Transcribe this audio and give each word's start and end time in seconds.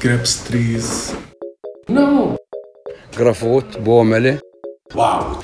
grapes 0.00 0.44
trees. 0.46 1.14
No. 1.88 2.36
Grafot, 3.12 3.64
Bomele. 3.84 4.40
Wow. 4.94 5.42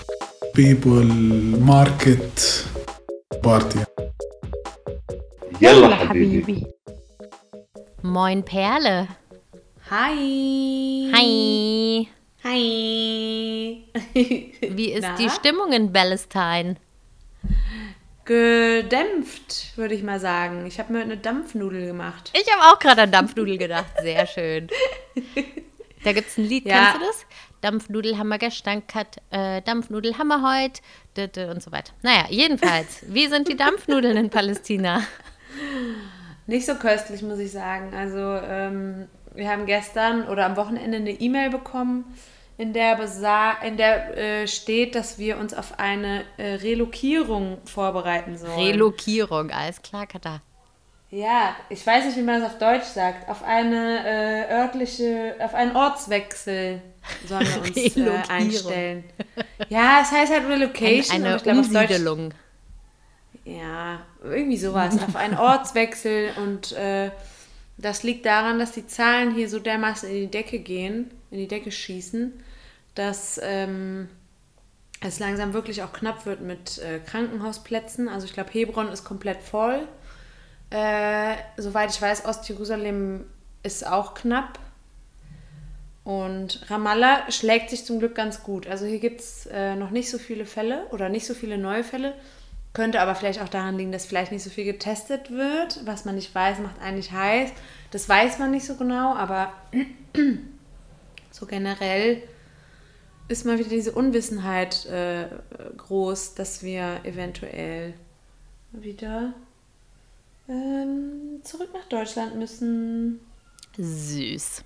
People, 0.55 1.05
market, 1.73 2.67
party. 3.43 3.81
Yalla 5.61 5.97
Habibi. 5.97 6.65
Moin 8.03 8.43
Perle. 8.43 9.09
Hi. 9.91 11.11
Hi. 11.15 12.09
Hi. 12.45 13.85
Wie 14.77 14.93
ist 14.93 15.03
Na? 15.03 15.17
die 15.17 15.31
Stimmung 15.31 15.73
in 15.73 15.93
Palestine? 15.93 16.77
Gedämpft, 18.25 19.77
würde 19.77 19.95
ich 19.95 20.03
mal 20.03 20.19
sagen. 20.21 20.67
Ich 20.67 20.79
habe 20.79 20.93
mir 20.93 21.01
eine 21.03 21.17
Dampfnudel 21.17 21.87
gemacht. 21.87 22.33
Ich 22.35 22.51
habe 22.53 22.73
auch 22.75 22.79
gerade 22.79 23.03
an 23.03 23.13
Dampfnudel 23.13 23.59
gedacht. 23.59 23.87
Sehr 24.03 24.27
schön. 24.27 24.69
Da 26.05 26.13
gibt 26.13 26.29
es 26.29 26.39
ein 26.39 26.45
Lied, 26.47 26.67
Ja. 26.67 26.93
kennst 26.93 26.97
du 26.97 27.07
das? 27.07 27.27
Dampfnudel 27.61 28.19
haben 28.19 28.29
wir 28.29 28.39
gestern 28.39 28.83
gehabt, 28.87 29.17
äh, 29.31 29.63
Dampfnudel 29.63 30.19
haben 30.19 30.29
wir 30.29 30.43
heute 30.43 31.51
und 31.51 31.63
so 31.63 31.73
weiter. 31.73 31.93
Naja, 32.03 32.27
jedenfalls, 32.29 33.05
wie 33.09 33.27
sind 33.27 33.49
die 33.49 33.57
Dampfnudeln 33.57 34.17
in 34.17 34.29
Palästina? 34.31 35.01
Nicht 36.47 36.67
so 36.67 36.75
köstlich, 36.75 37.23
muss 37.23 37.39
ich 37.39 37.53
sagen. 37.53 37.95
Also, 37.95 38.19
ähm, 38.19 39.09
wir 39.35 39.49
haben 39.51 39.65
gestern 39.67 40.29
oder 40.29 40.45
am 40.45 40.57
Wochenende 40.57 40.99
eine 40.99 41.13
E-Mail 41.13 41.49
bekommen, 41.51 42.05
in 42.57 42.73
der, 42.73 42.97
besa 42.97 43.53
in 43.65 43.77
der 43.77 44.17
äh, 44.17 44.47
steht, 44.47 44.95
dass 44.95 45.19
wir 45.19 45.39
uns 45.39 45.55
auf 45.55 45.79
eine 45.79 46.25
äh, 46.37 46.55
Relokierung 46.55 47.59
vorbereiten 47.65 48.37
sollen. 48.39 48.53
Relokierung, 48.59 49.51
alles 49.51 49.83
klar, 49.83 50.07
Katha. 50.07 50.41
Ja, 51.11 51.55
ich 51.69 51.87
weiß 51.87 52.07
nicht, 52.07 52.17
wie 52.17 52.23
man 52.23 52.41
das 52.41 52.53
auf 52.53 52.59
Deutsch 52.59 52.87
sagt. 52.87 53.29
Auf 53.29 53.45
eine 53.45 54.05
äh, 54.05 54.53
örtliche, 54.53 55.37
auf 55.39 55.55
einen 55.55 55.77
Ortswechsel 55.77 56.83
sollen 57.29 57.47
wir 57.47 57.63
uns 57.63 57.97
äh, 57.97 58.33
einstellen. 58.33 59.05
Ja, 59.69 60.01
es 60.03 60.11
heißt 60.11 60.33
halt 60.33 60.49
Relocation. 60.49 61.17
Eine 61.17 61.29
aber 61.29 61.37
ich 61.37 61.43
glaube, 61.45 61.61
auf 61.61 61.69
Deutsch- 61.69 61.91
Umsiedelung. 61.91 62.35
Ja, 63.45 64.01
irgendwie 64.23 64.57
sowas. 64.57 64.97
auf 65.03 65.17
einen 65.17 65.37
Ortswechsel 65.37 66.31
und 66.43 66.73
äh, 66.73 67.11
das 67.77 68.03
liegt 68.03 68.25
daran, 68.27 68.59
dass 68.59 68.73
die 68.73 68.87
Zahlen 68.87 69.35
hier 69.35 69.49
so 69.49 69.59
dermaßen 69.59 70.09
in 70.09 70.15
die 70.15 70.31
Decke 70.31 70.61
gehen, 70.61 71.11
in 71.35 71.41
die 71.41 71.49
Decke 71.49 71.73
schießen, 71.73 72.33
dass 72.95 73.41
ähm, 73.43 74.09
es 75.01 75.19
langsam 75.19 75.53
wirklich 75.53 75.83
auch 75.83 75.93
knapp 75.93 76.27
wird 76.27 76.41
mit 76.41 76.79
äh, 76.79 77.01
Krankenhausplätzen. 77.01 78.09
Also 78.09 78.27
ich 78.27 78.33
glaube, 78.33 78.51
Hebron 78.53 78.89
ist 78.89 79.05
komplett 79.05 79.43
voll. 79.43 79.87
Äh, 80.71 81.35
soweit 81.57 81.91
ich 81.91 82.01
weiß, 82.01 82.25
Ostjerusalem 82.25 83.25
ist 83.63 83.87
auch 83.87 84.15
knapp. 84.15 84.59
Und 86.05 86.71
Ramallah 86.71 87.31
schlägt 87.31 87.71
sich 87.71 87.85
zum 87.85 87.99
Glück 87.99 88.15
ganz 88.15 88.43
gut. 88.43 88.67
Also 88.67 88.87
hier 88.87 89.01
gibt 89.01 89.21
es 89.21 89.47
äh, 89.47 89.75
noch 89.75 89.91
nicht 89.91 90.11
so 90.11 90.19
viele 90.19 90.47
Fälle 90.47 90.87
oder 90.91 91.09
nicht 91.09 91.27
so 91.27 91.35
viele 91.35 91.59
neue 91.59 91.83
Fälle. 91.83 92.15
Könnte 92.75 93.01
aber 93.01 93.15
vielleicht 93.15 93.41
auch 93.41 93.49
daran 93.49 93.79
liegen, 93.79 93.93
dass 93.93 94.05
vielleicht 94.05 94.33
nicht 94.33 94.43
so 94.43 94.51
viel 94.51 94.65
getestet 94.65 95.31
wird. 95.31 95.81
Was 95.85 96.05
man 96.05 96.15
nicht 96.15 96.35
weiß, 96.35 96.59
macht 96.59 96.81
eigentlich 96.83 97.13
heiß. 97.13 97.51
Das 97.91 98.09
weiß 98.09 98.39
man 98.39 98.51
nicht 98.51 98.67
so 98.67 98.75
genau, 98.77 99.15
aber 99.15 99.53
so 101.35 101.47
generell 101.47 102.23
ist 103.27 103.45
mal 103.45 103.59
wieder 103.59 103.71
diese 103.71 103.91
Unwissenheit 103.91 104.87
äh, 104.87 105.27
groß, 105.77 106.35
dass 106.35 106.63
wir 106.63 107.01
eventuell 107.03 107.95
wieder 108.71 109.35
ähm, 110.49 111.41
zurück 111.43 111.71
nach 111.75 111.89
Deutschland 111.89 112.37
müssen. 112.37 113.19
Süß. 113.77 114.63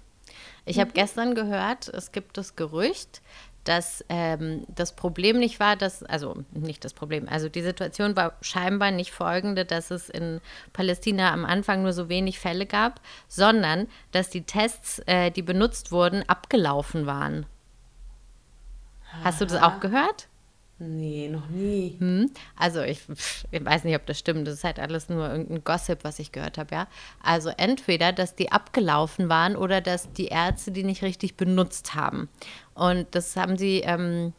Ich 0.67 0.79
habe 0.79 0.91
gestern 0.93 1.35
gehört, 1.35 1.89
es 1.89 2.13
gibt 2.13 2.37
das 2.37 2.55
Gerücht, 2.55 3.23
dass 3.65 4.05
ähm, 4.09 4.65
das 4.69 4.95
Problem 4.95 5.39
nicht 5.39 5.61
war, 5.61 5.77
dass, 5.77 6.03
also 6.03 6.45
nicht 6.53 6.85
das 6.85 6.95
Problem, 6.95 7.29
also 7.29 7.49
die 7.49 7.63
Situation 7.63 8.17
war 8.17 8.33
scheinbar 8.41 8.91
nicht 8.91 9.13
folgende, 9.13 9.65
dass 9.65 9.91
es 9.91 10.09
in 10.09 10.41
Palästina 10.73 11.33
am 11.33 11.45
Anfang 11.45 11.83
nur 11.83 11.93
so 11.93 12.09
wenig 12.09 12.39
Fälle 12.39 12.67
gab, 12.67 13.01
sondern 13.29 13.89
dass 14.13 14.31
die 14.31 14.43
Tests, 14.43 15.01
äh, 15.07 15.31
die 15.31 15.43
benutzt 15.43 15.93
wurden, 15.93 16.23
abgelaufen 16.29 17.07
waren. 17.07 17.47
Hast 19.25 19.41
du 19.41 19.47
das 19.47 19.61
auch 19.61 19.81
gehört? 19.81 20.29
Nee, 20.81 21.29
noch 21.29 21.49
nie. 21.49 21.97
Hm? 21.99 22.31
Also 22.57 22.83
ich, 22.83 23.01
ich 23.51 23.65
weiß 23.65 23.83
nicht, 23.83 23.97
ob 23.97 24.07
das 24.07 24.19
stimmt. 24.19 24.47
Das 24.47 24.55
ist 24.55 24.65
halt 24.65 24.79
alles 24.79 25.09
nur 25.09 25.29
irgendein 25.29 25.65
Gossip, 25.65 26.05
was 26.05 26.21
ich 26.21 26.31
gehört 26.31 26.57
habe, 26.57 26.73
ja. 26.75 26.87
Also 27.21 27.51
entweder, 27.57 28.13
dass 28.13 28.37
die 28.37 28.53
abgelaufen 28.53 29.29
waren 29.29 29.57
oder 29.57 29.81
dass 29.81 30.13
die 30.13 30.29
Ärzte 30.29 30.71
die 30.71 30.85
nicht 30.85 31.03
richtig 31.03 31.37
benutzt 31.37 31.97
haben. 31.97 32.29
Und 32.75 33.09
das 33.11 33.37
haben 33.37 33.59
sie 33.59 33.81
ähm, 33.81 34.33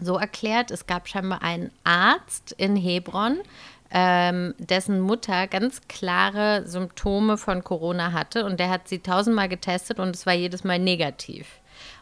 so 0.00 0.16
erklärt. 0.18 0.72
Es 0.72 0.86
gab 0.86 1.08
scheinbar 1.08 1.42
einen 1.42 1.70
Arzt 1.84 2.52
in 2.58 2.74
Hebron, 2.74 3.38
ähm, 3.92 4.54
dessen 4.58 5.00
Mutter 5.00 5.46
ganz 5.46 5.82
klare 5.86 6.66
Symptome 6.66 7.38
von 7.38 7.62
Corona 7.62 8.12
hatte 8.12 8.44
und 8.44 8.58
der 8.58 8.70
hat 8.70 8.88
sie 8.88 8.98
tausendmal 8.98 9.48
getestet 9.48 10.00
und 10.00 10.16
es 10.16 10.26
war 10.26 10.34
jedes 10.34 10.64
Mal 10.64 10.80
negativ. 10.80 11.46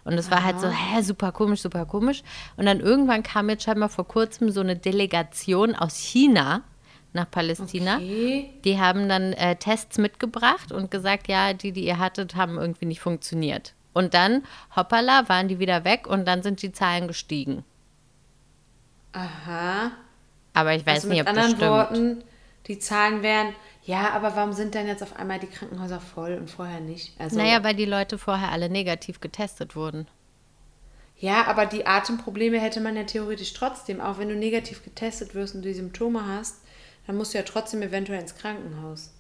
Und 0.05 0.15
es 0.15 0.31
war 0.31 0.43
halt 0.43 0.61
so, 0.61 0.69
hä, 0.69 1.01
super 1.03 1.33
komisch, 1.33 1.63
super 1.63 1.87
komisch. 1.87 2.23
Und 2.57 2.67
dann 2.67 2.81
irgendwann 2.81 3.23
kam 3.23 3.49
jetzt 3.49 3.63
scheinbar 3.63 3.89
vor 3.89 4.07
kurzem 4.07 4.51
so 4.51 4.61
eine 4.61 4.77
Delegation 4.77 5.77
aus 5.77 5.97
China 5.97 6.63
nach 7.13 7.31
Palästina. 7.31 7.97
Okay. 7.97 8.51
Die 8.65 8.81
haben 8.81 9.09
dann 9.09 9.33
äh, 9.35 9.57
Tests 9.57 9.99
mitgebracht 9.99 10.73
und 10.73 10.91
gesagt, 10.91 11.29
ja, 11.29 11.53
die, 11.53 11.73
die 11.73 11.85
ihr 11.85 11.99
hattet, 11.99 12.35
haben 12.35 12.59
irgendwie 12.59 12.87
nicht 12.87 13.01
funktioniert. 13.01 13.75
Und 13.93 14.15
dann, 14.15 14.43
hoppala, 14.75 15.29
waren 15.29 15.49
die 15.49 15.59
wieder 15.59 15.85
weg 15.85 16.07
und 16.07 16.27
dann 16.27 16.43
sind 16.43 16.63
die 16.63 16.73
Zahlen 16.73 17.07
gestiegen. 17.07 17.65
Aha. 19.13 19.93
Aber 20.55 20.75
ich 20.75 20.87
weiß 20.87 21.05
also 21.05 21.09
nicht, 21.09 21.19
mit 21.19 21.29
ob 21.29 21.34
das 21.34 21.45
anderen 21.45 21.57
stimmt. 21.57 21.71
Worten, 21.71 22.25
die 22.67 22.79
Zahlen 22.79 23.23
wären, 23.23 23.55
ja, 23.84 24.10
aber 24.10 24.37
warum 24.37 24.53
sind 24.53 24.75
denn 24.75 24.87
jetzt 24.87 25.03
auf 25.03 25.16
einmal 25.16 25.38
die 25.41 25.47
Krankenhäuser 25.48 26.00
voll 26.00 26.34
und 26.34 26.50
vorher 26.50 26.81
nicht? 26.81 27.19
Also, 27.20 27.37
Naja, 27.37 27.62
weil 27.65 27.75
die 27.75 27.84
Leute 27.84 28.16
vorher 28.19 28.50
alle 28.53 28.69
negativ 28.69 29.20
getestet 29.20 29.75
wurden. 29.76 30.06
ja, 31.19 31.47
aber 31.47 31.66
die 31.66 31.87
Atemprobleme 31.87 32.60
hätte 32.60 32.81
man 32.81 32.97
ja 32.97 33.04
theoretisch 33.04 33.53
trotzdem. 33.53 34.00
Auch 34.00 34.19
wenn 34.19 34.28
du 34.28 34.34
negativ 34.37 34.82
getestet 34.84 35.34
wirst 35.34 35.54
und 35.54 35.62
die 35.62 35.75
Symptome 35.75 36.26
hast, 36.26 36.56
dann 37.06 37.16
musst 37.16 37.34
du 37.34 37.38
ja 37.38 37.44
trotzdem 37.44 37.82
eventuell 37.82 38.21
ins 38.21 38.34
Krankenhaus. 38.37 39.10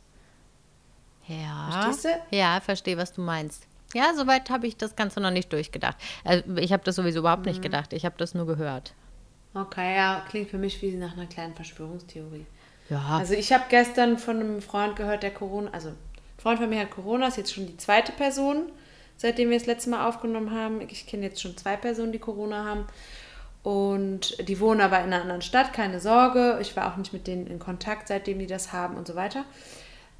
Ja. 1.26 1.70
Verstehst 1.70 2.04
du? 2.04 2.36
Ja, 2.36 2.60
verstehe, 2.60 2.96
was 2.96 3.12
du 3.12 3.20
meinst. 3.20 3.66
Ja, 3.94 4.12
soweit 4.16 4.48
habe 4.50 4.66
ich 4.66 4.76
das 4.76 4.96
Ganze 4.96 5.20
noch 5.20 5.30
nicht 5.30 5.52
durchgedacht. 5.52 5.96
Also 6.24 6.56
ich 6.56 6.72
habe 6.72 6.82
das 6.84 6.96
sowieso 6.96 7.20
überhaupt 7.20 7.42
Mhm. 7.44 7.50
nicht 7.52 7.62
gedacht. 7.62 7.92
Ich 7.92 8.04
habe 8.04 8.14
das 8.18 8.34
nur 8.34 8.46
gehört. 8.46 8.94
Okay, 9.54 9.94
ja, 9.96 10.24
klingt 10.28 10.48
für 10.50 10.58
mich 10.58 10.80
wie 10.80 10.92
nach 10.92 11.12
einer 11.12 11.26
kleinen 11.26 11.54
Verschwörungstheorie. 11.54 12.46
Ja. 12.88 13.18
Also 13.18 13.34
ich 13.34 13.52
habe 13.52 13.64
gestern 13.68 14.18
von 14.18 14.40
einem 14.40 14.62
Freund 14.62 14.96
gehört, 14.96 15.22
der 15.22 15.32
Corona, 15.32 15.70
also 15.72 15.88
ein 15.88 15.96
Freund 16.38 16.58
von 16.58 16.68
mir 16.68 16.80
hat 16.80 16.90
Corona, 16.90 17.28
ist 17.28 17.36
jetzt 17.36 17.54
schon 17.54 17.66
die 17.66 17.76
zweite 17.76 18.12
Person, 18.12 18.70
seitdem 19.16 19.50
wir 19.50 19.58
das 19.58 19.66
letzte 19.66 19.90
Mal 19.90 20.08
aufgenommen 20.08 20.50
haben. 20.50 20.80
Ich 20.88 21.06
kenne 21.06 21.26
jetzt 21.26 21.40
schon 21.40 21.56
zwei 21.56 21.76
Personen, 21.76 22.12
die 22.12 22.18
Corona 22.18 22.64
haben. 22.64 22.86
Und 23.62 24.48
die 24.48 24.58
wohnen 24.58 24.80
aber 24.80 24.98
in 24.98 25.04
einer 25.04 25.22
anderen 25.22 25.42
Stadt, 25.42 25.72
keine 25.72 26.00
Sorge. 26.00 26.58
Ich 26.60 26.74
war 26.76 26.92
auch 26.92 26.96
nicht 26.96 27.12
mit 27.12 27.28
denen 27.28 27.46
in 27.46 27.60
Kontakt, 27.60 28.08
seitdem 28.08 28.40
die 28.40 28.48
das 28.48 28.72
haben 28.72 28.96
und 28.96 29.06
so 29.06 29.14
weiter. 29.14 29.44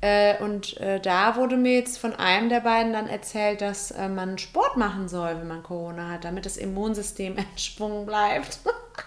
Äh, 0.01 0.43
und 0.43 0.77
äh, 0.79 1.01
da 1.01 1.37
wurde 1.37 1.57
mir 1.57 1.75
jetzt 1.75 1.99
von 1.99 2.15
einem 2.15 2.49
der 2.49 2.61
beiden 2.61 2.93
dann 2.93 3.09
erzählt, 3.09 3.61
dass 3.61 3.93
äh, 3.93 4.09
man 4.09 4.37
Sport 4.39 4.77
machen 4.77 5.09
soll, 5.09 5.39
wenn 5.39 5.47
man 5.47 5.63
Corona 5.63 6.09
hat, 6.09 6.25
damit 6.25 6.45
das 6.45 6.57
Immunsystem 6.57 7.37
Schwung 7.57 8.07
bleibt. 8.07 8.59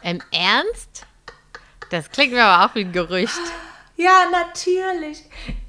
Im 0.03 0.21
Ernst? 0.31 1.05
Das 1.89 2.09
klingt 2.09 2.33
mir 2.33 2.43
aber 2.43 2.65
auch 2.65 2.75
wie 2.75 2.81
ein 2.81 2.91
Gerücht. 2.91 3.39
Ja, 3.97 4.25
natürlich. 4.31 5.23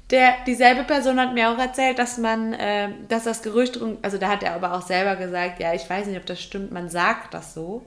Der, 0.09 0.35
dieselbe 0.45 0.83
Person 0.83 1.19
hat 1.19 1.33
mir 1.33 1.49
auch 1.49 1.57
erzählt, 1.57 1.99
dass 1.99 2.17
man, 2.17 2.53
äh, 2.53 2.89
dass 3.09 3.25
das 3.25 3.41
Gerücht, 3.41 3.79
also 4.01 4.17
da 4.17 4.29
hat 4.29 4.43
er 4.43 4.53
aber 4.53 4.73
auch 4.73 4.81
selber 4.81 5.15
gesagt, 5.15 5.59
ja, 5.59 5.73
ich 5.73 5.89
weiß 5.89 6.07
nicht, 6.07 6.17
ob 6.17 6.25
das 6.25 6.41
stimmt, 6.41 6.71
man 6.71 6.89
sagt 6.89 7.33
das 7.33 7.53
so, 7.53 7.85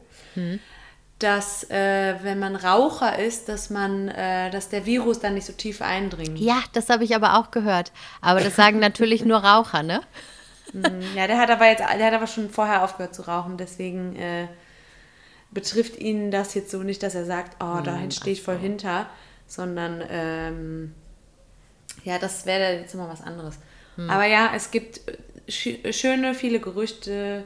dass 1.19 1.69
äh, 1.71 2.15
wenn 2.23 2.39
man 2.39 2.57
Raucher 2.57 3.19
ist, 3.19 3.49
dass 3.49 3.71
man, 3.71 4.09
äh, 4.09 4.51
dass 4.51 4.69
der 4.69 4.87
Virus 4.87 5.21
dann 5.21 5.35
nicht 5.35 5.47
so 5.47 5.53
tief 5.53 5.83
eindringt. 5.83 6.39
Ja, 6.39 6.63
das 6.73 6.89
habe 6.89 7.05
ich 7.05 7.15
aber 7.15 7.39
auch 7.39 7.51
gehört. 7.51 7.93
Aber 8.21 8.41
das 8.41 8.57
sagen 8.57 8.79
natürlich 8.79 9.25
nur 9.25 9.39
Raucher, 9.39 9.83
ne? 9.83 10.01
Ja, 11.17 11.27
der 11.27 11.39
hat 11.39 11.51
aber 11.51 11.67
jetzt, 11.67 11.81
der 11.81 12.07
hat 12.07 12.15
aber 12.15 12.27
schon 12.27 12.49
vorher 12.49 12.85
aufgehört 12.85 13.15
zu 13.15 13.23
rauchen, 13.23 13.57
deswegen 13.57 14.15
äh, 14.17 14.47
betrifft 15.53 15.97
ihn 15.99 16.31
das 16.31 16.55
jetzt 16.55 16.71
so 16.71 16.83
nicht, 16.83 17.03
dass 17.03 17.15
er 17.15 17.25
sagt, 17.25 17.57
oh, 17.63 17.81
dahin 17.83 18.11
stehe 18.11 18.33
ich 18.35 18.43
voll 18.43 18.59
hinter, 18.59 19.09
sondern 19.47 20.03
ähm, 20.09 20.95
ja, 22.05 22.19
das 22.19 22.47
wäre 22.47 22.79
jetzt 22.81 22.95
immer 22.95 23.09
was 23.09 23.21
anderes. 23.23 23.59
Aber 24.09 24.25
ja, 24.27 24.53
es 24.55 24.71
gibt 24.71 25.01
äh, 25.09 25.17
schö- 25.51 25.93
schöne, 25.93 26.35
viele 26.35 26.61
Gerüchte, 26.61 27.45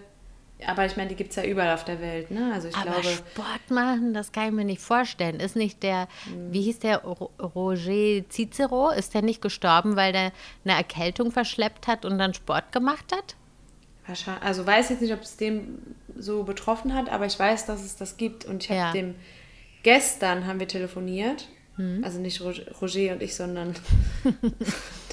aber 0.67 0.87
ich 0.87 0.97
meine, 0.97 1.09
die 1.09 1.17
gibt 1.17 1.31
es 1.31 1.37
ja 1.37 1.45
überall 1.45 1.75
auf 1.75 1.85
der 1.85 2.01
Welt, 2.01 2.31
ne? 2.31 2.53
Also 2.55 2.69
ich 2.69 2.77
Aber 2.77 2.91
glaube, 3.01 3.09
Sport 3.09 3.71
machen, 3.71 4.15
das 4.15 4.31
kann 4.31 4.47
ich 4.47 4.53
mir 4.53 4.65
nicht 4.65 4.81
vorstellen. 4.81 5.41
Ist 5.41 5.57
nicht 5.57 5.83
der, 5.83 6.07
wie 6.50 6.62
hieß 6.62 6.79
der, 6.79 6.99
Ro- 6.99 7.31
Roger 7.41 8.23
Cicero, 8.31 8.91
ist 8.91 9.15
der 9.15 9.23
nicht 9.23 9.43
gestorben, 9.43 9.97
weil 9.97 10.12
der 10.12 10.33
eine 10.65 10.77
Erkältung 10.77 11.33
verschleppt 11.33 11.89
hat 11.89 12.05
und 12.05 12.19
dann 12.19 12.35
Sport 12.35 12.71
gemacht 12.71 13.12
hat? 13.12 13.35
wahrscheinlich, 14.07 14.45
also 14.45 14.67
weiß 14.67 14.91
jetzt 14.91 15.00
nicht, 15.03 15.15
ob 15.15 15.23
es 15.23 15.37
den 15.39 15.97
so 16.16 16.44
betroffen 16.44 16.94
hat, 16.94 17.08
aber 17.11 17.26
ich 17.26 17.38
weiß, 17.38 17.66
dass 17.66 17.82
es 17.82 17.96
das 17.96 18.16
gibt. 18.16 18.44
Und 18.44 18.64
ich 18.64 18.70
habe 18.70 18.78
Ja. 18.81 18.93
dem 18.93 19.14
gestern 19.82 20.46
haben 20.46 20.61
wir 20.61 20.69
telefoniert. 20.69 21.49
Hm. 21.76 22.02
Also 22.05 22.20
nicht 22.20 22.40
Roger 22.40 23.12
und 23.12 23.22
ich, 23.22 23.34
sondern 23.34 23.75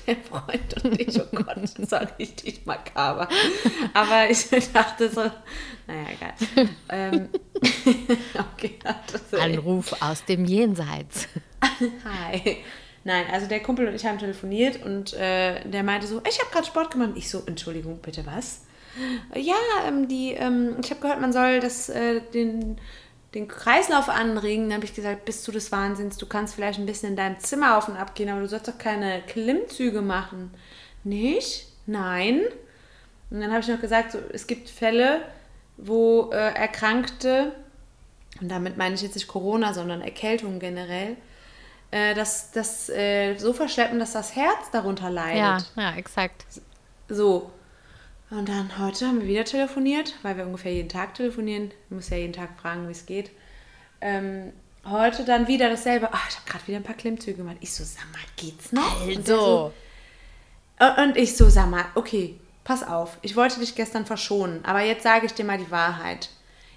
der 0.07 0.15
Freund 0.17 0.83
und 0.83 0.99
ich. 0.99 1.19
Oh 1.19 1.25
Gott, 1.31 1.57
das 1.77 1.91
war 1.91 2.07
richtig 2.19 2.65
makaber. 2.65 3.27
Aber 3.93 4.29
ich 4.29 4.47
dachte 4.71 5.09
so, 5.09 5.21
naja, 5.87 6.07
egal. 6.13 6.69
Ähm, 6.89 7.29
okay, 8.53 8.77
Anruf 9.39 10.01
aus 10.01 10.23
dem 10.25 10.45
Jenseits. 10.45 11.27
Hi. 12.05 12.57
Nein, 13.03 13.25
also 13.31 13.47
der 13.47 13.61
Kumpel 13.61 13.87
und 13.87 13.95
ich 13.95 14.05
haben 14.05 14.19
telefoniert 14.19 14.85
und 14.85 15.13
äh, 15.13 15.67
der 15.67 15.81
meinte 15.81 16.05
so, 16.05 16.21
ich 16.29 16.39
habe 16.39 16.51
gerade 16.51 16.67
Sport 16.67 16.91
gemacht. 16.91 17.09
Und 17.09 17.17
ich 17.17 17.29
so, 17.29 17.41
Entschuldigung, 17.47 17.97
bitte 17.99 18.23
was? 18.27 18.61
Ja, 19.35 19.55
ähm, 19.87 20.07
die, 20.07 20.33
ähm, 20.33 20.77
ich 20.83 20.89
habe 20.89 21.01
gehört, 21.01 21.21
man 21.21 21.33
soll 21.33 21.59
das, 21.59 21.89
äh, 21.89 22.21
den, 22.33 22.79
den 23.33 23.47
Kreislauf 23.47 24.09
anregen. 24.09 24.65
Dann 24.65 24.75
habe 24.75 24.85
ich 24.85 24.93
gesagt, 24.93 25.25
bist 25.25 25.47
du 25.47 25.51
des 25.51 25.71
Wahnsinns? 25.71 26.17
Du 26.17 26.25
kannst 26.25 26.55
vielleicht 26.55 26.79
ein 26.79 26.85
bisschen 26.85 27.09
in 27.09 27.15
deinem 27.15 27.39
Zimmer 27.39 27.77
auf 27.77 27.87
und 27.87 27.97
ab 27.97 28.15
gehen, 28.15 28.29
aber 28.29 28.41
du 28.41 28.47
sollst 28.47 28.67
doch 28.67 28.77
keine 28.77 29.21
Klimmzüge 29.27 30.01
machen. 30.01 30.51
Nicht? 31.03 31.67
Nein. 31.85 32.41
Und 33.29 33.41
dann 33.41 33.51
habe 33.51 33.61
ich 33.61 33.67
noch 33.67 33.79
gesagt, 33.79 34.11
so, 34.11 34.19
es 34.31 34.45
gibt 34.47 34.69
Fälle, 34.69 35.21
wo 35.77 36.29
äh, 36.31 36.53
Erkrankte, 36.53 37.53
und 38.41 38.49
damit 38.49 38.77
meine 38.77 38.95
ich 38.95 39.01
jetzt 39.01 39.15
nicht 39.15 39.27
Corona, 39.27 39.73
sondern 39.73 40.01
Erkältung 40.01 40.59
generell, 40.59 41.15
äh, 41.91 42.13
das, 42.13 42.51
das 42.51 42.89
äh, 42.89 43.37
so 43.37 43.53
verschleppen, 43.53 43.99
dass 43.99 44.11
das 44.13 44.35
Herz 44.35 44.69
darunter 44.71 45.09
leidet. 45.09 45.65
Ja, 45.75 45.91
ja, 45.91 45.95
exakt. 45.95 46.45
So. 47.07 47.51
Und 48.31 48.47
dann 48.49 48.77
heute 48.79 49.05
haben 49.07 49.19
wir 49.21 49.27
wieder 49.27 49.43
telefoniert, 49.45 50.15
weil 50.23 50.37
wir 50.37 50.45
ungefähr 50.45 50.73
jeden 50.73 50.89
Tag 50.89 51.13
telefonieren. 51.15 51.71
Ich 51.85 51.91
muss 51.91 52.09
ja 52.09 52.17
jeden 52.17 52.33
Tag 52.33 52.49
fragen, 52.59 52.87
wie 52.87 52.91
es 52.93 53.05
geht. 53.05 53.29
Ähm, 53.99 54.53
heute 54.85 55.25
dann 55.25 55.47
wieder 55.47 55.69
dasselbe. 55.69 56.09
Ach, 56.11 56.29
ich 56.29 56.37
habe 56.37 56.49
gerade 56.49 56.67
wieder 56.67 56.77
ein 56.77 56.83
paar 56.83 56.95
Klimmzüge 56.95 57.37
gemacht. 57.37 57.57
Ich 57.59 57.73
so, 57.73 57.83
sag 57.83 58.05
mal, 58.11 58.21
geht's 58.37 58.71
noch? 58.71 59.05
Also, 59.05 59.73
und- 60.79 60.97
Und 60.97 61.17
ich 61.17 61.35
so, 61.35 61.49
sag 61.49 61.69
mal, 61.69 61.85
okay, 61.95 62.39
pass 62.63 62.83
auf. 62.87 63.17
Ich 63.21 63.35
wollte 63.35 63.59
dich 63.59 63.75
gestern 63.75 64.05
verschonen, 64.05 64.63
aber 64.65 64.81
jetzt 64.81 65.03
sage 65.03 65.25
ich 65.25 65.33
dir 65.33 65.43
mal 65.45 65.57
die 65.57 65.69
Wahrheit. 65.69 66.29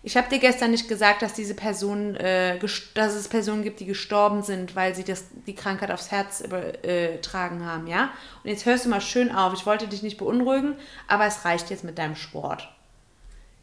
Ich 0.07 0.19
habe 0.19 0.29
dir 0.29 0.39
gestern 0.39 0.71
nicht 0.71 0.87
gesagt, 0.87 1.23
dass 1.23 1.33
diese 1.33 1.55
Person, 1.55 2.15
äh, 2.17 2.59
dass 2.93 3.15
es 3.15 3.27
Personen 3.27 3.63
gibt, 3.63 3.81
die 3.81 3.87
gestorben 3.87 4.43
sind, 4.43 4.77
weil 4.77 4.95
sie 4.95 5.03
das, 5.03 5.25
die 5.47 5.55
Krankheit 5.55 5.91
aufs 5.91 6.11
Herz 6.11 6.43
übertragen 6.43 7.65
haben, 7.65 7.87
ja? 7.87 8.11
Und 8.43 8.51
jetzt 8.51 8.67
hörst 8.67 8.85
du 8.85 8.91
mal 8.91 9.01
schön 9.01 9.35
auf. 9.35 9.55
Ich 9.55 9.65
wollte 9.65 9.89
dich 9.89 10.03
nicht 10.03 10.19
beunruhigen, 10.19 10.77
aber 11.09 11.25
es 11.25 11.47
reicht 11.47 11.71
jetzt 11.71 11.85
mit 11.85 11.97
deinem 11.97 12.17
Sport. 12.17 12.69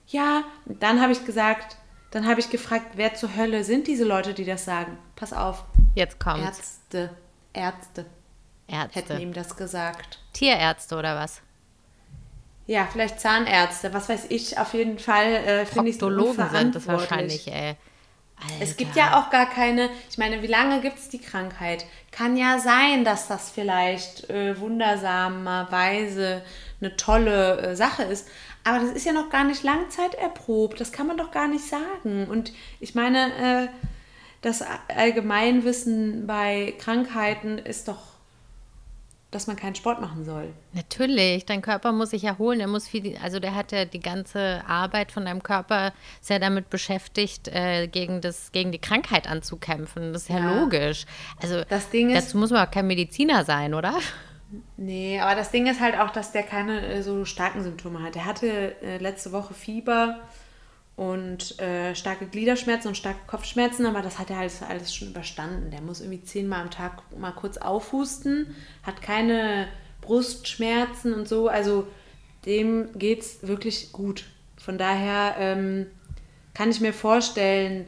Ja, 0.08 0.44
dann 0.66 1.00
habe 1.00 1.12
ich 1.14 1.26
gesagt, 1.26 1.78
dann 2.10 2.28
habe 2.28 2.40
ich 2.40 2.50
gefragt, 2.50 2.94
wer 2.96 3.14
zur 3.14 3.36
Hölle 3.36 3.64
sind 3.64 3.86
diese 3.86 4.04
Leute, 4.04 4.34
die 4.34 4.44
das 4.44 4.66
sagen? 4.66 4.98
Pass 5.16 5.34
auf, 5.34 5.64
jetzt 5.94 6.20
kommt's. 6.20 6.44
Ärzte, 6.44 7.10
Ärzte 7.54 8.06
hätten 8.72 9.12
Ärzte. 9.12 9.18
ihm 9.20 9.34
das 9.34 9.56
gesagt. 9.56 10.20
Tierärzte 10.34 10.96
oder 10.98 11.16
was? 11.16 11.42
Ja, 12.68 12.88
vielleicht 12.92 13.20
Zahnärzte, 13.20 13.94
was 13.94 14.08
weiß 14.10 14.26
ich. 14.30 14.58
Auf 14.58 14.74
jeden 14.74 15.00
Fall 15.00 15.26
äh, 15.26 15.66
finde 15.66 15.90
ich 15.90 16.00
Proktologen 16.00 16.50
sind 16.50 16.76
das 16.76 16.88
wahrscheinlich, 16.88 17.48
ey. 17.52 17.76
Es 18.60 18.76
gibt 18.76 18.96
ja 18.96 19.20
auch 19.20 19.30
gar 19.30 19.48
keine, 19.48 19.90
ich 20.10 20.18
meine, 20.18 20.42
wie 20.42 20.48
lange 20.48 20.82
gibt 20.82 20.98
es 20.98 21.10
die 21.10 21.20
Krankheit? 21.20 21.86
Kann 22.12 22.36
ja 22.38 22.60
sein, 22.60 23.04
dass 23.04 23.28
das 23.28 23.52
vielleicht 23.52 24.30
äh, 24.30 24.60
wundersamerweise 24.60 26.42
eine 26.80 26.96
tolle 26.98 27.62
äh, 27.62 27.76
Sache 27.76 28.04
ist. 28.04 28.28
Aber 28.64 28.80
das 28.80 28.92
ist 28.92 29.06
ja 29.06 29.14
noch 29.14 29.30
gar 29.30 29.44
nicht 29.44 29.64
langzeiterprobt. 29.64 30.80
Das 30.80 30.92
kann 30.92 31.08
man 31.08 31.18
doch 31.18 31.32
gar 31.32 31.48
nicht 31.48 31.66
sagen. 31.66 32.28
Und 32.30 32.52
ich 32.80 32.96
meine, 32.96 33.68
äh, 33.68 33.68
das 34.42 34.64
Allgemeinwissen 34.88 36.26
bei 36.26 36.74
Krankheiten 36.80 37.60
ist 37.60 37.88
doch, 37.88 38.11
dass 39.32 39.48
man 39.48 39.56
keinen 39.56 39.76
Sport 39.76 40.02
machen 40.02 40.26
soll. 40.26 40.50
Natürlich, 40.74 41.46
dein 41.46 41.62
Körper 41.62 41.92
muss 41.94 42.10
sich 42.12 42.24
erholen, 42.26 42.60
er 42.60 42.68
muss 42.68 42.88
viel, 42.88 43.18
also 43.24 43.40
der 43.40 43.56
hat 43.56 43.72
ja 43.72 43.86
die 43.86 44.00
ganze 44.02 44.62
Arbeit 44.68 45.12
von 45.14 45.24
deinem 45.26 45.42
Körper 45.42 45.94
sehr 46.20 46.38
damit 46.40 46.70
beschäftigt, 46.70 47.48
äh, 47.48 47.88
gegen, 47.88 48.20
das, 48.22 48.52
gegen 48.52 48.72
die 48.74 48.80
Krankheit 48.80 49.30
anzukämpfen. 49.30 50.12
Das 50.14 50.24
ist 50.24 50.30
ja, 50.30 50.40
Ja. 50.40 50.60
logisch. 50.60 51.06
Also 51.42 51.64
Das 51.70 51.90
Ding 51.90 52.10
ist- 52.10 52.28
dazu 52.28 52.38
muss 52.38 52.52
man 52.52 52.68
auch 52.68 52.72
kein 52.72 52.88
Mediziner 52.88 53.46
sein, 53.46 53.74
oder? 53.74 53.94
Nee, 54.76 55.20
aber 55.22 55.36
das 55.36 55.50
Ding 55.52 55.66
ist 55.68 55.80
halt 55.80 55.98
auch, 55.98 56.10
dass 56.10 56.34
der 56.34 56.44
keine 56.44 56.86
äh, 56.86 57.02
so 57.02 57.24
starken 57.24 57.64
Symptome 57.64 58.04
hat. 58.04 58.16
Der 58.16 58.26
hatte 58.26 58.76
äh, 58.82 58.98
letzte 58.98 59.32
Woche 59.32 59.54
Fieber 59.54 60.20
und 60.96 61.60
äh, 61.60 61.96
starke 61.96 62.28
Gliederschmerzen 62.28 62.90
und 62.90 62.96
starke 62.96 63.20
Kopfschmerzen, 63.28 63.86
aber 63.86 64.02
das 64.02 64.20
hat 64.20 64.30
er 64.30 64.38
alles, 64.38 64.62
alles 64.62 64.94
schon 64.94 65.10
überstanden. 65.10 65.72
Der 65.72 65.82
muss 65.82 66.02
irgendwie 66.02 66.24
zehnmal 66.24 66.62
am 66.62 66.72
Tag 66.72 67.02
mal 67.18 67.32
kurz 67.32 67.58
aufhusten, 67.58 68.56
hat 68.84 69.02
keine 69.02 69.68
Brustschmerzen 70.02 71.14
und 71.14 71.28
so. 71.28 71.48
Also 71.48 71.88
dem 72.46 72.90
geht's 72.98 73.40
wirklich 73.48 73.92
gut. 73.92 74.26
Von 74.58 74.78
daher 74.78 75.36
ähm, 75.40 75.88
kann 76.54 76.70
ich 76.70 76.82
mir 76.82 76.94
vorstellen, 76.94 77.88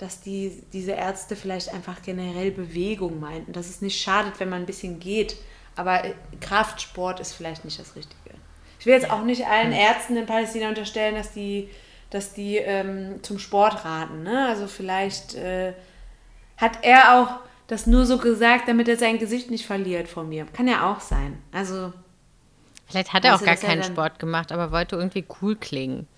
dass 0.00 0.20
die, 0.20 0.62
diese 0.72 0.92
Ärzte 0.92 1.36
vielleicht 1.36 1.72
einfach 1.74 2.02
generell 2.02 2.50
Bewegung 2.50 3.20
meinten, 3.20 3.52
dass 3.52 3.68
es 3.68 3.82
nicht 3.82 4.00
schadet, 4.00 4.40
wenn 4.40 4.48
man 4.48 4.62
ein 4.62 4.66
bisschen 4.66 4.98
geht. 4.98 5.36
Aber 5.76 6.04
äh, 6.04 6.14
Kraftsport 6.40 7.20
ist 7.20 7.34
vielleicht 7.34 7.64
nicht 7.64 7.78
das 7.78 7.94
Richtige. 7.96 8.34
Ich 8.78 8.86
will 8.86 8.94
jetzt 8.94 9.10
auch 9.10 9.24
nicht 9.24 9.46
allen 9.46 9.72
Ärzten 9.72 10.16
in 10.16 10.24
Palästina 10.24 10.70
unterstellen, 10.70 11.14
dass 11.14 11.32
die, 11.32 11.68
dass 12.10 12.34
die 12.34 12.56
ähm, 12.56 13.22
zum 13.22 13.38
Sport 13.38 13.84
raten. 13.84 14.22
Ne? 14.22 14.46
Also 14.48 14.66
vielleicht 14.66 15.34
äh, 15.34 15.72
hat 16.56 16.78
er 16.82 17.20
auch 17.20 17.40
das 17.66 17.86
nur 17.86 18.04
so 18.04 18.18
gesagt, 18.18 18.68
damit 18.68 18.88
er 18.88 18.96
sein 18.96 19.18
Gesicht 19.18 19.50
nicht 19.50 19.64
verliert 19.64 20.08
vor 20.08 20.24
mir. 20.24 20.44
Kann 20.46 20.66
ja 20.66 20.90
auch 20.90 21.00
sein. 21.00 21.38
Also 21.52 21.92
Vielleicht 22.88 23.12
hat 23.12 23.24
er 23.24 23.36
auch 23.36 23.42
gar 23.42 23.56
keinen 23.56 23.84
Sport 23.84 24.18
gemacht, 24.18 24.50
aber 24.50 24.72
wollte 24.72 24.96
irgendwie 24.96 25.24
cool 25.40 25.54
klingen. 25.54 26.08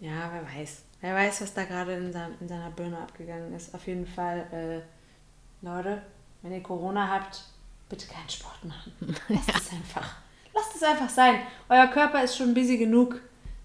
Ja, 0.00 0.30
wer 0.32 0.60
weiß. 0.60 0.82
Wer 1.00 1.14
weiß, 1.16 1.42
was 1.42 1.54
da 1.54 1.64
gerade 1.64 1.94
in, 1.94 2.12
sein, 2.12 2.30
in 2.40 2.48
seiner 2.48 2.70
Birne 2.70 2.98
abgegangen 2.98 3.52
ist. 3.54 3.74
Auf 3.74 3.84
jeden 3.88 4.06
Fall, 4.06 4.46
äh, 4.52 5.64
Leute, 5.66 6.00
wenn 6.42 6.52
ihr 6.52 6.62
Corona 6.62 7.08
habt, 7.08 7.42
bitte 7.88 8.06
keinen 8.06 8.28
Sport 8.28 8.64
machen. 8.64 8.92
Lasst 9.28 9.48
es 9.48 9.72
einfach. 9.72 10.16
Lasst 10.54 10.76
es 10.76 10.82
einfach 10.84 11.08
sein. 11.08 11.40
Euer 11.68 11.88
Körper 11.88 12.22
ist 12.22 12.36
schon 12.36 12.54
busy 12.54 12.78
genug, 12.78 13.20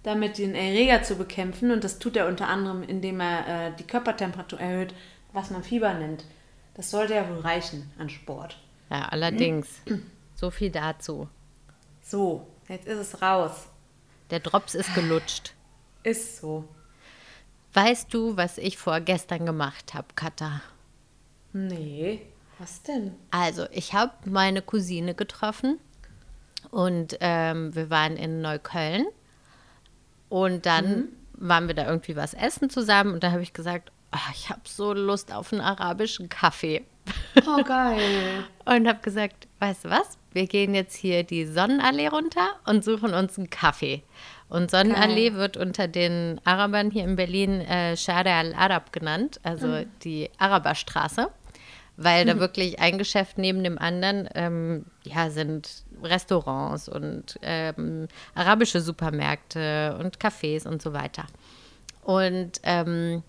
damit 0.08 0.38
den 0.38 0.56
Erreger 0.56 1.04
zu 1.04 1.16
bekämpfen. 1.18 1.70
Und 1.70 1.84
das 1.84 2.00
tut 2.00 2.16
er 2.16 2.28
unter 2.28 2.48
anderem, 2.48 2.82
indem 2.82 3.20
er 3.20 3.48
äh, 3.48 3.76
die 3.76 3.84
Körpertemperatur 3.84 4.58
erhöht, 4.58 4.94
was 5.34 5.50
man 5.50 5.64
Fieber 5.64 5.94
nennt. 5.94 6.24
Das 6.76 6.92
sollte 6.92 7.16
ja 7.16 7.28
wohl 7.28 7.40
reichen 7.40 7.92
an 8.00 8.10
Sport. 8.10 8.58
Ja, 8.90 9.10
allerdings. 9.10 9.82
So 10.40 10.52
viel 10.52 10.70
dazu. 10.70 11.28
So, 12.02 12.48
jetzt 12.70 12.88
ist 12.88 13.00
es 13.00 13.22
raus. 13.24 13.68
Der 14.30 14.40
Drops 14.40 14.76
ist 14.76 14.94
gelutscht. 14.94 15.54
Ist 16.04 16.38
so. 16.38 16.64
Weißt 17.74 18.14
du, 18.14 18.38
was 18.38 18.60
ich 18.60 18.78
vorgestern 18.78 19.46
gemacht 19.48 19.96
habe, 19.96 20.08
Katha? 20.16 20.62
Nee. 21.54 22.22
Was 22.60 22.84
denn? 22.84 23.16
Also, 23.32 23.66
ich 23.72 23.94
habe 23.94 24.14
meine 24.26 24.62
Cousine 24.62 25.16
getroffen 25.16 25.80
und 26.70 27.18
ähm, 27.20 27.76
wir 27.76 27.90
waren 27.90 28.16
in 28.16 28.42
Neukölln. 28.42 29.08
Und 30.30 30.66
dann 30.66 31.10
waren 31.34 31.68
wir 31.68 31.76
da 31.76 31.88
irgendwie 31.88 32.16
was 32.16 32.34
essen 32.34 32.70
zusammen 32.70 33.14
und 33.14 33.24
da 33.24 33.32
habe 33.32 33.42
ich 33.44 33.54
gesagt, 33.54 33.92
"Ah, 34.12 34.32
ich 34.34 34.50
habe 34.50 34.62
so 34.66 34.94
Lust 34.94 35.34
auf 35.34 35.54
einen 35.54 35.62
arabischen 35.62 36.30
Kaffee. 36.30 36.86
Oh, 37.48 37.64
geil. 37.64 38.44
Und 38.66 38.86
habe 38.86 39.00
gesagt, 39.02 39.48
weißt 39.60 39.86
du 39.86 39.90
was? 39.90 40.18
Wir 40.34 40.46
gehen 40.46 40.76
jetzt 40.76 40.96
hier 40.96 41.24
die 41.24 41.46
Sonnenallee 41.46 42.08
runter 42.08 42.50
und 42.66 42.84
suchen 42.84 43.14
uns 43.14 43.38
einen 43.38 43.50
Kaffee. 43.50 44.04
Und 44.50 44.70
Sonnenallee 44.72 45.34
wird 45.34 45.56
unter 45.56 45.88
den 45.88 46.42
Arabern 46.44 46.92
hier 46.92 47.06
in 47.06 47.16
Berlin 47.16 47.62
äh, 47.62 47.96
Shara 47.96 48.40
al-Arab 48.40 48.92
genannt, 48.92 49.40
also 49.44 49.84
die 50.04 50.30
Araberstraße, 50.38 51.30
weil 51.98 52.26
da 52.26 52.40
wirklich 52.40 52.80
ein 52.80 53.00
Geschäft 53.00 53.40
neben 53.40 53.64
dem 53.64 53.78
anderen 53.80 54.30
ähm, 54.36 54.86
ja, 55.04 55.32
sind 55.32 55.84
Restaurants 56.04 56.88
und 56.88 57.40
ähm, 57.42 58.08
arabische 58.36 58.82
Supermärkte 58.82 59.98
und 60.00 60.20
Cafés 60.20 60.68
und 60.68 60.82
so 60.82 60.94
weiter. 60.94 61.26
Und 62.04 62.62
ähm, 62.64 63.24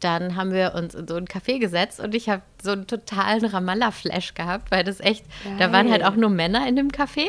dann 0.00 0.36
haben 0.36 0.52
wir 0.52 0.74
uns 0.74 0.94
in 0.94 1.06
so 1.06 1.14
ein 1.14 1.26
Café 1.26 1.60
gesetzt 1.60 2.00
und 2.00 2.14
ich 2.14 2.28
habe 2.28 2.42
so 2.62 2.72
einen 2.72 2.86
totalen 2.86 3.44
Ramallah-Flash 3.44 4.34
gehabt, 4.34 4.70
weil 4.70 4.84
das 4.84 5.00
echt, 5.00 5.24
da 5.58 5.72
waren 5.72 5.90
halt 5.90 6.02
Geil. 6.02 6.10
auch 6.10 6.16
nur 6.16 6.30
Männer 6.30 6.66
in 6.68 6.76
dem 6.76 6.90
Café 6.90 7.26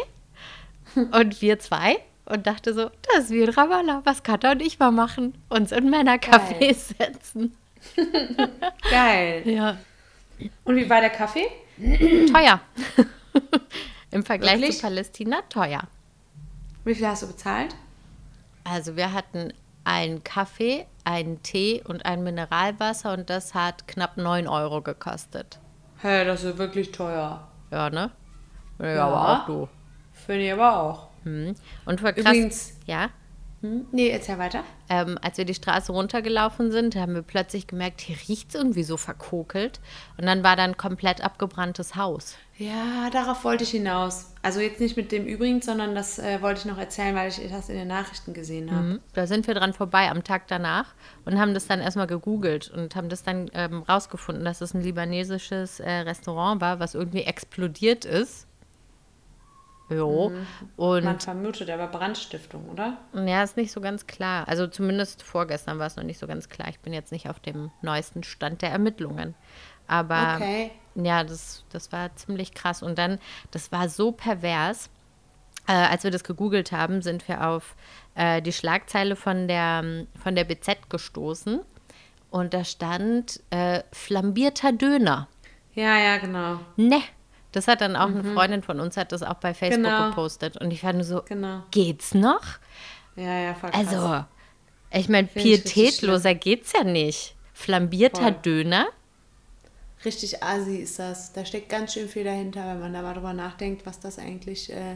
und 0.95 1.41
wir 1.41 1.59
zwei 1.59 1.97
und 2.25 2.47
dachte 2.47 2.73
so, 2.73 2.89
das 3.13 3.25
ist 3.25 3.31
wie 3.31 3.41
in 3.41 3.49
Ramallah, 3.49 4.01
was 4.05 4.23
Katha 4.23 4.51
und 4.51 4.61
ich 4.61 4.79
mal 4.79 4.91
machen, 4.91 5.35
uns 5.49 5.71
in 5.71 5.89
Männercafés 5.89 6.95
setzen. 6.97 7.55
Geil. 8.89 9.43
Ja. 9.45 9.77
Und 10.63 10.75
wie 10.75 10.89
war 10.89 11.01
der 11.01 11.09
Kaffee? 11.09 11.47
Teuer. 12.31 12.59
Im 14.11 14.23
Vergleich 14.23 14.59
Wirklich? 14.59 14.77
zu 14.77 14.81
Palästina 14.83 15.41
teuer. 15.49 15.81
Wie 16.83 16.95
viel 16.95 17.07
hast 17.07 17.23
du 17.23 17.27
bezahlt? 17.27 17.75
Also 18.63 18.95
wir 18.95 19.13
hatten 19.13 19.53
einen 19.83 20.23
Kaffee, 20.23 20.85
einen 21.03 21.41
Tee 21.43 21.83
und 21.87 22.05
ein 22.05 22.23
Mineralwasser 22.23 23.13
und 23.13 23.29
das 23.29 23.53
hat 23.53 23.87
knapp 23.87 24.17
9 24.17 24.47
Euro 24.47 24.81
gekostet. 24.81 25.59
Hä, 26.01 26.25
das 26.25 26.43
ist 26.43 26.57
wirklich 26.57 26.91
teuer. 26.91 27.47
Ja, 27.71 27.89
ne? 27.89 28.11
Ja, 28.79 28.87
Ja. 28.95 29.07
aber 29.07 29.29
auch 29.41 29.45
du. 29.45 29.69
Finde 30.13 30.45
ich 30.45 30.53
aber 30.53 30.79
auch. 30.81 31.07
Hm. 31.23 31.55
Und 31.85 32.03
war 32.03 32.13
krass. 32.13 32.23
Übrigens- 32.25 32.73
Ja. 32.85 33.09
Hm? 33.61 33.87
Nee, 33.91 34.09
erzähl 34.09 34.37
weiter. 34.37 34.63
Ähm, 34.89 35.17
als 35.21 35.37
wir 35.37 35.45
die 35.45 35.53
Straße 35.53 35.91
runtergelaufen 35.91 36.71
sind, 36.71 36.95
haben 36.95 37.13
wir 37.13 37.21
plötzlich 37.21 37.67
gemerkt, 37.67 38.01
hier 38.01 38.15
riecht 38.27 38.49
es 38.49 38.55
irgendwie 38.55 38.83
so 38.83 38.95
verkokelt. 38.95 39.81
Und 40.17 40.25
dann 40.25 40.43
war 40.43 40.55
da 40.55 40.63
ein 40.63 40.77
komplett 40.77 41.21
abgebranntes 41.21 41.95
Haus. 41.95 42.37
Ja, 42.57 43.09
darauf 43.11 43.43
wollte 43.43 43.63
ich 43.63 43.71
hinaus. 43.71 44.33
Also 44.41 44.59
jetzt 44.59 44.79
nicht 44.79 44.97
mit 44.97 45.11
dem 45.11 45.25
übrigens, 45.25 45.65
sondern 45.65 45.95
das 45.95 46.19
äh, 46.19 46.41
wollte 46.41 46.59
ich 46.59 46.65
noch 46.65 46.77
erzählen, 46.77 47.15
weil 47.15 47.29
ich 47.29 47.41
das 47.49 47.69
in 47.69 47.75
den 47.75 47.87
Nachrichten 47.87 48.33
gesehen 48.33 48.71
habe. 48.71 48.83
Mhm. 48.83 48.99
Da 49.13 49.27
sind 49.27 49.47
wir 49.47 49.53
dran 49.53 49.73
vorbei 49.73 50.09
am 50.09 50.23
Tag 50.23 50.47
danach 50.47 50.93
und 51.25 51.39
haben 51.39 51.53
das 51.53 51.67
dann 51.67 51.79
erstmal 51.79 52.07
gegoogelt 52.07 52.69
und 52.69 52.95
haben 52.95 53.09
das 53.09 53.23
dann 53.23 53.49
ähm, 53.53 53.83
rausgefunden, 53.83 54.43
dass 54.43 54.61
es 54.61 54.73
ein 54.73 54.81
libanesisches 54.81 55.79
äh, 55.79 55.89
Restaurant 55.89 56.61
war, 56.61 56.79
was 56.79 56.95
irgendwie 56.95 57.23
explodiert 57.23 58.05
ist. 58.05 58.48
Jo. 59.89 60.31
Und 60.77 61.03
Man 61.03 61.19
vermutet 61.19 61.69
aber 61.69 61.87
Brandstiftung, 61.87 62.69
oder? 62.69 62.97
ja, 63.13 63.43
ist 63.43 63.57
nicht 63.57 63.71
so 63.71 63.81
ganz 63.81 64.05
klar. 64.07 64.47
Also 64.47 64.67
zumindest 64.67 65.23
vorgestern 65.23 65.79
war 65.79 65.87
es 65.87 65.95
noch 65.95 66.03
nicht 66.03 66.19
so 66.19 66.27
ganz 66.27 66.47
klar. 66.49 66.69
Ich 66.69 66.79
bin 66.79 66.93
jetzt 66.93 67.11
nicht 67.11 67.29
auf 67.29 67.39
dem 67.39 67.71
neuesten 67.81 68.23
Stand 68.23 68.61
der 68.61 68.69
Ermittlungen. 68.71 69.33
Aber 69.87 70.33
Okay. 70.35 70.71
ja, 70.95 71.23
das, 71.23 71.63
das 71.71 71.91
war 71.91 72.15
ziemlich 72.15 72.53
krass. 72.53 72.83
Und 72.83 72.97
dann, 72.99 73.17
das 73.51 73.71
war 73.71 73.89
so 73.89 74.11
pervers. 74.11 74.89
Äh, 75.67 75.71
als 75.73 76.03
wir 76.03 76.11
das 76.11 76.23
gegoogelt 76.23 76.71
haben, 76.71 77.01
sind 77.01 77.27
wir 77.27 77.47
auf 77.47 77.75
äh, 78.15 78.41
die 78.41 78.53
Schlagzeile 78.53 79.15
von 79.15 79.47
der, 79.47 80.05
von 80.21 80.35
der 80.35 80.43
BZ 80.43 80.89
gestoßen. 80.89 81.61
Und 82.31 82.53
da 82.53 82.63
stand 82.63 83.39
äh, 83.49 83.81
flambierter 83.91 84.71
Döner. 84.71 85.27
Ja, 85.73 85.97
ja, 85.97 86.17
genau. 86.17 86.59
Ne. 86.75 87.01
Das 87.51 87.67
hat 87.67 87.81
dann 87.81 87.95
auch 87.95 88.07
eine 88.09 88.23
Freundin 88.23 88.61
von 88.61 88.79
uns, 88.79 88.95
hat 88.95 89.11
das 89.11 89.23
auch 89.23 89.35
bei 89.35 89.53
Facebook 89.53 89.83
Genau. 89.83 90.09
gepostet. 90.09 90.57
Und 90.57 90.71
ich 90.71 90.83
war 90.83 90.93
nur 90.93 91.03
so, 91.03 91.23
Genau. 91.27 91.63
geht's 91.71 92.13
noch? 92.13 92.43
Ja, 93.15 93.39
ja, 93.39 93.53
voll 93.55 93.71
krass. 93.71 93.87
Also, 93.87 94.25
ich 94.91 95.09
meine, 95.09 95.27
Find 95.27 95.45
ich 95.45 95.63
pietätloser 95.63 96.35
geht's 96.35 96.73
ja 96.73 96.83
nicht. 96.83 97.35
Flambierter 97.53 98.21
Voll. 98.21 98.31
Döner? 98.43 98.87
Richtig 100.05 100.41
assi 100.43 100.77
ist 100.77 100.97
das. 100.99 101.33
Da 101.33 101.43
steckt 101.43 101.69
ganz 101.69 101.93
schön 101.93 102.07
viel 102.07 102.23
dahinter, 102.23 102.65
wenn 102.65 102.79
man 102.79 102.93
da 102.93 103.01
mal 103.01 103.13
drüber 103.13 103.33
nachdenkt, 103.33 103.85
was 103.85 103.99
das 103.99 104.17
eigentlich, 104.17 104.71
äh, 104.71 104.95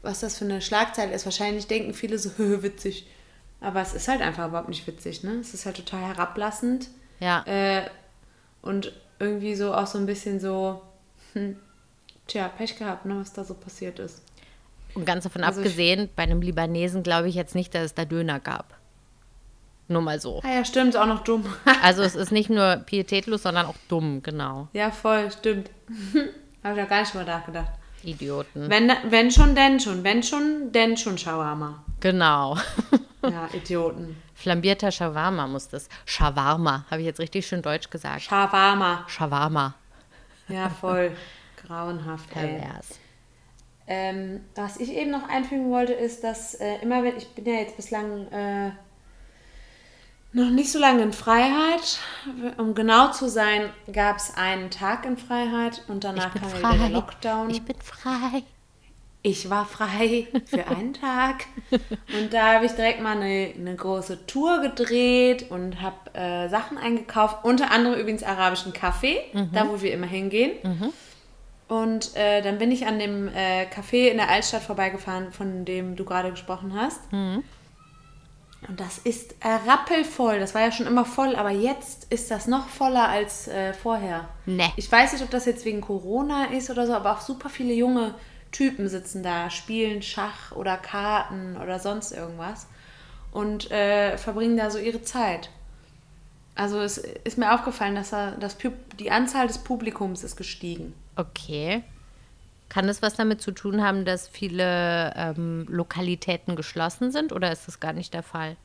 was 0.00 0.20
das 0.20 0.38
für 0.38 0.44
eine 0.46 0.62
Schlagzeile 0.62 1.12
ist. 1.12 1.26
Wahrscheinlich 1.26 1.66
denken 1.66 1.92
viele 1.92 2.18
so, 2.18 2.30
witzig. 2.62 3.06
Aber 3.60 3.80
es 3.82 3.92
ist 3.94 4.08
halt 4.08 4.22
einfach 4.22 4.48
überhaupt 4.48 4.68
nicht 4.70 4.86
witzig, 4.86 5.22
ne? 5.22 5.32
Es 5.40 5.54
ist 5.54 5.66
halt 5.66 5.76
total 5.76 6.00
herablassend. 6.02 6.88
Ja. 7.20 7.44
Äh, 7.46 7.82
und 8.62 8.92
irgendwie 9.18 9.54
so 9.54 9.74
auch 9.74 9.86
so 9.86 9.98
ein 9.98 10.06
bisschen 10.06 10.40
so, 10.40 10.80
hm, 11.32 11.56
tja, 12.26 12.48
Pech 12.48 12.76
gehabt, 12.78 13.04
ne, 13.06 13.18
was 13.20 13.32
da 13.32 13.44
so 13.44 13.54
passiert 13.54 13.98
ist. 13.98 14.22
Und 14.94 15.06
ganz 15.06 15.24
davon 15.24 15.42
also 15.42 15.60
ich- 15.60 15.66
abgesehen, 15.66 16.10
bei 16.16 16.22
einem 16.24 16.42
Libanesen 16.42 17.02
glaube 17.02 17.28
ich 17.28 17.34
jetzt 17.34 17.54
nicht, 17.54 17.74
dass 17.74 17.84
es 17.86 17.94
da 17.94 18.04
Döner 18.04 18.40
gab. 18.40 18.74
Nur 19.88 20.02
mal 20.02 20.20
so. 20.20 20.40
Ah 20.44 20.54
ja, 20.54 20.64
stimmt, 20.64 20.90
ist 20.90 20.96
auch 20.96 21.06
noch 21.06 21.24
dumm. 21.24 21.44
Also 21.82 22.02
es 22.02 22.14
ist 22.14 22.30
nicht 22.32 22.50
nur 22.50 22.76
pietätlos, 22.86 23.42
sondern 23.42 23.66
auch 23.66 23.74
dumm, 23.88 24.22
genau. 24.22 24.68
ja, 24.72 24.90
voll, 24.90 25.30
stimmt. 25.32 25.70
Habe 26.62 26.78
ich 26.78 26.84
auch 26.84 26.88
gar 26.88 27.00
nicht 27.00 27.14
mal 27.14 27.24
nachgedacht. 27.24 27.72
Idioten. 28.04 28.68
Wenn, 28.70 28.90
wenn 29.10 29.30
schon, 29.30 29.54
denn 29.54 29.78
schon. 29.80 30.02
Wenn 30.04 30.22
schon, 30.22 30.72
denn 30.72 30.96
schon 30.96 31.18
Shawarma. 31.18 31.82
Genau. 32.00 32.56
Ja, 33.24 33.48
Idioten. 33.52 34.16
Flambierter 34.34 34.90
Shawarma 34.90 35.46
muss 35.46 35.68
das. 35.68 35.88
Shawarma, 36.06 36.84
habe 36.90 37.02
ich 37.02 37.06
jetzt 37.06 37.20
richtig 37.20 37.46
schön 37.46 37.62
deutsch 37.62 37.88
gesagt. 37.88 38.22
Shawarma. 38.22 39.04
Shawarma. 39.06 39.74
Ja, 40.48 40.68
voll. 40.68 41.16
Grauenhaft. 41.66 42.30
Pervers. 42.30 42.98
Ähm, 43.86 44.40
was 44.54 44.78
ich 44.78 44.92
eben 44.92 45.10
noch 45.10 45.28
einfügen 45.28 45.70
wollte, 45.70 45.92
ist, 45.92 46.22
dass 46.24 46.54
äh, 46.54 46.76
immer 46.82 47.02
wenn, 47.02 47.16
ich 47.16 47.28
bin 47.28 47.44
ja 47.44 47.54
jetzt 47.54 47.76
bislang 47.76 48.28
äh, 48.28 48.70
noch 50.32 50.50
nicht 50.50 50.72
so 50.72 50.78
lange 50.78 51.02
in 51.02 51.12
Freiheit. 51.12 51.98
Um 52.56 52.74
genau 52.74 53.10
zu 53.10 53.28
sein, 53.28 53.70
gab 53.92 54.16
es 54.16 54.34
einen 54.36 54.70
Tag 54.70 55.04
in 55.04 55.16
Freiheit 55.16 55.82
und 55.88 56.04
danach 56.04 56.34
kam 56.34 56.48
ja 56.48 56.58
wieder 56.58 56.70
der 56.70 56.78
frei. 56.78 56.88
Lockdown. 56.88 57.50
Ich 57.50 57.62
bin 57.62 57.76
frei. 57.80 58.42
Ich 59.24 59.48
war 59.48 59.66
frei 59.66 60.26
für 60.46 60.66
einen 60.66 60.94
Tag. 61.00 61.46
Und 61.70 62.32
da 62.32 62.54
habe 62.54 62.66
ich 62.66 62.72
direkt 62.72 63.00
mal 63.00 63.16
eine, 63.16 63.52
eine 63.56 63.76
große 63.76 64.26
Tour 64.26 64.60
gedreht 64.60 65.50
und 65.50 65.80
habe 65.80 66.14
äh, 66.14 66.48
Sachen 66.48 66.76
eingekauft. 66.76 67.44
Unter 67.44 67.70
anderem 67.70 67.98
übrigens 68.00 68.24
arabischen 68.24 68.72
Kaffee, 68.72 69.18
da 69.52 69.68
wo 69.68 69.80
wir 69.80 69.92
immer 69.92 70.08
hingehen. 70.08 70.52
Und 71.68 72.16
äh, 72.16 72.42
dann 72.42 72.58
bin 72.58 72.72
ich 72.72 72.86
an 72.86 72.98
dem 72.98 73.28
äh, 73.28 73.64
Café 73.66 74.08
in 74.08 74.16
der 74.18 74.28
Altstadt 74.28 74.62
vorbeigefahren, 74.62 75.32
von 75.32 75.64
dem 75.64 75.96
du 75.96 76.04
gerade 76.04 76.30
gesprochen 76.30 76.74
hast. 76.74 77.00
Und 78.68 78.78
das 78.80 78.98
ist 78.98 79.36
äh, 79.40 79.48
rappelvoll. 79.68 80.38
Das 80.38 80.54
war 80.54 80.62
ja 80.62 80.70
schon 80.72 80.86
immer 80.86 81.04
voll, 81.04 81.34
aber 81.34 81.50
jetzt 81.50 82.12
ist 82.12 82.30
das 82.30 82.46
noch 82.46 82.68
voller 82.68 83.08
als 83.08 83.48
äh, 83.48 83.72
vorher. 83.72 84.28
Ne. 84.46 84.70
Ich 84.76 84.90
weiß 84.90 85.12
nicht, 85.12 85.22
ob 85.22 85.30
das 85.30 85.46
jetzt 85.46 85.64
wegen 85.64 85.80
Corona 85.80 86.46
ist 86.46 86.70
oder 86.70 86.86
so, 86.86 86.92
aber 86.92 87.12
auch 87.12 87.20
super 87.20 87.48
viele 87.48 87.72
junge 87.72 88.14
Typen 88.52 88.88
sitzen 88.88 89.22
da, 89.22 89.50
spielen 89.50 90.02
Schach 90.02 90.52
oder 90.52 90.76
Karten 90.76 91.56
oder 91.56 91.78
sonst 91.78 92.12
irgendwas 92.12 92.66
und 93.32 93.70
äh, 93.70 94.16
verbringen 94.18 94.56
da 94.56 94.70
so 94.70 94.78
ihre 94.78 95.02
Zeit. 95.02 95.50
Also 96.54 96.80
es 96.80 96.98
ist 96.98 97.38
mir 97.38 97.54
aufgefallen, 97.54 97.94
dass 97.94 98.12
er, 98.12 98.32
das, 98.32 98.56
die 98.98 99.10
Anzahl 99.10 99.46
des 99.46 99.58
Publikums 99.58 100.22
ist 100.22 100.36
gestiegen. 100.36 100.94
Okay. 101.16 101.82
Kann 102.68 102.86
das 102.86 103.02
was 103.02 103.14
damit 103.14 103.42
zu 103.42 103.52
tun 103.52 103.82
haben, 103.82 104.04
dass 104.04 104.28
viele 104.28 105.12
ähm, 105.16 105.66
Lokalitäten 105.68 106.56
geschlossen 106.56 107.10
sind 107.10 107.32
oder 107.32 107.52
ist 107.52 107.68
das 107.68 107.80
gar 107.80 107.92
nicht 107.92 108.14
der 108.14 108.22
Fall? 108.22 108.56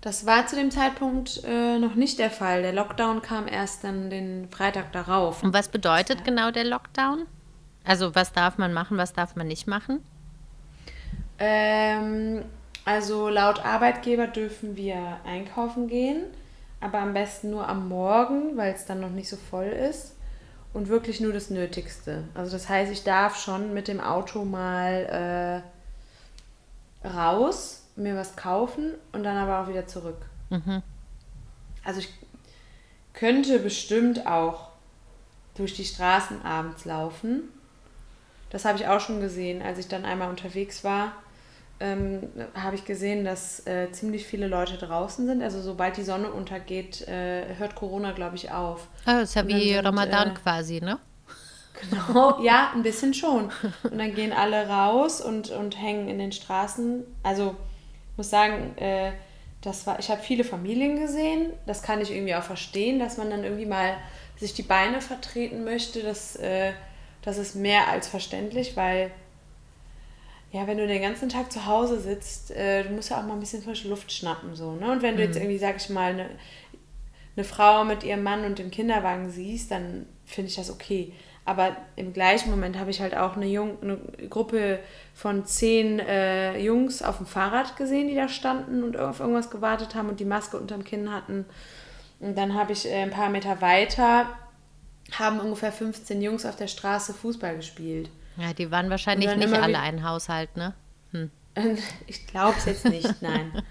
Das 0.00 0.26
war 0.26 0.46
zu 0.46 0.54
dem 0.54 0.70
Zeitpunkt 0.70 1.42
äh, 1.44 1.78
noch 1.78 1.96
nicht 1.96 2.20
der 2.20 2.30
Fall. 2.30 2.62
Der 2.62 2.72
Lockdown 2.72 3.20
kam 3.20 3.48
erst 3.48 3.82
dann 3.82 4.10
den 4.10 4.48
Freitag 4.48 4.92
darauf. 4.92 5.42
Und 5.42 5.52
was 5.52 5.68
bedeutet 5.68 6.24
genau 6.24 6.52
der 6.52 6.64
Lockdown? 6.64 7.26
Also 7.88 8.14
was 8.14 8.32
darf 8.32 8.58
man 8.58 8.74
machen, 8.74 8.98
was 8.98 9.14
darf 9.14 9.34
man 9.34 9.46
nicht 9.46 9.66
machen? 9.66 10.04
Ähm, 11.38 12.44
also 12.84 13.30
laut 13.30 13.64
Arbeitgeber 13.64 14.26
dürfen 14.26 14.76
wir 14.76 15.16
einkaufen 15.24 15.88
gehen, 15.88 16.24
aber 16.80 16.98
am 16.98 17.14
besten 17.14 17.48
nur 17.48 17.66
am 17.66 17.88
Morgen, 17.88 18.58
weil 18.58 18.74
es 18.74 18.84
dann 18.84 19.00
noch 19.00 19.08
nicht 19.08 19.30
so 19.30 19.36
voll 19.36 19.68
ist. 19.68 20.14
Und 20.74 20.88
wirklich 20.88 21.20
nur 21.20 21.32
das 21.32 21.48
Nötigste. 21.48 22.24
Also 22.34 22.52
das 22.52 22.68
heißt, 22.68 22.92
ich 22.92 23.04
darf 23.04 23.40
schon 23.40 23.72
mit 23.72 23.88
dem 23.88 24.00
Auto 24.00 24.44
mal 24.44 25.62
äh, 27.02 27.08
raus, 27.08 27.84
mir 27.96 28.16
was 28.16 28.36
kaufen 28.36 28.92
und 29.12 29.22
dann 29.22 29.38
aber 29.38 29.60
auch 29.62 29.68
wieder 29.68 29.86
zurück. 29.86 30.26
Also 31.84 32.00
ich 32.00 32.12
könnte 33.14 33.58
bestimmt 33.60 34.26
auch 34.26 34.68
durch 35.54 35.72
die 35.72 35.86
Straßen 35.86 36.42
abends 36.42 36.84
laufen. 36.84 37.48
Das 38.50 38.64
habe 38.64 38.78
ich 38.78 38.86
auch 38.86 39.00
schon 39.00 39.20
gesehen, 39.20 39.62
als 39.62 39.78
ich 39.78 39.88
dann 39.88 40.04
einmal 40.04 40.30
unterwegs 40.30 40.84
war. 40.84 41.12
Ähm, 41.80 42.28
habe 42.54 42.74
ich 42.74 42.84
gesehen, 42.84 43.24
dass 43.24 43.64
äh, 43.66 43.92
ziemlich 43.92 44.26
viele 44.26 44.48
Leute 44.48 44.78
draußen 44.78 45.26
sind. 45.26 45.42
Also 45.42 45.62
sobald 45.62 45.96
die 45.96 46.02
Sonne 46.02 46.32
untergeht, 46.32 47.06
äh, 47.06 47.56
hört 47.56 47.76
Corona, 47.76 48.12
glaube 48.12 48.34
ich, 48.34 48.50
auf. 48.50 48.88
Ah, 49.04 49.20
ist 49.20 49.36
ja 49.36 49.46
wie 49.46 49.74
sind, 49.74 49.84
Ramadan 49.84 50.30
äh, 50.30 50.34
quasi, 50.34 50.80
ne? 50.80 50.98
Genau, 51.80 52.40
ja, 52.42 52.72
ein 52.74 52.82
bisschen 52.82 53.14
schon. 53.14 53.52
Und 53.84 53.98
dann 53.98 54.12
gehen 54.14 54.32
alle 54.32 54.68
raus 54.68 55.20
und, 55.20 55.50
und 55.50 55.80
hängen 55.80 56.08
in 56.08 56.18
den 56.18 56.32
Straßen. 56.32 57.04
Also 57.22 57.54
ich 58.12 58.16
muss 58.16 58.30
sagen, 58.30 58.76
äh, 58.78 59.12
das 59.60 59.86
war, 59.86 60.00
ich 60.00 60.10
habe 60.10 60.20
viele 60.20 60.42
Familien 60.42 60.98
gesehen. 60.98 61.52
Das 61.66 61.82
kann 61.82 62.00
ich 62.00 62.10
irgendwie 62.10 62.34
auch 62.34 62.42
verstehen, 62.42 62.98
dass 62.98 63.18
man 63.18 63.30
dann 63.30 63.44
irgendwie 63.44 63.66
mal 63.66 63.96
sich 64.36 64.54
die 64.54 64.62
Beine 64.62 65.00
vertreten 65.00 65.62
möchte. 65.62 66.02
Das, 66.02 66.34
äh, 66.36 66.72
das 67.28 67.38
ist 67.38 67.54
mehr 67.54 67.88
als 67.88 68.08
verständlich, 68.08 68.76
weil 68.76 69.10
ja, 70.50 70.66
wenn 70.66 70.78
du 70.78 70.86
den 70.86 71.02
ganzen 71.02 71.28
Tag 71.28 71.52
zu 71.52 71.66
Hause 71.66 72.00
sitzt, 72.00 72.50
äh, 72.52 72.82
du 72.82 72.90
musst 72.90 73.10
ja 73.10 73.20
auch 73.20 73.26
mal 73.26 73.34
ein 73.34 73.40
bisschen 73.40 73.62
frische 73.62 73.88
Luft 73.88 74.10
schnappen. 74.10 74.56
So, 74.56 74.72
ne? 74.72 74.90
Und 74.90 75.02
wenn 75.02 75.16
du 75.16 75.22
jetzt 75.22 75.36
irgendwie, 75.36 75.58
sag 75.58 75.76
ich 75.76 75.90
mal, 75.90 76.12
eine 76.12 76.30
eine 77.38 77.44
Frau 77.44 77.84
mit 77.84 78.02
ihrem 78.02 78.24
Mann 78.24 78.44
und 78.44 78.58
dem 78.58 78.70
Kinderwagen 78.70 79.30
siehst, 79.30 79.70
dann 79.70 80.06
finde 80.26 80.48
ich 80.48 80.56
das 80.56 80.70
okay. 80.70 81.12
Aber 81.44 81.76
im 81.94 82.12
gleichen 82.12 82.50
Moment 82.50 82.78
habe 82.78 82.90
ich 82.90 83.00
halt 83.00 83.16
auch 83.16 83.36
eine, 83.36 83.46
Jung, 83.46 83.78
eine 83.80 83.96
Gruppe 84.28 84.80
von 85.14 85.46
zehn 85.46 86.00
äh, 86.00 86.58
Jungs 86.58 87.00
auf 87.00 87.18
dem 87.18 87.26
Fahrrad 87.26 87.76
gesehen, 87.76 88.08
die 88.08 88.16
da 88.16 88.28
standen 88.28 88.82
und 88.82 88.98
auf 88.98 89.20
irgendwas 89.20 89.50
gewartet 89.50 89.94
haben 89.94 90.08
und 90.08 90.20
die 90.20 90.24
Maske 90.24 90.58
unterm 90.58 90.84
Kinn 90.84 91.14
hatten. 91.14 91.46
Und 92.18 92.36
dann 92.36 92.54
habe 92.54 92.72
ich 92.72 92.86
äh, 92.86 93.02
ein 93.02 93.10
paar 93.10 93.30
Meter 93.30 93.62
weiter, 93.62 94.26
haben 95.12 95.40
ungefähr 95.40 95.72
15 95.72 96.20
Jungs 96.20 96.44
auf 96.44 96.56
der 96.56 96.68
Straße 96.68 97.14
Fußball 97.14 97.56
gespielt. 97.56 98.10
Ja, 98.36 98.52
die 98.52 98.70
waren 98.70 98.90
wahrscheinlich 98.90 99.34
nicht 99.36 99.52
alle 99.52 99.80
ein 99.80 100.04
Haushalt, 100.04 100.56
ne? 100.56 100.74
Hm. 101.12 101.30
Ich 102.06 102.26
glaube 102.26 102.54
es 102.56 102.66
jetzt 102.66 102.84
nicht, 102.84 103.20
nein. 103.20 103.62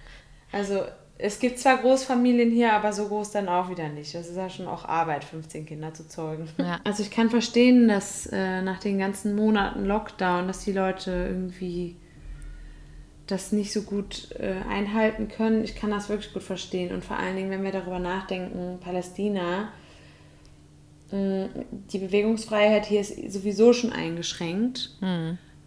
Also 0.51 0.84
es 1.20 1.39
gibt 1.39 1.58
zwar 1.58 1.77
Großfamilien 1.77 2.51
hier, 2.51 2.74
aber 2.74 2.94
so 2.94 3.08
groß 3.08 3.32
dann 3.32 3.50
auch 3.50 3.70
wieder 3.70 3.89
nicht. 3.89 4.13
Das 4.13 4.27
ist 4.27 4.36
ja 4.36 4.50
schon 4.50 4.67
auch 4.67 4.86
Arbeit, 4.86 5.24
15 5.24 5.65
Kinder 5.65 5.94
zu 5.94 6.08
zeugen. 6.08 6.48
Ja. 6.58 6.79
Also 6.84 7.01
ich 7.01 7.12
kann 7.12 7.29
verstehen, 7.29 7.88
dass 7.88 8.27
äh, 8.27 8.62
nach 8.62 8.79
den 8.79 9.00
ganzen 9.00 9.36
Monaten 9.36 9.86
Lockdown, 9.86 10.48
dass 10.48 10.63
die 10.63 10.74
Leute 10.74 11.12
irgendwie 11.12 11.96
das 13.25 13.51
nicht 13.51 13.74
so 13.74 13.82
gut 13.82 14.29
äh, 14.39 14.56
einhalten 14.70 15.27
können. 15.27 15.63
Ich 15.63 15.75
kann 15.75 15.91
das 15.91 16.08
wirklich 16.08 16.34
gut 16.34 16.44
verstehen. 16.44 16.94
Und 16.94 17.03
vor 17.03 17.17
allen 17.17 17.36
Dingen, 17.36 17.50
wenn 17.50 17.63
wir 17.63 17.72
darüber 17.72 18.00
nachdenken, 18.00 18.79
Palästina, 18.79 19.70
die 21.11 21.99
Bewegungsfreiheit 21.99 22.85
hier 22.85 23.01
ist 23.01 23.31
sowieso 23.31 23.73
schon 23.73 23.93
eingeschränkt. 23.93 24.97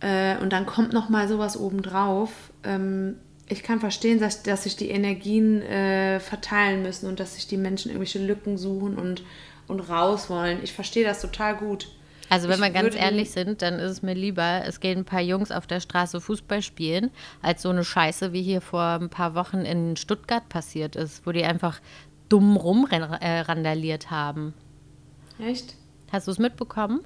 Äh, 0.00 0.38
und 0.38 0.52
dann 0.52 0.66
kommt 0.66 0.92
noch 0.92 1.08
mal 1.08 1.28
sowas 1.28 1.58
obendrauf. 1.58 2.30
Ähm, 2.64 3.16
ich 3.48 3.62
kann 3.62 3.80
verstehen, 3.80 4.20
dass, 4.20 4.42
dass 4.42 4.64
sich 4.64 4.76
die 4.76 4.90
Energien 4.90 5.62
äh, 5.62 6.20
verteilen 6.20 6.82
müssen 6.82 7.08
und 7.08 7.20
dass 7.20 7.34
sich 7.34 7.46
die 7.46 7.56
Menschen 7.56 7.90
irgendwelche 7.90 8.24
Lücken 8.24 8.56
suchen 8.56 8.96
und, 8.96 9.22
und 9.66 9.80
raus 9.80 10.30
wollen. 10.30 10.60
Ich 10.62 10.72
verstehe 10.72 11.04
das 11.04 11.20
total 11.20 11.56
gut. 11.56 11.88
Also 12.28 12.48
wenn 12.48 12.60
wir 12.60 12.70
ganz 12.70 12.94
ehrlich 12.94 13.32
sind, 13.32 13.60
dann 13.60 13.80
ist 13.80 13.90
es 13.90 14.02
mir 14.02 14.14
lieber, 14.14 14.62
es 14.64 14.78
gehen 14.78 14.98
ein 14.98 15.04
paar 15.04 15.20
Jungs 15.20 15.50
auf 15.50 15.66
der 15.66 15.80
Straße 15.80 16.20
Fußball 16.20 16.62
spielen, 16.62 17.10
als 17.42 17.62
so 17.62 17.70
eine 17.70 17.82
Scheiße, 17.82 18.32
wie 18.32 18.42
hier 18.42 18.60
vor 18.60 19.00
ein 19.00 19.10
paar 19.10 19.34
Wochen 19.34 19.62
in 19.62 19.96
Stuttgart 19.96 20.48
passiert 20.48 20.94
ist, 20.94 21.26
wo 21.26 21.32
die 21.32 21.42
einfach 21.42 21.80
dumm 22.28 22.56
rumrandaliert 22.56 24.12
haben. 24.12 24.54
Echt? 25.42 25.76
Hast 26.12 26.26
du 26.26 26.32
es 26.32 26.38
mitbekommen? 26.38 27.00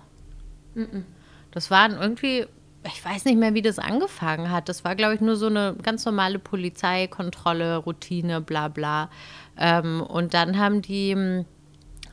Das 1.51 1.71
waren 1.71 1.93
irgendwie, 1.93 2.47
ich 2.85 3.05
weiß 3.05 3.25
nicht 3.27 3.39
mehr, 3.39 3.55
wie 3.55 3.63
das 3.63 3.79
angefangen 3.79 4.51
hat. 4.51 4.69
Das 4.69 4.85
war, 4.85 4.97
glaube 4.97 5.15
ich, 5.15 5.21
nur 5.21 5.37
so 5.37 5.47
eine 5.47 5.77
ganz 5.83 6.05
normale 6.05 6.39
Polizeikontrolle, 6.39 7.77
Routine, 7.77 8.41
bla 8.41 8.69
bla. 8.69 9.11
Ähm, 9.57 10.03
und 10.03 10.35
dann 10.35 10.59
haben 10.59 10.83
die, 10.83 11.45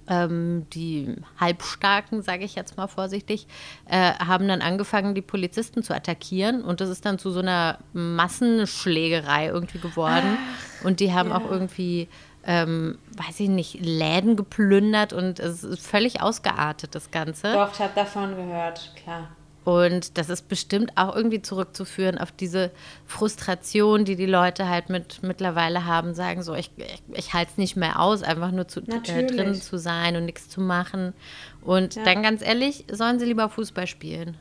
ähm, 0.07 0.67
die 0.73 1.15
Halbstarken, 1.39 2.21
sage 2.21 2.43
ich 2.43 2.55
jetzt 2.55 2.77
mal 2.77 2.87
vorsichtig, 2.87 3.47
äh, 3.89 4.13
haben 4.13 4.47
dann 4.47 4.61
angefangen, 4.61 5.15
die 5.15 5.21
Polizisten 5.21 5.81
zu 5.81 5.95
attackieren. 5.95 6.63
Und 6.63 6.81
das 6.81 6.89
ist 6.89 7.05
dann 7.05 7.17
zu 7.17 7.31
so 7.31 7.39
einer 7.39 7.79
Massenschlägerei 7.93 9.47
irgendwie 9.47 9.79
geworden. 9.79 10.37
und 10.83 10.99
die 10.99 11.13
haben 11.13 11.31
auch 11.31 11.49
irgendwie 11.49 12.09
ähm, 12.45 12.97
weiß 13.17 13.39
ich 13.39 13.49
nicht, 13.49 13.79
Läden 13.85 14.35
geplündert 14.35 15.13
und 15.13 15.39
es 15.39 15.63
ist 15.63 15.85
völlig 15.85 16.21
ausgeartet, 16.21 16.95
das 16.95 17.11
Ganze. 17.11 17.53
Doch, 17.53 17.71
ich 17.73 17.79
habe 17.79 17.93
davon 17.95 18.35
gehört, 18.35 18.91
klar. 19.03 19.29
Und 19.63 20.17
das 20.17 20.29
ist 20.29 20.47
bestimmt 20.49 20.91
auch 20.95 21.15
irgendwie 21.15 21.43
zurückzuführen 21.43 22.17
auf 22.17 22.31
diese 22.31 22.71
Frustration, 23.05 24.05
die 24.05 24.15
die 24.15 24.25
Leute 24.25 24.67
halt 24.67 24.89
mit 24.89 25.21
mittlerweile 25.21 25.85
haben, 25.85 26.15
sagen 26.15 26.41
so, 26.41 26.55
ich, 26.55 26.71
ich, 26.77 27.03
ich 27.13 27.33
halte 27.35 27.51
es 27.51 27.57
nicht 27.59 27.75
mehr 27.75 27.99
aus, 28.01 28.23
einfach 28.23 28.49
nur 28.51 28.67
zu, 28.67 28.79
äh, 28.81 29.25
drin 29.27 29.53
zu 29.53 29.77
sein 29.77 30.15
und 30.15 30.25
nichts 30.25 30.49
zu 30.49 30.61
machen. 30.61 31.13
Und 31.61 31.95
Ja. 31.95 32.03
dann 32.05 32.23
ganz 32.23 32.41
ehrlich, 32.41 32.85
sollen 32.91 33.19
sie 33.19 33.25
lieber 33.25 33.49
Fußball 33.49 33.85
spielen. 33.85 34.35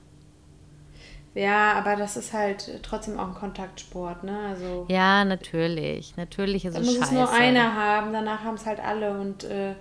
Ja, 1.34 1.74
aber 1.74 1.94
das 1.96 2.16
ist 2.16 2.32
halt 2.32 2.80
trotzdem 2.82 3.18
auch 3.18 3.28
ein 3.28 3.34
Kontaktsport, 3.34 4.24
ne? 4.24 4.36
Also 4.48 4.86
Ja, 4.88 5.24
natürlich. 5.24 6.16
Natürlich 6.16 6.64
ist 6.64 6.74
da 6.76 6.80
es 6.80 6.86
muss 6.86 6.94
scheiße. 6.96 7.06
es 7.06 7.12
nur 7.12 7.30
einer 7.32 7.74
haben, 7.74 8.12
danach 8.12 8.42
haben 8.42 8.56
es 8.56 8.66
halt 8.66 8.80
alle. 8.80 9.12
Und 9.18 9.44
äh, 9.44 9.74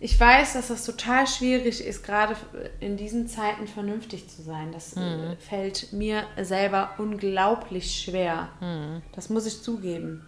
ich 0.00 0.18
weiß, 0.18 0.54
dass 0.54 0.68
das 0.68 0.84
total 0.86 1.26
schwierig 1.26 1.84
ist, 1.84 2.02
gerade 2.02 2.34
in 2.80 2.96
diesen 2.96 3.28
Zeiten 3.28 3.66
vernünftig 3.66 4.28
zu 4.30 4.40
sein. 4.42 4.72
Das 4.72 4.96
Mhm. 4.96 5.36
fällt 5.38 5.92
mir 5.92 6.24
selber 6.40 6.90
unglaublich 6.96 8.00
schwer. 8.02 8.48
Mhm. 8.60 9.02
Das 9.14 9.28
muss 9.28 9.44
ich 9.46 9.60
zugeben. 9.62 10.26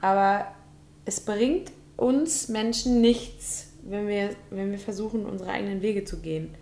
Aber 0.00 0.46
es 1.04 1.20
bringt 1.24 1.70
uns 1.96 2.48
Menschen 2.48 3.00
nichts, 3.00 3.72
wenn 3.84 4.08
wir, 4.08 4.30
wenn 4.50 4.72
wir 4.72 4.78
versuchen, 4.80 5.24
unsere 5.24 5.50
eigenen 5.50 5.82
Wege 5.82 6.04
zu 6.04 6.20
gehen. 6.20 6.52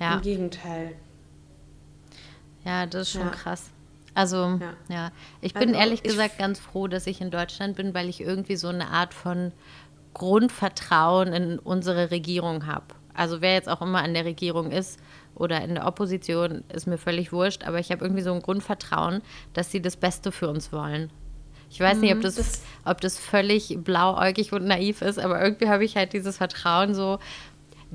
Ja. 0.00 0.16
Im 0.16 0.22
Gegenteil. 0.22 0.92
Ja, 2.66 2.86
das 2.86 3.02
ist 3.02 3.12
schon 3.12 3.22
Ja. 3.22 3.28
krass. 3.30 3.70
Also, 4.14 4.58
ja. 4.60 4.72
Ja. 4.88 5.10
Ich 5.42 5.52
bin 5.54 5.68
Also, 5.70 5.80
ehrlich 5.80 6.00
ich- 6.04 6.10
gesagt 6.10 6.38
ganz 6.38 6.58
froh, 6.58 6.88
dass 6.88 7.06
ich 7.06 7.20
in 7.20 7.30
Deutschland 7.30 7.76
bin, 7.76 7.92
weil 7.94 8.08
ich 8.08 8.20
irgendwie 8.20 8.56
so 8.56 8.68
eine 8.68 8.88
Art 8.88 9.12
von 9.14 9.52
Grundvertrauen 10.14 11.32
in 11.32 11.58
unsere 11.58 12.10
Regierung 12.10 12.66
habe. 12.66 12.86
Also, 13.14 13.40
wer 13.40 13.54
jetzt 13.54 13.68
auch 13.68 13.80
immer 13.82 14.02
an 14.02 14.14
der 14.14 14.24
Regierung 14.24 14.70
ist 14.70 14.98
oder 15.34 15.62
in 15.62 15.74
der 15.74 15.86
Opposition, 15.86 16.64
ist 16.72 16.86
mir 16.86 16.98
völlig 16.98 17.32
wurscht, 17.32 17.64
aber 17.64 17.78
ich 17.78 17.90
habe 17.92 18.02
irgendwie 18.04 18.22
so 18.22 18.32
ein 18.32 18.40
Grundvertrauen, 18.42 19.22
dass 19.52 19.70
sie 19.70 19.80
das 19.80 19.96
Beste 19.96 20.32
für 20.32 20.48
uns 20.48 20.72
wollen. 20.72 21.10
Ich 21.70 21.80
weiß 21.80 21.98
nicht, 21.98 22.14
ob 22.14 22.20
das, 22.22 22.34
Mhm, 22.36 22.38
das- 22.42 22.62
ob 22.84 23.00
das 23.00 23.18
völlig 23.18 23.76
blauäugig 23.82 24.52
und 24.52 24.64
naiv 24.64 25.02
ist, 25.02 25.18
aber 25.18 25.42
irgendwie 25.42 25.68
habe 25.68 25.84
ich 25.84 25.96
halt 25.96 26.12
dieses 26.12 26.36
Vertrauen 26.38 26.94
so, 26.94 27.18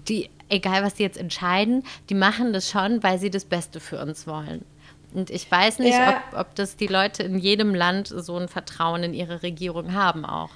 die, 0.08 0.30
egal 0.50 0.84
was 0.84 0.96
die 0.96 1.04
jetzt 1.04 1.18
entscheiden, 1.18 1.84
die 2.10 2.16
machen 2.16 2.54
das 2.54 2.70
schon, 2.70 3.04
weil 3.04 3.20
sie 3.20 3.30
das 3.30 3.46
Beste 3.46 3.80
für 3.80 4.02
uns 4.02 4.28
wollen. 4.28 4.66
Und 5.14 5.30
ich 5.30 5.50
weiß 5.50 5.80
nicht, 5.80 5.98
Ja. 5.98 6.24
ob, 6.32 6.40
ob 6.40 6.56
das 6.56 6.78
die 6.78 6.88
Leute 6.88 7.24
in 7.24 7.38
jedem 7.38 7.76
Land 7.76 8.08
so 8.08 8.38
ein 8.38 8.48
Vertrauen 8.48 9.04
in 9.04 9.14
ihre 9.14 9.44
Regierung 9.44 9.94
haben 9.94 10.26
auch. 10.26 10.52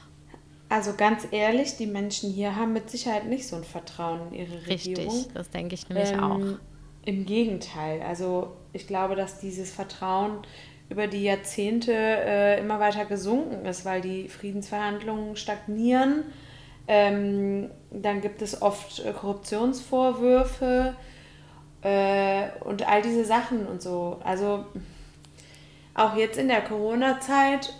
Also 0.70 0.94
ganz 0.94 1.28
ehrlich, 1.32 1.78
die 1.78 1.86
Menschen 1.86 2.32
hier 2.32 2.56
haben 2.56 2.74
mit 2.74 2.90
Sicherheit 2.90 3.28
nicht 3.28 3.48
so 3.48 3.56
ein 3.58 3.64
Vertrauen 3.64 4.30
in 4.32 4.40
ihre 4.40 4.66
Regierung. 4.68 5.06
Richtig, 5.14 5.34
das 5.34 5.50
denke 5.50 5.76
ich 5.76 5.88
nämlich 5.90 6.12
Ähm, 6.12 6.24
auch. 6.24 6.40
Im 7.06 7.26
Gegenteil. 7.26 8.02
Also 8.02 8.54
ich 8.74 8.88
glaube, 8.88 9.16
dass 9.16 9.40
dieses 9.40 9.72
Vertrauen 9.72 10.40
über 10.90 11.08
die 11.08 11.24
Jahrzehnte 11.24 11.92
äh, 11.94 12.60
immer 12.60 12.80
weiter 12.80 13.06
gesunken 13.06 13.66
ist, 13.66 13.86
weil 13.86 14.02
die 14.02 14.28
Friedensverhandlungen 14.30 15.36
stagnieren. 15.36 16.24
Ähm, 16.88 17.70
dann 18.02 18.22
gibt 18.22 18.42
es 18.42 18.62
oft 18.62 19.00
äh, 19.00 19.12
Korruptionsvorwürfe 19.12 20.96
äh, 21.82 22.50
und 22.64 22.88
all 22.88 23.02
diese 23.02 23.26
Sachen 23.26 23.66
und 23.68 23.82
so. 23.82 24.20
Also 24.24 24.66
auch 25.94 26.16
jetzt 26.16 26.38
in 26.38 26.48
der 26.48 26.62
Corona-Zeit 26.62 27.74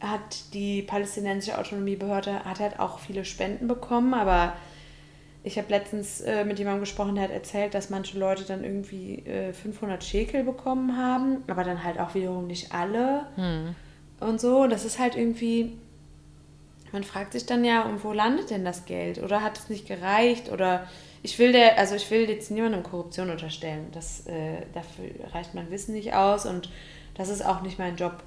hat 0.00 0.54
die 0.54 0.82
palästinensische 0.82 1.58
Autonomiebehörde 1.58 2.44
hat 2.44 2.60
halt 2.60 2.80
auch 2.80 2.98
viele 2.98 3.24
Spenden 3.24 3.68
bekommen, 3.68 4.14
aber 4.14 4.54
ich 5.42 5.56
habe 5.56 5.68
letztens 5.70 6.20
äh, 6.20 6.44
mit 6.44 6.58
jemandem 6.58 6.80
gesprochen, 6.80 7.14
der 7.14 7.24
hat 7.24 7.30
erzählt, 7.30 7.74
dass 7.74 7.90
manche 7.90 8.18
Leute 8.18 8.44
dann 8.44 8.62
irgendwie 8.62 9.20
äh, 9.26 9.52
500 9.52 10.02
Schekel 10.04 10.44
bekommen 10.44 10.96
haben, 10.96 11.44
aber 11.46 11.64
dann 11.64 11.82
halt 11.82 11.98
auch 11.98 12.14
wiederum 12.14 12.46
nicht 12.46 12.72
alle 12.74 13.26
und 14.20 14.40
so. 14.40 14.66
Das 14.66 14.84
ist 14.84 14.98
halt 14.98 15.16
irgendwie, 15.16 15.78
man 16.92 17.04
fragt 17.04 17.32
sich 17.32 17.46
dann 17.46 17.64
ja, 17.64 17.82
und 17.82 18.04
wo 18.04 18.12
landet 18.12 18.50
denn 18.50 18.64
das 18.64 18.84
Geld? 18.84 19.22
Oder 19.22 19.42
hat 19.42 19.58
es 19.58 19.68
nicht 19.68 19.86
gereicht? 19.86 20.50
Oder 20.50 20.86
ich 21.22 21.38
will 21.38 21.52
der, 21.52 21.78
also 21.78 21.94
ich 21.94 22.10
will 22.10 22.28
jetzt 22.28 22.50
niemandem 22.50 22.82
Korruption 22.82 23.30
unterstellen. 23.30 23.88
Das, 23.92 24.26
äh, 24.26 24.62
dafür 24.72 25.10
reicht 25.32 25.54
mein 25.54 25.70
Wissen 25.70 25.94
nicht 25.94 26.14
aus 26.14 26.46
und 26.46 26.70
das 27.14 27.28
ist 27.28 27.44
auch 27.44 27.62
nicht 27.62 27.78
mein 27.78 27.96
Job. 27.96 28.22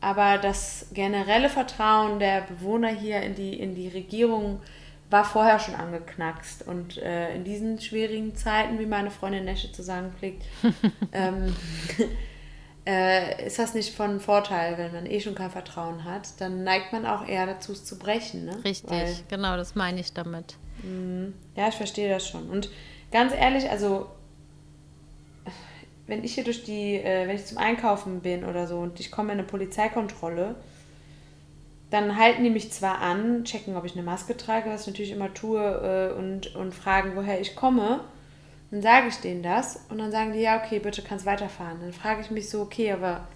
Aber 0.00 0.38
das 0.38 0.88
generelle 0.92 1.48
Vertrauen 1.48 2.18
der 2.18 2.42
Bewohner 2.42 2.88
hier 2.90 3.20
in 3.22 3.34
die, 3.34 3.58
in 3.58 3.74
die 3.74 3.88
Regierung 3.88 4.60
war 5.10 5.24
vorher 5.24 5.58
schon 5.58 5.74
angeknackst. 5.74 6.66
Und 6.66 6.98
äh, 6.98 7.34
in 7.34 7.44
diesen 7.44 7.80
schwierigen 7.80 8.36
Zeiten, 8.36 8.78
wie 8.78 8.86
meine 8.86 9.10
Freundin 9.10 9.44
Nesche 9.44 9.72
zu 9.72 9.82
sagen 9.82 10.12
pflegt, 10.18 10.44
ähm, 11.12 11.54
äh, 12.88 13.46
ist 13.46 13.58
das 13.58 13.74
nicht 13.74 13.94
von 13.94 14.18
Vorteil, 14.18 14.78
wenn 14.78 14.92
man 14.92 15.04
eh 15.04 15.20
schon 15.20 15.34
kein 15.34 15.50
Vertrauen 15.50 16.04
hat. 16.04 16.40
Dann 16.40 16.64
neigt 16.64 16.92
man 16.92 17.04
auch 17.04 17.28
eher 17.28 17.44
dazu, 17.44 17.72
es 17.72 17.84
zu 17.84 17.98
brechen. 17.98 18.46
Ne? 18.46 18.64
Richtig, 18.64 18.90
Weil, 18.90 19.14
genau, 19.28 19.58
das 19.58 19.74
meine 19.74 20.00
ich 20.00 20.14
damit. 20.14 20.56
ja, 21.54 21.68
ich 21.68 21.74
verstehe 21.74 22.08
das 22.08 22.26
schon. 22.26 22.48
Und 22.48 22.70
ganz 23.12 23.34
ehrlich, 23.34 23.68
also 23.68 24.06
wenn 26.06 26.24
ich 26.24 26.34
hier 26.34 26.44
durch 26.44 26.64
die, 26.64 26.94
äh, 26.94 27.28
wenn 27.28 27.36
ich 27.36 27.44
zum 27.44 27.58
Einkaufen 27.58 28.20
bin 28.20 28.44
oder 28.44 28.66
so 28.66 28.78
und 28.78 28.98
ich 29.00 29.10
komme 29.10 29.32
in 29.32 29.38
eine 29.38 29.46
Polizeikontrolle, 29.46 30.54
dann 31.90 32.16
halten 32.16 32.42
die 32.42 32.50
mich 32.50 32.72
zwar 32.72 33.00
an, 33.00 33.44
checken, 33.44 33.76
ob 33.76 33.84
ich 33.84 33.92
eine 33.92 34.02
Maske 34.02 34.36
trage, 34.36 34.70
was 34.70 34.82
ich 34.82 34.86
natürlich 34.88 35.10
immer 35.10 35.32
tue, 35.34 35.60
äh, 35.60 36.18
und, 36.18 36.54
und 36.56 36.72
fragen, 36.74 37.12
woher 37.16 37.38
ich 37.40 37.54
komme. 37.54 38.00
Dann 38.70 38.82
sage 38.82 39.08
ich 39.08 39.16
denen 39.16 39.42
das 39.42 39.80
und 39.88 39.98
dann 39.98 40.10
sagen 40.12 40.32
die, 40.32 40.40
ja, 40.40 40.62
okay, 40.62 40.78
bitte 40.78 41.02
kannst 41.02 41.24
weiterfahren. 41.26 41.78
Dann 41.80 41.92
frage 41.92 42.20
ich 42.20 42.30
mich 42.30 42.50
so, 42.50 42.60
okay, 42.60 42.92
aber 42.92 43.26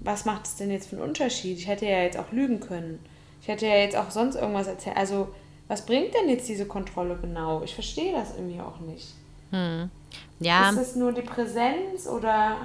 was 0.00 0.24
macht 0.24 0.44
es 0.46 0.56
denn 0.56 0.70
jetzt 0.70 0.88
für 0.90 0.96
einen 0.96 1.04
Unterschied? 1.08 1.58
Ich 1.58 1.66
hätte 1.66 1.86
ja 1.86 2.02
jetzt 2.02 2.18
auch 2.18 2.30
lügen 2.32 2.60
können. 2.60 2.98
Ich 3.40 3.48
hätte 3.48 3.66
ja 3.66 3.76
jetzt 3.76 3.96
auch 3.96 4.10
sonst 4.10 4.34
irgendwas 4.36 4.66
erzählt. 4.66 4.96
Also, 4.96 5.34
was 5.68 5.84
bringt 5.86 6.14
denn 6.14 6.28
jetzt 6.28 6.48
diese 6.48 6.66
Kontrolle 6.66 7.16
genau? 7.20 7.62
Ich 7.62 7.74
verstehe 7.74 8.12
das 8.12 8.34
irgendwie 8.36 8.60
auch 8.60 8.80
nicht. 8.80 9.08
Ja, 10.40 10.70
Ist 10.70 10.78
es 10.78 10.96
nur 10.96 11.12
die 11.12 11.22
Präsenz 11.22 12.06
oder 12.06 12.58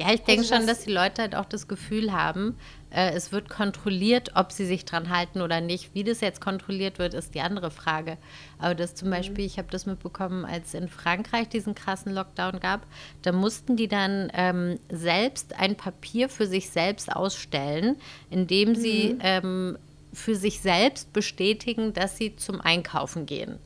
Ja, 0.00 0.12
ich 0.12 0.22
denke 0.22 0.44
schon, 0.44 0.66
das- 0.66 0.78
dass 0.78 0.84
die 0.84 0.92
Leute 0.92 1.22
halt 1.22 1.34
auch 1.34 1.44
das 1.44 1.68
Gefühl 1.68 2.12
haben, 2.12 2.56
es 2.94 3.32
wird 3.32 3.48
kontrolliert, 3.48 4.32
ob 4.34 4.52
sie 4.52 4.66
sich 4.66 4.84
dran 4.84 5.08
halten 5.08 5.40
oder 5.40 5.60
nicht. 5.60 5.94
Wie 5.94 6.04
das 6.04 6.20
jetzt 6.20 6.40
kontrolliert 6.40 6.98
wird, 6.98 7.14
ist 7.14 7.34
die 7.34 7.40
andere 7.40 7.70
Frage. 7.70 8.18
Aber 8.58 8.74
das 8.74 8.92
Mhm. 8.92 8.96
zum 8.96 9.10
Beispiel, 9.10 9.44
ich 9.46 9.58
habe 9.58 9.68
das 9.70 9.86
mitbekommen, 9.86 10.44
als 10.44 10.74
in 10.74 10.88
Frankreich 10.88 11.48
diesen 11.48 11.74
krassen 11.74 12.14
Lockdown 12.14 12.60
gab, 12.60 12.82
da 13.22 13.32
mussten 13.32 13.76
die 13.76 13.88
dann 13.88 14.30
ähm, 14.34 14.78
selbst 14.90 15.58
ein 15.58 15.74
Papier 15.76 16.28
für 16.28 16.46
sich 16.46 16.70
selbst 16.70 17.10
ausstellen, 17.14 17.96
in 18.30 18.46
dem 18.46 18.74
sie 18.74 19.14
Mhm. 19.14 19.20
ähm, 19.22 19.78
für 20.12 20.36
sich 20.36 20.60
selbst 20.60 21.12
bestätigen, 21.14 21.94
dass 21.94 22.18
sie 22.18 22.36
zum 22.36 22.60
Einkaufen 22.60 23.24
gehen. 23.24 23.58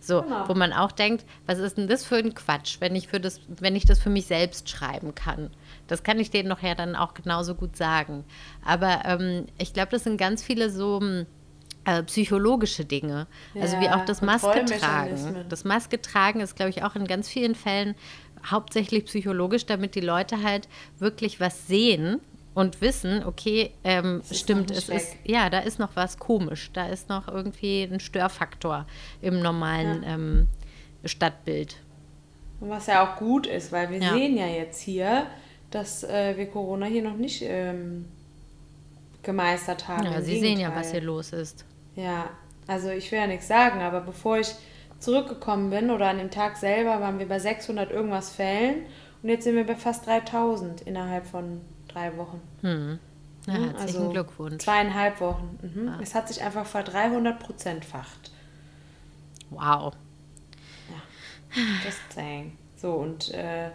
So, 0.00 0.22
Genau. 0.22 0.48
wo 0.48 0.54
man 0.54 0.72
auch 0.72 0.92
denkt, 0.92 1.24
was 1.46 1.58
ist 1.58 1.76
denn 1.78 1.88
das 1.88 2.04
für 2.04 2.16
ein 2.16 2.34
Quatsch, 2.34 2.76
wenn 2.80 2.94
ich 2.94 3.08
für 3.08 3.18
das, 3.18 3.40
wenn 3.48 3.74
ich 3.76 3.84
das 3.84 3.98
für 3.98 4.10
mich 4.10 4.26
selbst 4.26 4.68
schreiben 4.70 5.14
kann. 5.14 5.50
Das 5.88 6.02
kann 6.02 6.18
ich 6.18 6.30
denen 6.30 6.54
ja 6.62 6.74
dann 6.74 6.96
auch 6.96 7.14
genauso 7.14 7.54
gut 7.54 7.76
sagen. 7.76 8.24
Aber 8.64 9.02
ähm, 9.04 9.46
ich 9.58 9.72
glaube, 9.72 9.90
das 9.90 10.04
sind 10.04 10.16
ganz 10.16 10.42
viele 10.42 10.70
so 10.70 11.00
hm, 11.00 11.26
äh, 11.84 12.02
psychologische 12.02 12.84
Dinge. 12.84 13.26
also 13.60 13.78
wie 13.78 13.84
Ja, 13.84 13.96
auch 13.96 14.04
das 14.04 14.20
Maske 14.20 14.64
tragen. 14.64 15.46
Das 15.48 15.64
Maske 15.64 16.00
tragen 16.00 16.40
ist, 16.40 16.56
glaube 16.56 16.70
ich, 16.70 16.82
auch 16.82 16.96
in 16.96 17.06
ganz 17.06 17.28
vielen 17.28 17.54
Fällen 17.54 17.94
hauptsächlich 18.44 19.04
psychologisch, 19.06 19.66
damit 19.66 19.94
die 19.94 20.00
Leute 20.00 20.42
halt 20.42 20.68
wirklich 20.98 21.40
was 21.40 21.66
sehen 21.66 22.20
und 22.54 22.80
wissen, 22.80 23.22
okay, 23.24 23.70
ähm, 23.84 24.22
stimmt, 24.30 24.70
es 24.70 24.88
ist, 24.88 25.16
ja, 25.24 25.50
da 25.50 25.58
ist 25.58 25.78
noch 25.78 25.90
was 25.94 26.18
komisch, 26.18 26.70
da 26.72 26.86
ist 26.88 27.08
noch 27.08 27.28
irgendwie 27.28 27.82
ein 27.82 28.00
Störfaktor 28.00 28.86
im 29.20 29.40
normalen 29.40 30.02
ähm, 30.04 30.48
Stadtbild. 31.04 31.76
Und 32.60 32.70
was 32.70 32.86
ja 32.86 33.06
auch 33.06 33.16
gut 33.16 33.46
ist, 33.46 33.72
weil 33.72 33.90
wir 33.90 33.98
Ja. 33.98 34.14
sehen 34.14 34.36
ja 34.36 34.46
jetzt 34.46 34.80
hier, 34.80 35.26
dass 35.70 36.04
äh, 36.04 36.36
wir 36.36 36.46
Corona 36.46 36.86
hier 36.86 37.02
noch 37.02 37.16
nicht 37.16 37.42
ähm, 37.44 38.06
gemeistert 39.22 39.88
haben. 39.88 40.04
Ja, 40.04 40.16
Im 40.16 40.22
Sie 40.22 40.40
sehen 40.40 40.58
ja, 40.58 40.68
Gegenteil. 40.68 40.80
was 40.80 40.90
hier 40.92 41.00
los 41.02 41.32
ist. 41.32 41.64
Ja, 41.96 42.30
also 42.66 42.90
ich 42.90 43.10
will 43.12 43.18
ja 43.18 43.26
nichts 43.26 43.48
sagen, 43.48 43.80
aber 43.80 44.00
bevor 44.00 44.38
ich 44.38 44.54
zurückgekommen 45.00 45.70
bin 45.70 45.90
oder 45.90 46.08
an 46.08 46.18
dem 46.18 46.30
Tag 46.30 46.56
selber 46.56 47.00
waren 47.00 47.18
wir 47.18 47.28
bei 47.28 47.38
600 47.38 47.90
irgendwas 47.90 48.30
Fällen 48.30 48.86
und 49.22 49.28
jetzt 49.28 49.44
sind 49.44 49.54
wir 49.56 49.66
bei 49.66 49.76
fast 49.76 50.06
3000 50.06 50.82
innerhalb 50.82 51.26
von 51.26 51.60
drei 51.88 52.16
Wochen. 52.16 52.40
Ja, 52.62 52.68
Hm, 52.68 52.98
herzlichen 53.46 53.78
also 53.80 54.10
Glückwunsch. 54.10 54.64
Zweieinhalb 54.64 55.20
Wochen. 55.20 55.58
Mhm. 55.62 56.00
Es 56.02 56.14
hat 56.16 56.26
sich 56.28 56.42
einfach 56.42 56.66
ver 56.66 56.82
300 56.82 57.38
Prozentfacht. 57.38 58.30
Wow. 59.50 59.94
Just 61.84 62.12
saying. 62.12 62.58
So, 62.76 62.92
und, 62.94 63.32
äh, 63.32 63.70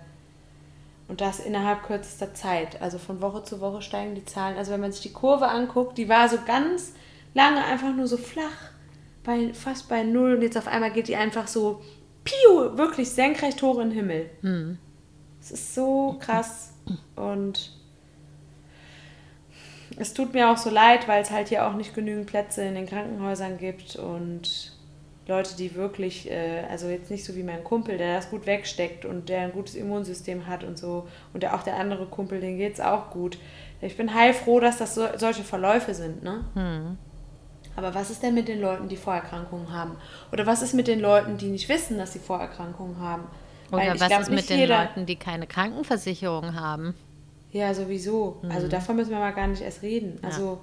und 1.12 1.20
das 1.20 1.42
innerhalb 1.42 1.84
kürzester 1.84 2.34
Zeit. 2.34 2.82
Also 2.82 2.98
von 2.98 3.20
Woche 3.20 3.44
zu 3.44 3.60
Woche 3.60 3.82
steigen 3.82 4.16
die 4.16 4.24
Zahlen. 4.24 4.58
Also 4.58 4.72
wenn 4.72 4.80
man 4.80 4.94
sich 4.94 5.02
die 5.02 5.12
Kurve 5.12 5.50
anguckt, 5.50 5.98
die 5.98 6.08
war 6.08 6.30
so 6.30 6.38
ganz 6.48 6.94
lange 7.34 7.62
einfach 7.66 7.94
nur 7.94 8.08
so 8.08 8.16
flach, 8.16 8.72
bei, 9.26 9.54
fast 9.54 9.90
bei 9.90 10.04
Null. 10.04 10.36
Und 10.36 10.42
jetzt 10.42 10.58
auf 10.58 10.70
einmal 10.70 10.90
geht 10.94 11.10
die 11.10 11.18
einfach 11.18 11.48
so, 11.48 11.82
piu, 12.24 12.78
wirklich 12.78 13.10
senkrecht 13.10 13.62
hoch 13.62 13.80
in 13.80 13.90
den 13.90 13.98
Himmel. 13.98 14.30
Es 15.42 15.52
ist 15.52 15.76
so 15.76 16.16
krass. 16.18 16.76
Und 17.18 17.74
es 19.98 20.14
tut 20.14 20.34
mir 20.34 20.50
auch 20.50 20.58
so 20.58 20.70
leid, 20.70 21.10
weil 21.10 21.22
es 21.22 21.30
halt 21.30 21.50
hier 21.50 21.68
auch 21.68 21.74
nicht 21.74 21.94
genügend 21.94 22.28
Plätze 22.28 22.64
in 22.64 22.76
den 22.76 22.86
Krankenhäusern 22.86 23.58
gibt 23.58 23.98
und 23.98 24.72
Leute, 25.32 25.56
die 25.56 25.76
wirklich, 25.76 26.30
äh, 26.30 26.64
also 26.70 26.88
jetzt 26.90 27.10
nicht 27.10 27.24
so 27.24 27.36
wie 27.36 27.44
mein 27.44 27.64
Kumpel, 27.64 27.98
der 27.98 28.16
das 28.18 28.30
gut 28.30 28.46
wegsteckt 28.46 29.06
und 29.06 29.30
der 29.30 29.42
ein 29.42 29.52
gutes 29.52 29.76
Immunsystem 29.76 30.46
hat 30.48 30.64
und 30.64 30.78
so 30.78 31.08
und 31.34 31.42
der, 31.44 31.56
auch 31.56 31.64
der 31.64 31.78
andere 31.78 32.06
Kumpel, 32.06 32.40
den 32.42 32.58
geht 32.58 32.74
es 32.74 32.80
auch 32.82 33.10
gut. 33.12 33.38
Ich 33.82 33.98
bin 33.98 34.14
heilfroh, 34.14 34.60
dass 34.60 34.78
das 34.78 34.94
so, 34.96 35.08
solche 35.18 35.44
Verläufe 35.44 35.94
sind, 35.94 36.22
ne? 36.24 36.44
Aber 37.76 37.94
was 37.96 38.10
ist 38.12 38.22
denn 38.22 38.34
mit 38.34 38.48
den 38.48 38.60
Leuten, 38.60 38.90
die 38.90 38.98
Vorerkrankungen 38.98 39.72
haben? 39.72 39.96
Oder 40.34 40.46
was 40.46 40.62
ist 40.62 40.74
mit 40.74 40.88
den 40.88 41.00
Leuten, 41.00 41.38
die 41.38 41.48
nicht 41.48 41.70
wissen, 41.70 41.98
dass 41.98 42.12
sie 42.14 42.20
Vorerkrankungen 42.20 43.00
haben? 43.00 43.24
Oder 43.72 43.98
was 44.00 44.08
glaub, 44.08 44.22
ist 44.22 44.30
mit 44.30 44.50
den 44.50 44.60
jeder- 44.60 44.82
Leuten, 44.84 45.06
die 45.06 45.16
keine 45.16 45.48
Krankenversicherung 45.48 46.54
haben? 46.60 46.94
Ja, 47.54 47.74
sowieso. 47.74 48.42
Also 48.50 48.68
Mhm. 48.68 48.72
davon 48.72 48.96
müssen 48.98 49.12
wir 49.12 49.20
mal 49.20 49.32
gar 49.32 49.48
nicht 49.48 49.62
erst 49.62 49.82
reden. 49.82 50.20
Also, 50.22 50.60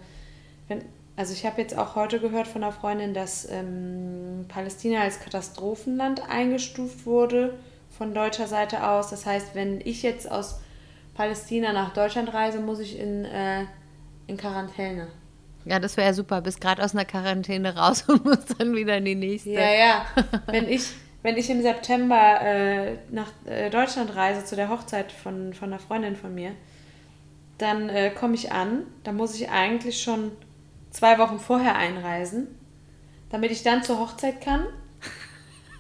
wenn, 0.69 0.83
also 1.19 1.33
ich 1.33 1.45
habe 1.45 1.61
jetzt 1.61 1.77
auch 1.77 1.97
heute 1.97 2.21
gehört 2.21 2.47
von 2.47 2.63
einer 2.63 2.73
Freundin, 2.73 3.13
dass 3.13 3.45
ähm, 3.51 4.45
Palästina 4.47 5.01
als 5.01 5.19
Katastrophenland 5.19 6.23
eingestuft 6.31 7.07
wurde 7.07 7.59
von 7.91 8.15
deutscher 8.15 8.47
Seite 8.47 8.89
aus. 8.89 9.11
Das 9.11 9.27
heißt, 9.27 9.57
wenn 9.57 9.81
ich 9.81 10.05
jetzt 10.05 10.31
aus 10.31 10.61
Palästina 11.15 11.73
nach 11.73 11.93
Deutschland 11.93 12.33
reise, 12.33 12.61
muss 12.61 12.79
ich 12.79 13.01
in, 13.01 13.25
äh, 13.25 13.65
in 14.29 14.37
Quarantäne. 14.37 15.09
Ja, 15.65 15.81
das 15.81 15.97
wäre 15.97 16.07
ja 16.07 16.15
super. 16.15 16.41
Bist 16.41 16.61
gerade 16.61 16.85
aus 16.85 16.95
einer 16.95 17.05
Quarantäne 17.05 17.75
raus 17.75 18.05
und 18.07 18.25
musst 18.25 18.55
dann 18.57 18.77
wieder 18.77 18.99
in 18.99 19.05
die 19.05 19.17
nächste. 19.17 19.51
Ja, 19.51 19.73
ja. 19.73 20.07
wenn, 20.47 20.69
ich, 20.69 20.87
wenn 21.25 21.37
ich 21.37 21.51
im 21.51 21.63
September 21.63 22.41
äh, 22.43 22.93
nach 23.11 23.33
äh, 23.45 23.71
Deutschland 23.71 24.15
reise 24.15 24.45
zu 24.45 24.55
der 24.55 24.69
Hochzeit 24.69 25.11
von, 25.11 25.53
von 25.53 25.73
einer 25.73 25.81
Freundin 25.81 26.15
von 26.15 26.33
mir, 26.33 26.53
dann 27.59 27.89
äh, 27.89 28.11
komme 28.11 28.37
ich 28.37 28.53
an. 28.53 28.85
Da 29.03 29.11
muss 29.11 29.35
ich 29.35 29.51
eigentlich 29.51 30.01
schon 30.01 30.31
zwei 30.91 31.19
Wochen 31.19 31.39
vorher 31.39 31.77
einreisen, 31.77 32.49
damit 33.31 33.51
ich 33.51 33.63
dann 33.63 33.83
zur 33.83 33.99
Hochzeit 33.99 34.41
kann. 34.41 34.65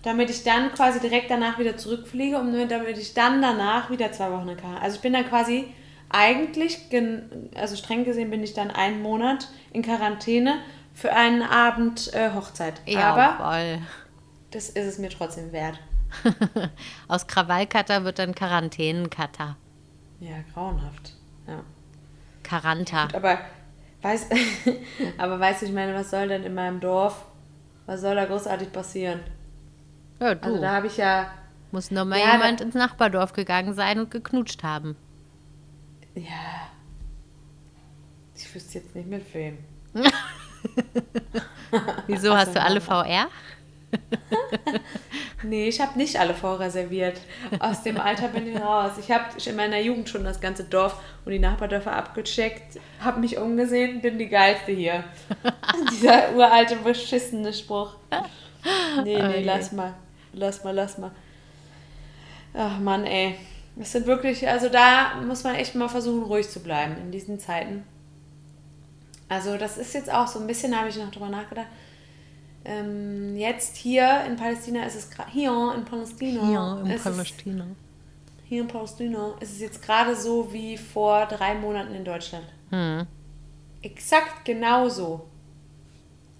Damit 0.04 0.30
ich 0.30 0.44
dann 0.44 0.72
quasi 0.72 1.00
direkt 1.00 1.30
danach 1.30 1.58
wieder 1.58 1.76
zurückfliege 1.76 2.38
und 2.38 2.52
damit 2.68 2.96
ich 2.98 3.14
dann 3.14 3.42
danach 3.42 3.90
wieder 3.90 4.12
zwei 4.12 4.30
Wochen 4.30 4.46
Quarantäne. 4.46 4.80
Also 4.80 4.96
ich 4.96 5.02
bin 5.02 5.12
dann 5.12 5.28
quasi 5.28 5.74
eigentlich, 6.08 6.88
gen- 6.88 7.50
also 7.56 7.74
streng 7.76 8.04
gesehen 8.04 8.30
bin 8.30 8.42
ich 8.42 8.54
dann 8.54 8.70
einen 8.70 9.02
Monat 9.02 9.48
in 9.72 9.82
Quarantäne 9.82 10.60
für 10.94 11.12
einen 11.12 11.42
Abend 11.42 12.14
äh, 12.14 12.30
Hochzeit. 12.32 12.80
Ja, 12.86 13.12
Aber 13.14 13.44
voll. 13.44 13.78
das 14.52 14.68
ist 14.70 14.86
es 14.86 14.98
mir 14.98 15.10
trotzdem 15.10 15.50
wert. 15.52 15.78
Aus 17.08 17.26
Krawallcutter 17.26 18.04
wird 18.04 18.18
dann 18.20 18.34
Quarantänencutter. 18.34 19.56
Ja, 20.20 20.36
grauenhaft. 20.54 21.12
Ja. 21.46 21.60
Karanta. 22.44 23.06
Gut, 23.06 23.14
aber 23.16 23.38
weiß, 24.02 24.26
aber 25.18 25.38
weißt 25.40 25.62
du, 25.62 25.66
ich 25.66 25.72
meine, 25.72 25.94
was 25.94 26.10
soll 26.10 26.28
denn 26.28 26.44
in 26.44 26.54
meinem 26.54 26.80
Dorf, 26.80 27.24
was 27.86 28.00
soll 28.00 28.14
da 28.14 28.24
großartig 28.26 28.72
passieren? 28.72 29.20
Ja, 30.20 30.34
du. 30.34 30.46
Also 30.48 30.60
da 30.60 30.72
habe 30.74 30.86
ich 30.88 30.96
ja, 30.96 31.30
muss 31.70 31.90
nur 31.90 32.04
mal 32.04 32.18
Ja, 32.18 32.32
jemand 32.32 32.60
da- 32.60 32.64
ins 32.64 32.74
Nachbardorf 32.74 33.32
gegangen 33.32 33.74
sein 33.74 33.98
und 34.00 34.10
geknutscht 34.10 34.62
haben. 34.62 34.96
ja, 36.14 36.68
ich 38.34 38.54
wüsste 38.54 38.78
jetzt 38.78 38.94
nicht 38.94 39.08
mit 39.08 39.34
wem. 39.34 39.58
Wieso 42.06 42.34
hast 42.36 42.54
du 42.54 42.60
alle 42.62 42.80
VR? 42.80 43.28
Nee, 45.44 45.68
ich 45.68 45.80
habe 45.80 45.96
nicht 45.96 46.18
alle 46.18 46.34
vorreserviert. 46.34 47.20
Aus 47.60 47.82
dem 47.82 47.98
Alter 47.98 48.28
bin 48.28 48.48
ich 48.48 48.60
raus. 48.60 48.92
Ich 48.98 49.10
habe 49.10 49.26
in 49.44 49.56
meiner 49.56 49.78
Jugend 49.78 50.08
schon 50.08 50.24
das 50.24 50.40
ganze 50.40 50.64
Dorf 50.64 51.00
und 51.24 51.30
die 51.30 51.38
Nachbardörfer 51.38 51.92
abgecheckt, 51.92 52.80
habe 53.00 53.20
mich 53.20 53.38
umgesehen, 53.38 54.00
bin 54.00 54.18
die 54.18 54.28
Geilste 54.28 54.72
hier. 54.72 55.04
Dieser 55.92 56.34
uralte, 56.34 56.76
beschissene 56.76 57.52
Spruch. 57.52 57.94
Nee, 59.04 59.22
nee, 59.22 59.42
lass 59.44 59.70
mal. 59.70 59.94
Lass 60.32 60.64
mal, 60.64 60.74
lass 60.74 60.98
mal. 60.98 61.12
Ach 62.54 62.78
Mann, 62.80 63.04
ey. 63.04 63.36
Es 63.80 63.92
sind 63.92 64.06
wirklich, 64.06 64.48
also 64.48 64.68
da 64.68 65.20
muss 65.24 65.44
man 65.44 65.54
echt 65.54 65.76
mal 65.76 65.88
versuchen, 65.88 66.24
ruhig 66.24 66.48
zu 66.48 66.60
bleiben 66.60 66.96
in 67.00 67.12
diesen 67.12 67.38
Zeiten. 67.38 67.84
Also 69.28 69.56
das 69.56 69.78
ist 69.78 69.94
jetzt 69.94 70.12
auch 70.12 70.26
so 70.26 70.40
ein 70.40 70.48
bisschen, 70.48 70.72
da 70.72 70.78
habe 70.78 70.88
ich 70.88 70.96
noch 70.96 71.12
drüber 71.12 71.28
nachgedacht. 71.28 71.68
Ähm, 72.68 73.34
jetzt 73.34 73.76
hier 73.76 74.24
in 74.26 74.36
Palästina 74.36 74.84
ist 74.84 74.94
es 74.94 75.10
gerade, 75.10 75.30
hier 75.30 75.74
in 75.74 75.86
Palästina. 75.86 76.46
Hier 76.46 76.82
in 76.84 76.90
ist 76.90 77.02
Palästina. 77.02 77.64
hier 78.44 78.60
in 78.60 78.68
Palästina 78.68 79.32
ist 79.40 79.52
es 79.52 79.60
jetzt 79.60 79.80
gerade 79.80 80.14
so 80.14 80.52
wie 80.52 80.76
vor 80.76 81.24
drei 81.24 81.54
Monaten 81.54 81.94
in 81.94 82.04
Deutschland. 82.04 82.44
Hm. 82.68 83.06
Exakt 83.80 84.44
genauso. 84.44 85.26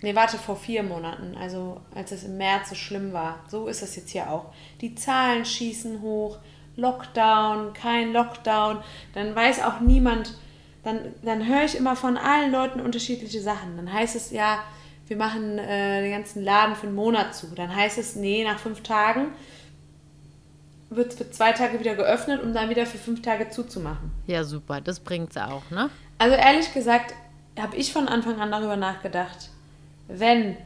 Nee, 0.03 0.15
warte, 0.15 0.37
vor 0.37 0.57
vier 0.57 0.83
Monaten, 0.83 1.35
also 1.35 1.81
als 1.95 2.13
es 2.13 2.25
im 2.25 2.37
März 2.37 2.69
so 2.69 2.75
schlimm 2.75 3.15
war. 3.15 3.41
So 3.49 3.67
ist 3.67 3.83
es 3.83 3.97
jetzt 3.97 4.11
hier 4.11 4.31
auch. 4.31 4.53
Die 4.83 4.95
Zahlen 4.95 5.47
schießen 5.47 6.03
hoch, 6.03 6.37
Lockdown, 6.77 7.73
kein 7.73 8.13
Lockdown. 8.13 8.83
Dann 9.15 9.35
weiß 9.35 9.63
auch 9.63 9.81
niemand, 9.81 10.37
dann, 10.85 11.15
dann 11.23 11.47
höre 11.47 11.65
ich 11.65 11.75
immer 11.75 11.97
von 11.97 12.19
allen 12.19 12.53
Leuten 12.53 12.81
unterschiedliche 12.81 13.41
Sachen. 13.41 13.77
Dann 13.77 13.91
heißt 13.91 14.15
es 14.15 14.31
ja, 14.31 14.63
wir 15.09 15.17
machen 15.17 15.59
äh, 15.59 16.03
den 16.03 16.13
ganzen 16.13 16.45
Laden 16.45 16.77
für 16.77 16.87
einen 16.87 16.95
Monat 16.95 17.35
zu. 17.35 17.49
Dann 17.55 17.75
heißt 17.75 17.99
es, 17.99 18.15
nee, 18.15 18.45
nach 18.45 18.59
fünf 18.59 18.83
Tagen 18.83 19.33
wird 20.91 21.15
für 21.15 21.31
zwei 21.31 21.53
Tage 21.53 21.81
wieder 21.81 21.95
geöffnet, 21.95 22.43
um 22.43 22.55
dann 22.55 22.71
wieder 22.71 22.87
für 22.87 22.99
fünf 22.99 23.23
Tage 23.23 23.51
zuzumachen. 23.51 24.11
Ja, 24.27 24.45
super. 24.45 24.81
Das 24.81 25.01
bringt's 25.01 25.37
auch, 25.37 25.71
ne? 25.71 25.91
Also 26.19 26.35
ehrlich 26.35 26.73
gesagt, 26.73 27.15
habe 27.59 27.77
ich 27.77 27.93
von 27.93 28.09
Anfang 28.09 28.41
an 28.41 28.51
darüber 28.51 28.77
nachgedacht, 28.77 29.51
wenn 30.09 30.57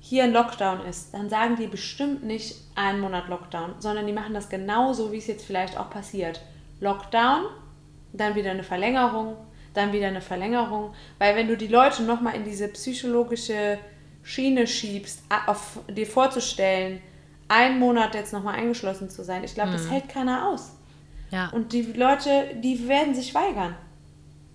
hier 0.00 0.24
ein 0.24 0.32
Lockdown 0.32 0.84
ist, 0.86 1.14
dann 1.14 1.30
sagen 1.30 1.56
die 1.56 1.66
bestimmt 1.66 2.24
nicht 2.24 2.56
einen 2.74 3.00
Monat 3.00 3.28
Lockdown, 3.28 3.74
sondern 3.78 4.06
die 4.06 4.12
machen 4.12 4.34
das 4.34 4.48
genauso, 4.48 5.12
wie 5.12 5.18
es 5.18 5.26
jetzt 5.26 5.46
vielleicht 5.46 5.78
auch 5.78 5.88
passiert. 5.88 6.42
Lockdown, 6.80 7.46
dann 8.12 8.34
wieder 8.34 8.50
eine 8.50 8.64
Verlängerung, 8.64 9.36
dann 9.74 9.92
wieder 9.92 10.08
eine 10.08 10.20
Verlängerung. 10.20 10.94
Weil 11.18 11.36
wenn 11.36 11.48
du 11.48 11.56
die 11.56 11.66
Leute 11.68 12.02
nochmal 12.02 12.34
in 12.36 12.44
diese 12.44 12.68
psychologische 12.68 13.78
Schiene 14.22 14.66
schiebst, 14.66 15.22
auf 15.46 15.80
dir 15.88 16.06
vorzustellen, 16.06 17.00
einen 17.48 17.78
Monat 17.78 18.14
jetzt 18.14 18.32
nochmal 18.32 18.54
eingeschlossen 18.54 19.10
zu 19.10 19.22
sein, 19.22 19.44
ich 19.44 19.54
glaube, 19.54 19.72
das 19.72 19.90
hält 19.90 20.08
keiner 20.08 20.48
aus. 20.48 20.72
Ja, 21.30 21.48
Und 21.50 21.72
die 21.72 21.82
Leute, 21.82 22.46
die 22.62 22.88
werden 22.88 23.14
sich 23.14 23.34
weigern. 23.34 23.74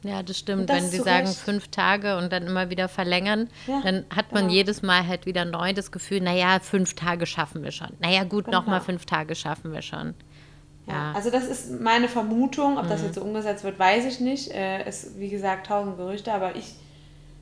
ja, 0.04 0.24
das 0.24 0.40
stimmt. 0.40 0.70
Das 0.70 0.84
Wenn 0.84 0.90
zu 0.92 1.04
sagen 1.04 1.28
Recht. 1.28 1.38
fünf 1.40 1.68
Tage 1.68 2.18
und 2.18 2.32
dann 2.32 2.48
immer 2.48 2.70
wieder 2.70 2.88
verlängern, 2.88 3.50
Ja, 3.68 3.82
dann 3.84 4.06
hat 4.16 4.32
man 4.32 4.44
genau. 4.44 4.54
jedes 4.54 4.82
Mal 4.82 5.06
halt 5.06 5.26
wieder 5.26 5.44
neu 5.46 5.74
das 5.74 5.92
Gefühl, 5.92 6.22
naja, 6.22 6.60
fünf 6.62 6.94
Tage 6.96 7.26
schaffen 7.26 7.64
wir 7.64 7.72
schon. 7.72 7.90
Naja, 8.00 8.24
gut, 8.24 8.46
Genau. 8.46 8.60
nochmal 8.62 8.80
fünf 8.82 9.06
Tage 9.06 9.36
schaffen 9.36 9.74
wir 9.74 9.82
schon. 9.82 10.14
Ja. 10.90 11.14
Also 11.14 11.30
das 11.30 11.46
ist 11.46 11.80
meine 11.80 12.08
Vermutung. 12.08 12.78
Ob 12.78 12.88
das 12.88 13.02
jetzt 13.02 13.16
so 13.16 13.22
umgesetzt 13.22 13.64
wird, 13.64 13.80
weiß 13.80 14.06
ich 14.06 14.20
nicht. 14.20 14.52
Äh, 14.52 14.88
ist, 14.88 15.20
wie 15.20 15.30
gesagt, 15.30 15.68
tausend 15.68 15.98
Gerüchte, 15.98 16.34
aber 16.34 16.56
ich 16.56 16.76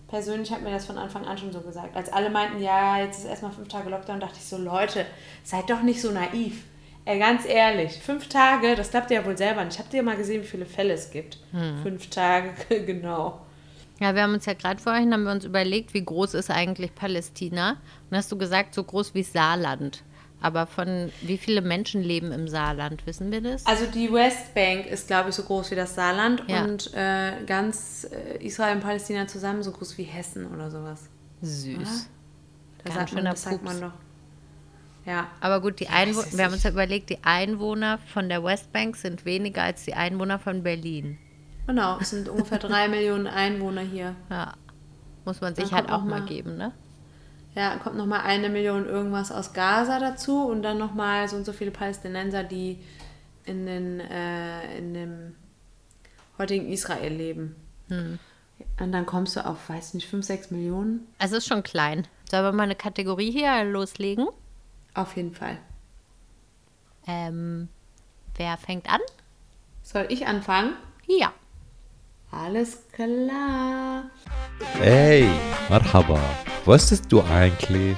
persönlich 0.08 0.52
habe 0.52 0.64
mir 0.64 0.72
das 0.72 0.86
von 0.86 0.98
Anfang 0.98 1.26
an 1.26 1.38
schon 1.38 1.52
so 1.52 1.62
gesagt. 1.62 1.96
Als 1.96 2.12
alle 2.12 2.30
meinten, 2.30 2.62
ja, 2.62 3.00
jetzt 3.00 3.20
ist 3.20 3.26
erstmal 3.26 3.52
fünf 3.52 3.68
Tage 3.68 3.90
Lockdown, 3.90 4.20
dachte 4.20 4.38
ich 4.38 4.46
so, 4.46 4.58
Leute, 4.58 5.06
seid 5.44 5.70
doch 5.70 5.82
nicht 5.82 6.02
so 6.02 6.12
naiv. 6.12 6.64
Ey, 7.06 7.20
ganz 7.20 7.46
ehrlich, 7.46 7.94
fünf 7.94 8.28
Tage, 8.28 8.76
das 8.76 8.92
ihr 8.94 9.20
ja 9.22 9.26
wohl 9.26 9.38
selber 9.38 9.64
nicht. 9.64 9.80
Habt 9.80 9.94
ihr 9.94 10.04
mal 10.04 10.18
gesehen, 10.18 10.44
wie 10.44 10.48
viele 10.48 10.66
Fälle 10.66 10.94
es 10.94 11.10
gibt? 11.10 11.40
Fünf 11.82 12.10
Tage, 12.10 12.50
genau. 12.86 13.40
Ja, 14.00 14.14
wir 14.14 14.24
haben 14.24 14.34
uns 14.34 14.46
ja 14.46 14.54
gerade 14.54 14.82
vorhin 14.82 15.12
haben 15.12 15.24
wir 15.24 15.32
uns 15.32 15.46
überlegt, 15.46 15.94
wie 15.94 16.04
groß 16.04 16.36
ist 16.36 16.52
eigentlich 16.52 16.94
Palästina? 16.94 17.78
Und 18.10 18.18
hast 18.18 18.32
du 18.32 18.38
gesagt, 18.38 18.76
so 18.76 18.84
groß 18.84 19.14
wie 19.16 19.24
Saarland. 19.24 20.04
Aber 20.40 20.68
von 20.68 21.12
wie 21.22 21.38
viele 21.40 21.62
Menschen 21.62 22.04
leben 22.04 22.32
im 22.32 22.48
Saarland, 22.48 23.06
wissen 23.08 23.32
wir 23.32 23.42
das? 23.42 23.66
Also 23.66 23.86
die 23.88 24.12
Westbank 24.14 24.86
ist, 24.86 25.08
glaube 25.08 25.30
ich, 25.30 25.36
so 25.36 25.42
groß 25.44 25.72
wie 25.72 25.76
das 25.76 25.96
Saarland 25.96 26.44
Ja. 26.48 26.64
und 26.64 26.94
äh, 26.94 27.44
ganz 27.48 28.08
äh, 28.12 28.46
Israel 28.46 28.76
und 28.76 28.82
Palästina 28.84 29.28
zusammen 29.28 29.64
so 29.64 29.72
groß 29.72 29.98
wie 29.98 30.04
Hessen 30.04 30.46
oder 30.54 30.70
sowas. 30.70 31.10
Süß. 31.42 32.08
Da 32.84 32.92
sagt 32.92 32.98
man, 32.98 33.08
schöner 33.20 33.30
das 33.32 33.42
sagt 33.44 33.64
man 33.64 33.82
doch. 33.82 33.92
Ja, 35.06 35.28
Aber 35.40 35.62
gut, 35.62 35.80
die 35.80 35.88
Einwohner, 35.88 36.28
wir 36.34 36.46
haben 36.46 36.54
uns 36.54 36.64
ja 36.64 36.70
überlegt, 36.70 37.10
die 37.10 37.24
Einwohner 37.24 37.98
von 38.14 38.28
der 38.30 38.44
Westbank 38.44 38.96
sind 38.98 39.24
weniger 39.26 39.64
als 39.64 39.86
die 39.86 39.94
Einwohner 39.94 40.38
von 40.38 40.64
Berlin. 40.64 41.18
genau. 41.66 41.98
Es 42.00 42.10
sind 42.12 42.28
ungefähr 42.30 42.60
drei 42.60 42.88
Millionen 42.90 43.26
Einwohner 43.26 43.82
hier. 43.82 44.16
Ja. 44.30 44.54
Muss 45.26 45.42
man 45.42 45.56
sich 45.56 45.70
Dann 45.70 45.74
halt 45.80 45.92
auch 45.92 46.04
mal- 46.04 46.22
geben, 46.26 46.58
ne? 46.58 46.74
Ja, 47.58 47.76
kommt 47.78 47.98
nochmal 47.98 48.22
eine 48.22 48.50
Million 48.50 48.86
irgendwas 48.86 49.32
aus 49.32 49.52
Gaza 49.52 49.98
dazu 49.98 50.46
und 50.46 50.62
dann 50.62 50.78
nochmal 50.78 51.28
so 51.28 51.36
und 51.36 51.44
so 51.44 51.54
viele 51.54 51.72
Palästinenser, 51.72 52.44
die 52.44 52.78
in, 53.46 53.66
den, 53.66 54.00
äh, 54.00 54.78
in 54.78 54.94
dem 54.94 55.36
heutigen 56.38 56.72
Israel 56.72 57.12
leben. 57.12 57.56
Hm. 57.88 58.20
Und 58.80 58.92
dann 58.92 59.08
kommst 59.08 59.36
du 59.36 59.44
auf, 59.44 59.70
weiß 59.70 59.96
nicht, 59.96 60.08
5, 60.08 60.24
6 60.24 60.52
Millionen. 60.52 61.08
Also 61.18 61.38
ist 61.38 61.48
schon 61.48 61.64
klein. 61.64 62.08
Sollen 62.30 62.44
wir 62.44 62.52
mal 62.52 62.62
eine 62.62 62.76
Kategorie 62.76 63.32
hier 63.32 63.64
loslegen? 63.64 64.28
Auf 64.94 65.16
jeden 65.16 65.34
Fall. 65.34 65.58
Ähm, 67.08 67.70
wer 68.36 68.56
fängt 68.58 68.88
an? 68.88 69.02
Soll 69.82 70.06
ich 70.10 70.28
anfangen? 70.28 70.74
Ja. 71.08 71.34
Alles 72.32 72.80
klar. 72.92 74.04
Hey, 74.80 75.28
Marhaba. 75.70 76.20
Wusstest 76.66 77.12
du 77.12 77.22
eigentlich? 77.22 77.98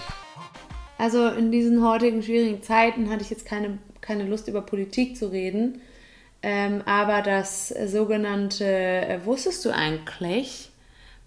Also 0.97 1.27
in 1.29 1.51
diesen 1.51 1.83
heutigen 1.83 2.21
schwierigen 2.21 2.61
Zeiten 2.61 3.09
hatte 3.09 3.23
ich 3.23 3.29
jetzt 3.29 3.45
keine, 3.45 3.79
keine 4.01 4.25
Lust 4.25 4.47
über 4.47 4.61
Politik 4.61 5.17
zu 5.17 5.27
reden. 5.31 5.81
Ähm, 6.41 6.83
aber 6.85 7.21
das 7.21 7.69
sogenannte 7.87 8.65
äh, 8.65 9.19
Wusstest 9.25 9.65
du 9.65 9.71
eigentlich 9.71 10.69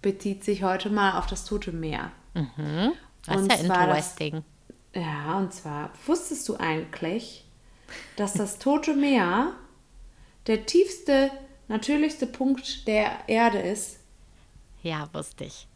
bezieht 0.00 0.42
sich 0.44 0.62
heute 0.62 0.88
mal 0.90 1.18
auf 1.18 1.26
das 1.26 1.44
Tote 1.44 1.70
Meer. 1.72 2.10
Das 3.26 3.36
Und 3.36 3.52
ist 3.52 3.60
ja 3.62 3.66
zwar 3.66 3.86
das- 3.88 4.12
interesting. 4.12 4.44
Ja, 4.94 5.38
und 5.38 5.52
zwar 5.54 5.90
wusstest 6.06 6.48
du 6.48 6.56
eigentlich, 6.56 7.44
dass 8.16 8.34
das 8.34 8.58
Tote 8.58 8.94
Meer 8.94 9.52
der 10.46 10.66
tiefste, 10.66 11.30
natürlichste 11.72 12.26
Punkt 12.26 12.86
der 12.86 13.10
Erde 13.26 13.58
ist? 13.58 13.98
Ja, 14.82 15.08
wusste 15.12 15.44
ich. 15.44 15.66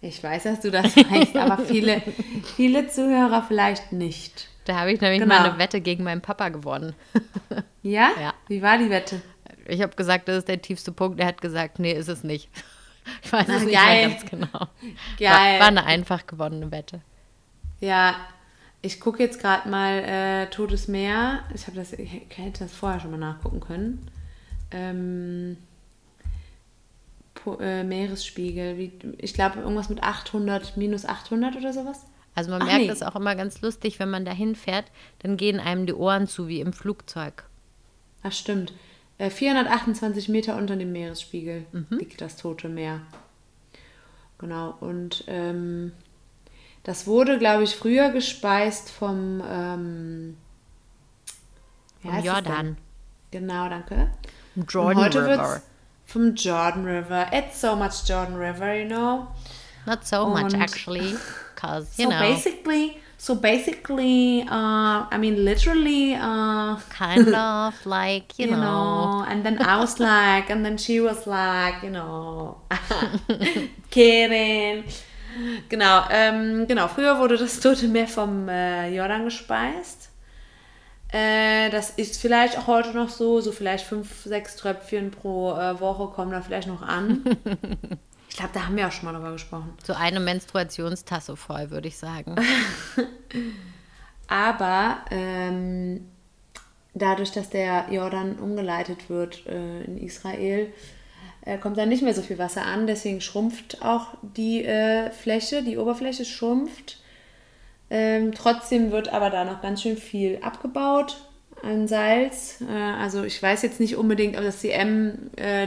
Ich 0.00 0.22
weiß, 0.22 0.42
dass 0.44 0.60
du 0.60 0.70
das 0.70 0.96
weißt, 0.96 1.36
aber 1.36 1.58
viele, 1.64 2.02
viele 2.56 2.88
Zuhörer 2.88 3.42
vielleicht 3.46 3.92
nicht. 3.92 4.48
Da 4.66 4.76
habe 4.80 4.92
ich 4.92 5.00
nämlich 5.00 5.20
Genau. 5.20 5.34
mal 5.34 5.48
eine 5.50 5.58
Wette 5.58 5.80
gegen 5.80 6.04
meinen 6.04 6.20
Papa 6.22 6.48
gewonnen. 6.48 6.94
Ja? 7.82 8.12
Ja. 8.18 8.32
Wie 8.48 8.62
war 8.62 8.78
die 8.78 8.88
Wette? 8.88 9.20
Ich 9.68 9.82
habe 9.82 9.94
gesagt, 9.94 10.26
das 10.26 10.38
ist 10.38 10.48
der 10.48 10.62
tiefste 10.62 10.90
Punkt. 10.90 11.20
Er 11.20 11.26
hat 11.26 11.42
gesagt, 11.42 11.78
nee, 11.78 11.92
ist 11.92 12.08
es 12.08 12.24
nicht. 12.24 12.48
Ich 13.22 13.30
weiß 13.30 13.44
Na, 13.46 13.56
es 13.56 13.64
nicht 13.64 13.74
geil. 13.74 14.08
mehr 14.08 14.16
ganz 14.16 14.30
genau. 14.30 14.68
Geil. 15.18 15.30
War, 15.54 15.60
war 15.60 15.66
eine 15.66 15.84
einfach 15.84 16.26
gewonnene 16.26 16.70
Wette. 16.70 17.02
Ja, 17.80 18.16
ich 18.80 18.98
gucke 18.98 19.22
jetzt 19.22 19.38
gerade 19.40 19.68
mal 19.68 19.98
äh, 19.98 20.46
Totes 20.46 20.88
Meer. 20.88 21.40
Ich 21.54 21.66
habe 21.66 21.76
das, 21.76 21.92
ich 21.92 22.10
hätte 22.34 22.60
das 22.64 22.72
vorher 22.72 23.00
schon 23.00 23.10
mal 23.10 23.18
nachgucken 23.18 23.60
können. 23.60 24.10
Ähm, 24.74 25.56
po, 27.34 27.58
äh, 27.60 27.84
Meeresspiegel, 27.84 28.76
wie, 28.76 28.92
ich 29.18 29.34
glaube 29.34 29.60
irgendwas 29.60 29.88
mit 29.88 30.02
800, 30.02 30.76
minus 30.76 31.04
800 31.04 31.56
oder 31.56 31.72
sowas. 31.72 32.00
Also 32.34 32.50
man 32.50 32.62
Ach, 32.62 32.66
merkt 32.66 32.86
nee. 32.86 32.90
es 32.90 33.02
auch 33.02 33.14
immer 33.14 33.36
ganz 33.36 33.60
lustig, 33.60 34.00
wenn 34.00 34.10
man 34.10 34.24
dahin 34.24 34.56
fährt, 34.56 34.86
dann 35.20 35.36
gehen 35.36 35.60
einem 35.60 35.86
die 35.86 35.94
Ohren 35.94 36.26
zu 36.26 36.48
wie 36.48 36.60
im 36.60 36.72
Flugzeug. 36.72 37.44
Ach 38.24 38.32
stimmt. 38.32 38.72
Äh, 39.18 39.30
428 39.30 40.28
Meter 40.28 40.56
unter 40.56 40.74
dem 40.74 40.90
Meeresspiegel 40.90 41.66
Mhm. 41.70 41.98
liegt 41.98 42.20
das 42.20 42.36
Tote 42.36 42.68
Meer. 42.68 43.00
Genau, 44.38 44.74
und 44.80 45.24
ähm, 45.28 45.92
das 46.82 47.06
wurde, 47.06 47.38
glaube 47.38 47.62
ich, 47.62 47.76
früher 47.76 48.10
gespeist 48.10 48.90
vom 48.90 49.40
ähm, 49.48 50.36
Vom 52.02 52.24
Jordan. 52.24 52.76
Genau, 53.30 53.68
danke. 53.68 54.10
Jordan 54.56 55.04
heute 55.04 55.26
River. 55.26 55.62
vom 56.06 56.34
Jordan 56.34 56.84
River. 56.84 57.26
It's 57.32 57.60
so 57.60 57.74
much 57.76 58.04
Jordan 58.06 58.36
River, 58.36 58.74
you 58.76 58.88
know. 58.88 59.28
Not 59.86 60.06
so 60.06 60.26
much 60.26 60.54
actually, 60.54 61.16
because 61.54 61.86
you 61.98 62.04
so 62.04 62.10
know, 62.10 62.20
basically, 62.20 62.98
so 63.18 63.34
basically, 63.34 64.42
uh, 64.48 65.06
I 65.10 65.18
mean 65.18 65.44
literally, 65.44 66.14
uh, 66.14 66.76
kind 66.88 67.34
of 67.34 67.74
like 67.84 68.38
you, 68.38 68.46
you, 68.46 68.52
know. 68.52 68.58
know. 69.20 69.24
And 69.28 69.44
then 69.44 69.60
I 69.60 69.78
was 69.78 69.98
like, 70.10 70.50
and 70.50 70.64
then 70.64 70.78
she 70.78 71.00
was 71.00 71.26
like, 71.26 71.82
you 71.82 71.90
know, 71.90 72.58
kidding. 73.90 74.84
Genau, 75.68 76.04
ähm, 76.10 76.66
genau. 76.68 76.86
Früher 76.86 77.18
wurde 77.18 77.36
das 77.36 77.58
Tote 77.58 77.88
Meer 77.88 78.06
vom 78.06 78.48
äh, 78.48 78.94
Jordan 78.94 79.24
gespeist. 79.24 80.08
Äh, 81.14 81.70
das 81.70 81.90
ist 81.90 82.20
vielleicht 82.20 82.58
auch 82.58 82.66
heute 82.66 82.90
noch 82.90 83.08
so, 83.08 83.40
so 83.40 83.52
vielleicht 83.52 83.86
fünf, 83.86 84.24
sechs 84.24 84.56
Tröpfchen 84.56 85.12
pro 85.12 85.52
äh, 85.52 85.78
Woche 85.78 86.12
kommen 86.12 86.32
da 86.32 86.42
vielleicht 86.42 86.66
noch 86.66 86.82
an. 86.82 87.22
ich 88.28 88.36
glaube, 88.36 88.50
da 88.52 88.66
haben 88.66 88.76
wir 88.76 88.88
auch 88.88 88.92
schon 88.92 89.04
mal 89.04 89.12
drüber 89.12 89.30
gesprochen. 89.30 89.72
So 89.84 89.92
eine 89.92 90.18
Menstruationstasse 90.18 91.36
voll, 91.36 91.70
würde 91.70 91.86
ich 91.86 91.96
sagen. 91.96 92.34
Aber 94.26 95.04
ähm, 95.12 96.08
dadurch, 96.94 97.30
dass 97.30 97.48
der 97.48 97.86
Jordan 97.92 98.34
umgeleitet 98.40 99.08
wird 99.08 99.46
äh, 99.46 99.84
in 99.84 99.98
Israel, 99.98 100.72
äh, 101.42 101.58
kommt 101.58 101.78
da 101.78 101.86
nicht 101.86 102.02
mehr 102.02 102.14
so 102.14 102.22
viel 102.22 102.38
Wasser 102.38 102.66
an. 102.66 102.88
Deswegen 102.88 103.20
schrumpft 103.20 103.82
auch 103.82 104.08
die 104.20 104.64
äh, 104.64 105.12
Fläche, 105.12 105.62
die 105.62 105.78
Oberfläche 105.78 106.24
schrumpft. 106.24 107.03
Ähm, 107.90 108.32
trotzdem 108.34 108.90
wird 108.90 109.08
aber 109.08 109.30
da 109.30 109.44
noch 109.44 109.60
ganz 109.62 109.82
schön 109.82 109.96
viel 109.96 110.38
abgebaut 110.42 111.16
an 111.62 111.86
Salz. 111.88 112.62
Äh, 112.68 112.72
also 112.72 113.24
ich 113.24 113.42
weiß 113.42 113.62
jetzt 113.62 113.80
nicht 113.80 113.96
unbedingt, 113.96 114.36
ob 114.36 114.42
das 114.42 114.60
CM 114.60 115.30
äh, 115.36 115.66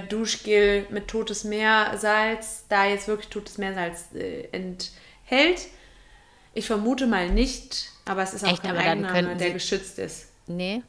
mit 0.89 1.07
totes 1.07 1.43
Meersalz 1.43 2.65
da 2.69 2.85
jetzt 2.85 3.07
wirklich 3.07 3.29
totes 3.29 3.57
Meersalz 3.57 4.05
äh, 4.13 4.47
enthält. 4.51 5.67
Ich 6.53 6.65
vermute 6.67 7.07
mal 7.07 7.29
nicht, 7.29 7.91
aber 8.05 8.23
es 8.23 8.33
ist 8.33 8.43
auch 8.43 8.51
Echt, 8.51 8.63
kein 8.63 8.75
Eigenname, 8.77 9.35
der 9.35 9.47
sie- 9.47 9.53
geschützt 9.53 9.99
ist. 9.99 10.29
Nee, 10.47 10.81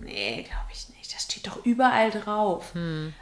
Nee, 0.00 0.42
glaube 0.46 0.66
ich 0.72 0.88
nicht. 0.96 1.12
Das 1.14 1.22
steht 1.24 1.46
doch 1.46 1.64
überall 1.64 2.10
drauf. 2.10 2.72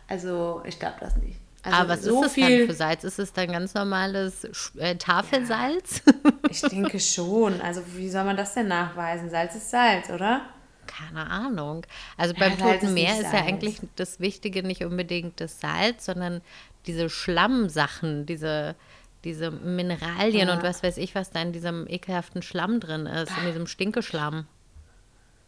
Also 0.09 0.63
ich 0.67 0.79
glaube 0.79 0.97
das 1.01 1.17
nicht. 1.17 1.39
Also 1.63 1.79
aber 1.79 1.89
was 1.89 2.01
ist 2.01 2.21
das 2.23 2.35
dann 2.35 2.67
für 2.67 2.75
Salz? 2.75 3.05
Ist 3.05 3.19
es 3.19 3.33
dann 3.33 3.49
ganz 3.53 3.73
normales 3.75 4.45
äh, 4.77 4.97
Tafelsalz? 4.97 6.03
Ich 6.51 6.61
denke 6.63 7.01
schon. 7.01 7.61
Also 7.61 7.83
wie 7.95 8.09
soll 8.09 8.25
man 8.25 8.37
das 8.37 8.55
denn 8.55 8.69
nachweisen? 8.69 9.31
Salz 9.31 9.55
ist 9.55 9.71
Salz, 9.71 10.11
oder? 10.11 10.43
Keine 10.87 11.29
Ahnung. 11.29 11.85
Also 12.17 12.35
beim 12.35 12.57
Salz 12.57 12.81
Toten 12.81 12.87
ist 12.87 12.93
Meer 12.93 13.21
ist 13.21 13.33
ja 13.33 13.45
eigentlich 13.45 13.81
das 13.97 14.21
Wichtige 14.21 14.63
nicht 14.63 14.85
unbedingt 14.85 15.41
das 15.41 15.61
Salz, 15.61 16.05
sondern 16.07 16.43
diese 16.87 17.11
Schlammsachen, 17.11 18.27
diese, 18.27 18.77
diese 19.25 19.51
Mineralien 19.51 20.51
und 20.51 20.63
was 20.63 20.83
weiß 20.83 20.99
ich, 20.99 21.15
was 21.15 21.31
da 21.31 21.43
in 21.43 21.53
diesem 21.53 21.87
ekelhaften 21.89 22.43
Schlamm 22.43 22.81
drin 22.81 23.07
ist, 23.07 23.33
in 23.39 23.47
diesem 23.47 23.67
Stinkeschlamm. 23.67 24.47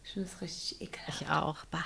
Ich 0.03 0.11
finde 0.11 0.29
das 0.29 0.41
richtig 0.41 0.81
ekelhaft. 0.81 1.21
Ich 1.21 1.29
auch. 1.29 1.65
Bah. 1.65 1.85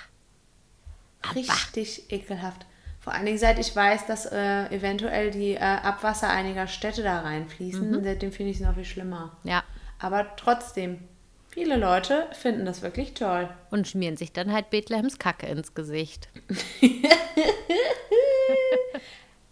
Richtig 1.36 2.12
ekelhaft. 2.12 2.66
Vor 3.04 3.14
allen 3.14 3.26
Dingen, 3.26 3.38
seit 3.38 3.60
ich 3.60 3.76
weiß, 3.76 4.06
dass 4.06 4.26
äh, 4.26 4.66
eventuell 4.74 5.30
die 5.30 5.56
äh, 5.56 5.60
Abwasser 5.60 6.30
einiger 6.30 6.68
Städte 6.68 7.04
da 7.04 7.20
reinfließen, 7.20 8.02
seitdem 8.02 8.32
finde 8.32 8.52
ich 8.52 8.62
es 8.62 8.66
noch 8.66 8.76
viel 8.76 8.86
schlimmer. 8.86 9.36
Ja. 9.44 9.62
Aber 10.00 10.38
trotzdem, 10.38 11.00
viele 11.50 11.76
Leute 11.76 12.28
finden 12.32 12.66
das 12.66 12.82
wirklich 12.82 13.14
toll. 13.14 13.50
Und 13.72 13.90
schmieren 13.90 14.16
sich 14.16 14.32
dann 14.32 14.54
halt 14.54 14.70
Bethlehems 14.70 15.20
Kacke 15.20 15.48
ins 15.48 15.74
Gesicht. 15.74 16.30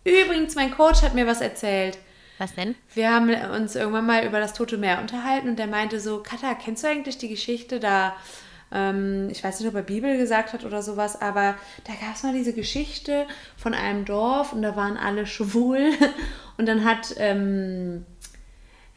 Übrigens, 0.05 0.55
mein 0.55 0.71
Coach 0.71 1.01
hat 1.01 1.13
mir 1.13 1.27
was 1.27 1.41
erzählt. 1.41 1.97
Was 2.37 2.55
denn? 2.55 2.75
Wir 2.93 3.11
haben 3.11 3.29
uns 3.51 3.75
irgendwann 3.75 4.05
mal 4.05 4.25
über 4.25 4.39
das 4.39 4.53
Tote 4.53 4.77
Meer 4.77 5.01
unterhalten 5.01 5.49
und 5.49 5.59
der 5.59 5.67
meinte 5.67 5.99
so, 5.99 6.23
Katha, 6.23 6.55
kennst 6.55 6.85
du 6.85 6.87
eigentlich 6.87 7.17
die 7.17 7.27
Geschichte 7.27 7.81
da, 7.81 8.15
ähm, 8.71 9.29
ich 9.29 9.43
weiß 9.43 9.59
nicht, 9.59 9.69
ob 9.69 9.75
er 9.75 9.81
Bibel 9.81 10.17
gesagt 10.17 10.53
hat 10.53 10.63
oder 10.63 10.81
sowas, 10.81 11.21
aber 11.21 11.55
da 11.83 11.93
gab 11.93 12.15
es 12.15 12.23
mal 12.23 12.33
diese 12.33 12.53
Geschichte 12.53 13.27
von 13.57 13.73
einem 13.73 14.05
Dorf 14.05 14.53
und 14.53 14.61
da 14.61 14.75
waren 14.75 14.97
alle 14.97 15.25
schwul 15.25 15.91
und 16.57 16.67
dann 16.67 16.85
hat, 16.85 17.13
ähm, 17.17 18.05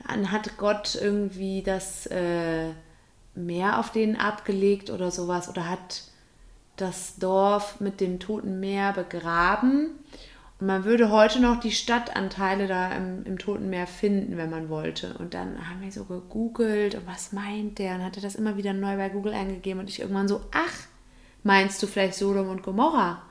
dann 0.07 0.31
hat 0.31 0.57
Gott 0.57 0.99
irgendwie 1.01 1.63
das 1.63 2.07
äh, 2.07 2.71
Meer 3.35 3.81
auf 3.81 3.91
denen 3.91 4.15
abgelegt 4.15 4.91
oder 4.91 5.11
sowas 5.11 5.49
oder 5.49 5.69
hat 5.69 6.05
das 6.77 7.17
Dorf 7.17 7.81
mit 7.81 8.01
dem 8.01 8.21
Toten 8.21 8.61
Meer 8.61 8.93
begraben. 8.93 9.91
Man 10.65 10.85
würde 10.85 11.11
heute 11.11 11.41
noch 11.41 11.61
die 11.61 11.73
Stadtanteile 11.73 12.67
da 12.67 12.91
im, 12.93 13.25
im 13.25 13.39
Toten 13.39 13.69
Meer 13.69 13.87
finden, 13.87 14.39
wenn 14.39 14.49
man 14.49 14.71
wollte. 14.71 15.15
Und 15.19 15.35
dann 15.35 15.69
haben 15.69 15.83
wir 15.83 15.93
so 15.93 16.05
gegoogelt 16.05 16.95
und 16.95 17.07
was 17.07 17.33
meint 17.33 17.79
der? 17.79 17.97
Und 17.97 18.05
hatte 18.05 18.23
das 18.23 18.35
immer 18.35 18.57
wieder 18.57 18.73
neu 18.73 18.97
bei 18.97 19.11
Google 19.11 19.35
eingegeben 19.35 19.81
und 19.81 19.91
ich 19.91 20.01
irgendwann 20.01 20.29
so, 20.29 20.41
ach, 20.53 20.87
meinst 21.43 21.83
du 21.83 21.87
vielleicht 21.87 22.15
Sodom 22.15 22.49
und 22.49 22.63
Gomorra? 22.63 23.23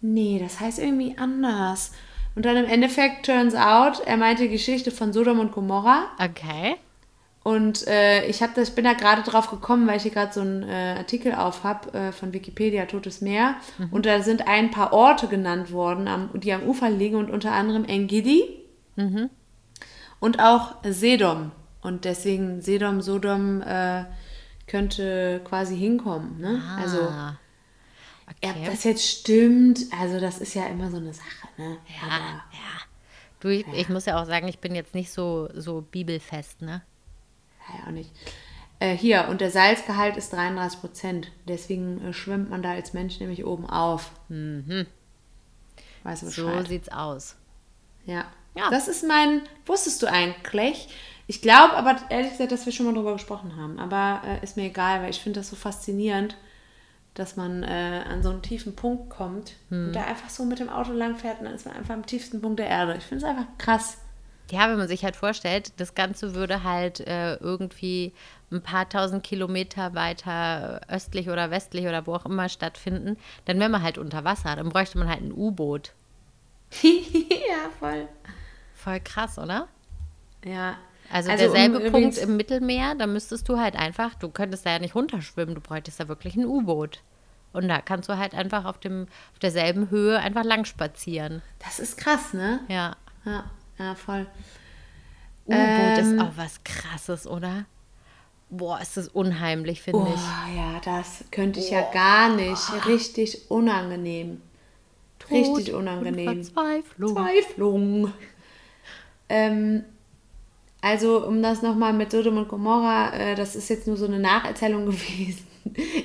Nee, 0.00 0.38
das 0.40 0.60
heißt 0.60 0.78
irgendwie 0.78 1.18
anders. 1.18 1.92
Und 2.36 2.44
dann 2.44 2.56
im 2.56 2.66
Endeffekt 2.66 3.26
turns 3.26 3.54
out, 3.54 4.00
er 4.06 4.16
meinte 4.16 4.48
Geschichte 4.48 4.90
von 4.90 5.12
Sodom 5.12 5.40
und 5.40 5.52
Gomorra. 5.52 6.06
Okay. 6.18 6.76
Und 7.44 7.86
äh, 7.86 8.26
ich, 8.26 8.42
hab 8.42 8.54
das, 8.54 8.70
bin 8.70 8.84
da 8.84 8.94
gerade 8.94 9.22
drauf 9.22 9.50
gekommen, 9.50 9.86
weil 9.86 9.98
ich 9.98 10.02
hier 10.04 10.12
gerade 10.12 10.32
so 10.32 10.40
einen 10.40 10.62
äh, 10.62 10.94
Artikel 10.98 11.34
auf 11.34 11.62
habe 11.62 11.92
äh, 11.92 12.10
von 12.12 12.32
Wikipedia, 12.32 12.86
Totes 12.86 13.20
Meer. 13.20 13.56
Und 13.90 14.06
da 14.06 14.22
sind 14.22 14.48
ein 14.48 14.70
paar 14.70 14.92
Orte 14.94 15.28
genannt 15.28 15.70
worden, 15.70 16.08
am, 16.08 16.30
die 16.40 16.52
am 16.54 16.62
Ufer 16.62 16.88
liegen 16.90 17.16
und 17.16 17.30
unter 17.30 17.52
anderem 17.52 17.84
Engidi 17.84 18.44
und 20.20 20.40
auch 20.40 20.76
Sedom. 20.84 21.52
Und 21.82 22.06
deswegen 22.06 22.62
Sedom, 22.62 23.02
Sodom 23.02 23.60
äh, 23.60 24.04
könnte 24.66 25.42
quasi 25.44 25.76
hinkommen. 25.76 26.40
Ne? 26.40 26.62
Also, 26.78 26.98
Ah. 27.02 27.36
ja, 28.42 28.50
Okay. 28.52 28.60
ob 28.60 28.70
das 28.70 28.84
jetzt 28.84 29.06
stimmt, 29.06 29.80
also 30.00 30.18
das 30.18 30.38
ist 30.38 30.54
ja 30.54 30.64
immer 30.68 30.90
so 30.90 30.96
eine 30.96 31.12
Sache. 31.12 31.46
Ne? 31.58 31.76
Ja, 32.00 32.08
ja. 32.18 32.80
Du, 33.40 33.48
ich, 33.48 33.66
ich 33.74 33.90
muss 33.90 34.06
ja 34.06 34.18
auch 34.18 34.24
sagen, 34.24 34.48
ich 34.48 34.60
bin 34.60 34.74
jetzt 34.74 34.94
nicht 34.94 35.12
so, 35.12 35.50
so 35.54 35.82
bibelfest, 35.82 36.62
ne? 36.62 36.80
Ja, 37.68 37.86
auch 37.86 37.90
nicht. 37.92 38.10
Äh, 38.80 38.96
hier, 38.96 39.28
und 39.28 39.40
der 39.40 39.50
Salzgehalt 39.50 40.16
ist 40.16 40.32
33 40.32 40.80
Prozent. 40.80 41.32
Deswegen 41.48 42.04
äh, 42.04 42.12
schwimmt 42.12 42.50
man 42.50 42.62
da 42.62 42.72
als 42.72 42.92
Mensch 42.92 43.20
nämlich 43.20 43.44
oben 43.44 43.68
auf. 43.68 44.10
Weißt 46.02 46.22
du 46.22 46.26
So 46.28 46.46
Bescheid? 46.46 46.68
sieht's 46.68 46.88
aus. 46.90 47.36
ja. 48.06 48.24
Ja. 48.56 48.70
Das 48.70 48.86
ist 48.86 49.02
mein, 49.04 49.42
wusstest 49.66 50.00
du 50.00 50.06
eigentlich? 50.06 50.88
Ich 51.26 51.42
glaube 51.42 51.74
aber 51.74 51.96
ehrlich 52.08 52.30
gesagt, 52.30 52.52
dass 52.52 52.66
wir 52.66 52.72
schon 52.72 52.86
mal 52.86 52.94
drüber 52.94 53.14
gesprochen 53.14 53.56
haben. 53.56 53.80
Aber 53.80 54.20
äh, 54.24 54.44
ist 54.44 54.56
mir 54.56 54.66
egal, 54.66 55.02
weil 55.02 55.10
ich 55.10 55.18
finde 55.18 55.40
das 55.40 55.50
so 55.50 55.56
faszinierend, 55.56 56.36
dass 57.14 57.34
man 57.34 57.64
äh, 57.64 58.04
an 58.08 58.22
so 58.22 58.30
einen 58.30 58.42
tiefen 58.42 58.76
Punkt 58.76 59.10
kommt 59.10 59.54
und 59.70 59.92
da 59.92 60.04
einfach 60.04 60.30
so 60.30 60.44
mit 60.44 60.60
dem 60.60 60.68
Auto 60.68 60.92
langfährt 60.92 61.40
und 61.40 61.46
dann 61.46 61.54
ist 61.54 61.66
man 61.66 61.74
einfach 61.74 61.94
am 61.94 62.06
tiefsten 62.06 62.40
Punkt 62.40 62.60
der 62.60 62.68
Erde. 62.68 62.94
Ich 62.96 63.02
finde 63.02 63.24
es 63.24 63.28
einfach 63.28 63.46
krass. 63.58 63.98
Ja, 64.50 64.68
wenn 64.68 64.76
man 64.76 64.88
sich 64.88 65.04
halt 65.04 65.16
vorstellt, 65.16 65.72
das 65.78 65.94
Ganze 65.94 66.34
würde 66.34 66.62
halt 66.64 67.00
äh, 67.00 67.36
irgendwie 67.36 68.12
ein 68.52 68.62
paar 68.62 68.88
tausend 68.88 69.24
Kilometer 69.24 69.94
weiter 69.94 70.82
östlich 70.88 71.28
oder 71.30 71.50
westlich 71.50 71.86
oder 71.86 72.06
wo 72.06 72.14
auch 72.14 72.26
immer 72.26 72.48
stattfinden, 72.48 73.16
dann 73.46 73.58
wäre 73.58 73.70
man 73.70 73.82
halt 73.82 73.96
unter 73.98 74.22
Wasser. 74.24 74.54
Dann 74.56 74.68
bräuchte 74.68 74.98
man 74.98 75.08
halt 75.08 75.22
ein 75.22 75.32
U-Boot. 75.32 75.92
ja, 76.82 77.70
voll. 77.78 78.08
Voll 78.74 79.00
krass, 79.00 79.38
oder? 79.38 79.66
Ja. 80.44 80.76
Also, 81.10 81.30
um 81.30 81.36
derselbe 81.38 81.74
Punkt 81.80 81.88
übrigens- 81.88 82.18
im 82.18 82.36
Mittelmeer, 82.36 82.94
da 82.94 83.06
müsstest 83.06 83.48
du 83.48 83.58
halt 83.58 83.76
einfach, 83.76 84.14
du 84.14 84.28
könntest 84.28 84.66
da 84.66 84.70
ja 84.72 84.78
nicht 84.78 84.94
runterschwimmen, 84.94 85.54
du 85.54 85.60
bräuchtest 85.60 86.00
da 86.00 86.08
wirklich 86.08 86.36
ein 86.36 86.44
U-Boot. 86.46 87.00
Und 87.52 87.68
da 87.68 87.80
kannst 87.80 88.08
du 88.08 88.18
halt 88.18 88.34
einfach 88.34 88.64
auf, 88.64 88.78
dem, 88.78 89.06
auf 89.32 89.38
derselben 89.38 89.90
Höhe 89.90 90.18
einfach 90.18 90.44
lang 90.44 90.64
spazieren. 90.64 91.40
Das 91.64 91.78
ist 91.78 91.96
krass, 91.96 92.34
ne? 92.34 92.60
Ja. 92.68 92.96
Ja, 93.24 93.44
ja, 93.78 93.94
voll. 93.94 94.26
U-Boot 95.46 95.58
Ähm. 95.58 96.14
ist 96.18 96.20
auch 96.22 96.32
was 96.36 96.60
krasses, 96.64 97.26
oder? 97.26 97.66
Boah, 98.50 98.80
ist 98.80 98.96
das 98.96 99.08
unheimlich, 99.08 99.82
finde 99.82 100.00
Oh 100.00 100.12
ich. 100.14 100.56
ja, 100.56 100.80
das 100.84 101.24
könnte 101.30 101.60
ich 101.60 101.70
ja 101.70 101.90
gar 101.92 102.28
nicht. 102.28 102.62
Richtig 102.86 103.50
unangenehm. 103.50 104.40
Richtig 105.30 105.66
Tod 105.66 105.74
unangenehm. 105.74 106.28
Und 106.28 106.44
Verzweiflung. 106.44 107.14
Verzweiflung. 107.16 108.12
Ähm, 109.28 109.84
also, 110.80 111.26
um 111.26 111.42
das 111.42 111.62
nochmal 111.62 111.92
mit 111.94 112.10
Sodom 112.10 112.36
und 112.36 112.48
Gomorra, 112.48 113.12
äh, 113.14 113.34
das 113.34 113.56
ist 113.56 113.70
jetzt 113.70 113.86
nur 113.86 113.96
so 113.96 114.04
eine 114.06 114.18
Nacherzählung 114.18 114.84
gewesen, 114.86 115.46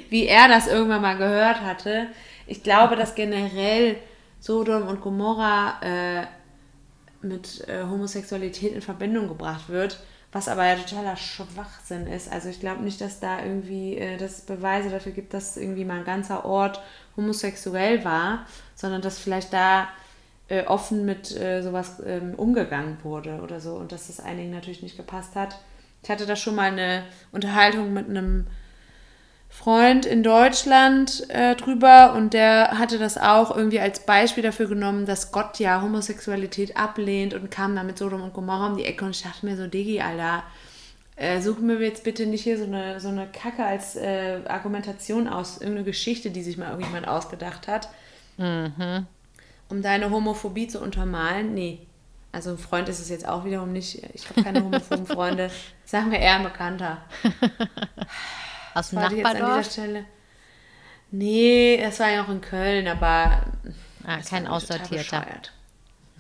wie 0.10 0.26
er 0.26 0.48
das 0.48 0.68
irgendwann 0.68 1.02
mal 1.02 1.18
gehört 1.18 1.62
hatte. 1.62 2.08
Ich 2.48 2.64
glaube, 2.64 2.96
dass 2.96 3.14
generell 3.14 3.98
Sodom 4.40 4.88
und 4.88 5.02
Gomorra 5.02 5.82
äh, 5.82 6.26
mit 7.22 7.68
äh, 7.68 7.84
Homosexualität 7.84 8.74
in 8.74 8.82
Verbindung 8.82 9.28
gebracht 9.28 9.70
wird, 9.70 10.00
was 10.32 10.48
aber 10.48 10.66
ja 10.66 10.76
totaler 10.76 11.16
Schwachsinn 11.16 12.08
ist. 12.08 12.32
Also 12.32 12.50
ich 12.50 12.60
glaube 12.60 12.84
nicht, 12.84 13.02
dass 13.02 13.20
da 13.20 13.44
irgendwie 13.44 13.98
äh, 13.98 14.18
das 14.18 14.42
Beweise 14.42 14.90
dafür 14.90 15.12
gibt, 15.12 15.34
dass 15.34 15.58
irgendwie 15.58 15.86
mal 15.86 16.00
ein 16.00 16.06
ganzer 16.06 16.46
Ort 16.46 16.82
homosexuell 17.18 18.04
war, 18.06 18.46
sondern 18.76 19.02
dass 19.02 19.20
vielleicht 19.20 19.54
da 19.54 19.90
äh, 20.48 20.66
offen 20.66 21.06
mit 21.06 21.36
äh, 21.36 21.62
sowas 21.62 22.02
ähm, 22.06 22.34
umgegangen 22.36 22.98
wurde 23.04 23.42
oder 23.42 23.60
so 23.60 23.76
und 23.76 23.92
dass 23.92 24.08
das 24.08 24.20
einigen 24.20 24.52
natürlich 24.52 24.82
nicht 24.82 24.98
gepasst 24.98 25.36
hat. 25.36 25.60
Ich 26.04 26.10
hatte 26.10 26.26
da 26.26 26.36
schon 26.36 26.56
mal 26.56 26.72
eine 26.72 27.04
Unterhaltung 27.32 27.94
mit 27.94 28.10
einem 28.10 28.48
Freund 29.50 30.06
in 30.06 30.24
Deutschland 30.24 31.30
äh, 31.30 31.56
drüber 31.56 32.14
und 32.14 32.34
der 32.34 32.78
hatte 32.78 33.00
das 33.00 33.18
auch 33.18 33.56
irgendwie 33.56 33.80
als 33.80 34.06
Beispiel 34.06 34.44
dafür 34.44 34.68
genommen, 34.68 35.06
dass 35.06 35.32
Gott 35.32 35.60
ja 35.60 35.82
Homosexualität 35.82 36.78
ablehnt 36.78 37.34
und 37.34 37.50
kam 37.50 37.76
dann 37.76 37.88
mit 37.88 37.98
Sodom 37.98 38.22
und 38.22 38.34
Gomorra 38.34 38.68
um 38.68 38.78
die 38.78 38.86
Ecke 38.86 39.04
und 39.04 39.12
ich 39.12 39.24
dachte 39.24 39.46
mir 39.46 39.58
so, 39.58 39.68
Diggi, 39.68 40.02
Alter, 40.02 40.44
äh, 41.16 41.42
such 41.42 41.60
mir 41.60 41.80
jetzt 41.82 42.04
bitte 42.04 42.28
nicht 42.28 42.44
hier 42.44 42.58
so 42.58 42.64
eine, 42.64 43.00
so 43.00 43.10
eine 43.10 43.28
Kacke 43.28 43.66
als 43.66 43.96
äh, 43.96 44.40
Argumentation 44.48 45.28
aus, 45.28 45.58
irgendeine 45.58 45.84
Geschichte, 45.84 46.30
die 46.30 46.44
sich 46.44 46.58
mal 46.58 46.70
irgendjemand 46.70 47.08
ausgedacht 47.08 47.68
hat, 47.68 47.90
um 48.38 49.82
deine 49.82 50.10
Homophobie 50.12 50.70
zu 50.70 50.80
untermalen. 50.80 51.54
Nee. 51.54 51.80
Also 52.32 52.52
ein 52.52 52.58
Freund 52.58 52.88
ist 52.88 53.00
es 53.00 53.10
jetzt 53.10 53.28
auch 53.28 53.44
wiederum 53.44 53.74
nicht. 53.74 54.02
Ich 54.14 54.30
habe 54.30 54.44
keine 54.44 54.64
homophoben 54.64 55.06
Freunde. 55.08 55.50
Sagen 55.84 56.12
wir 56.12 56.20
eher 56.20 56.36
ein 56.36 56.44
Bekannter. 56.44 57.00
Aus 58.80 58.90
dem 58.90 59.00
Nachbardorf? 59.00 59.78
Nee, 61.12 61.80
das 61.82 62.00
war 62.00 62.10
ja 62.10 62.24
auch 62.24 62.30
in 62.30 62.42
Köln, 62.42 62.88
aber. 62.88 63.46
Ah, 64.06 64.20
kein 64.28 64.48
Aussortierter. 64.48 65.26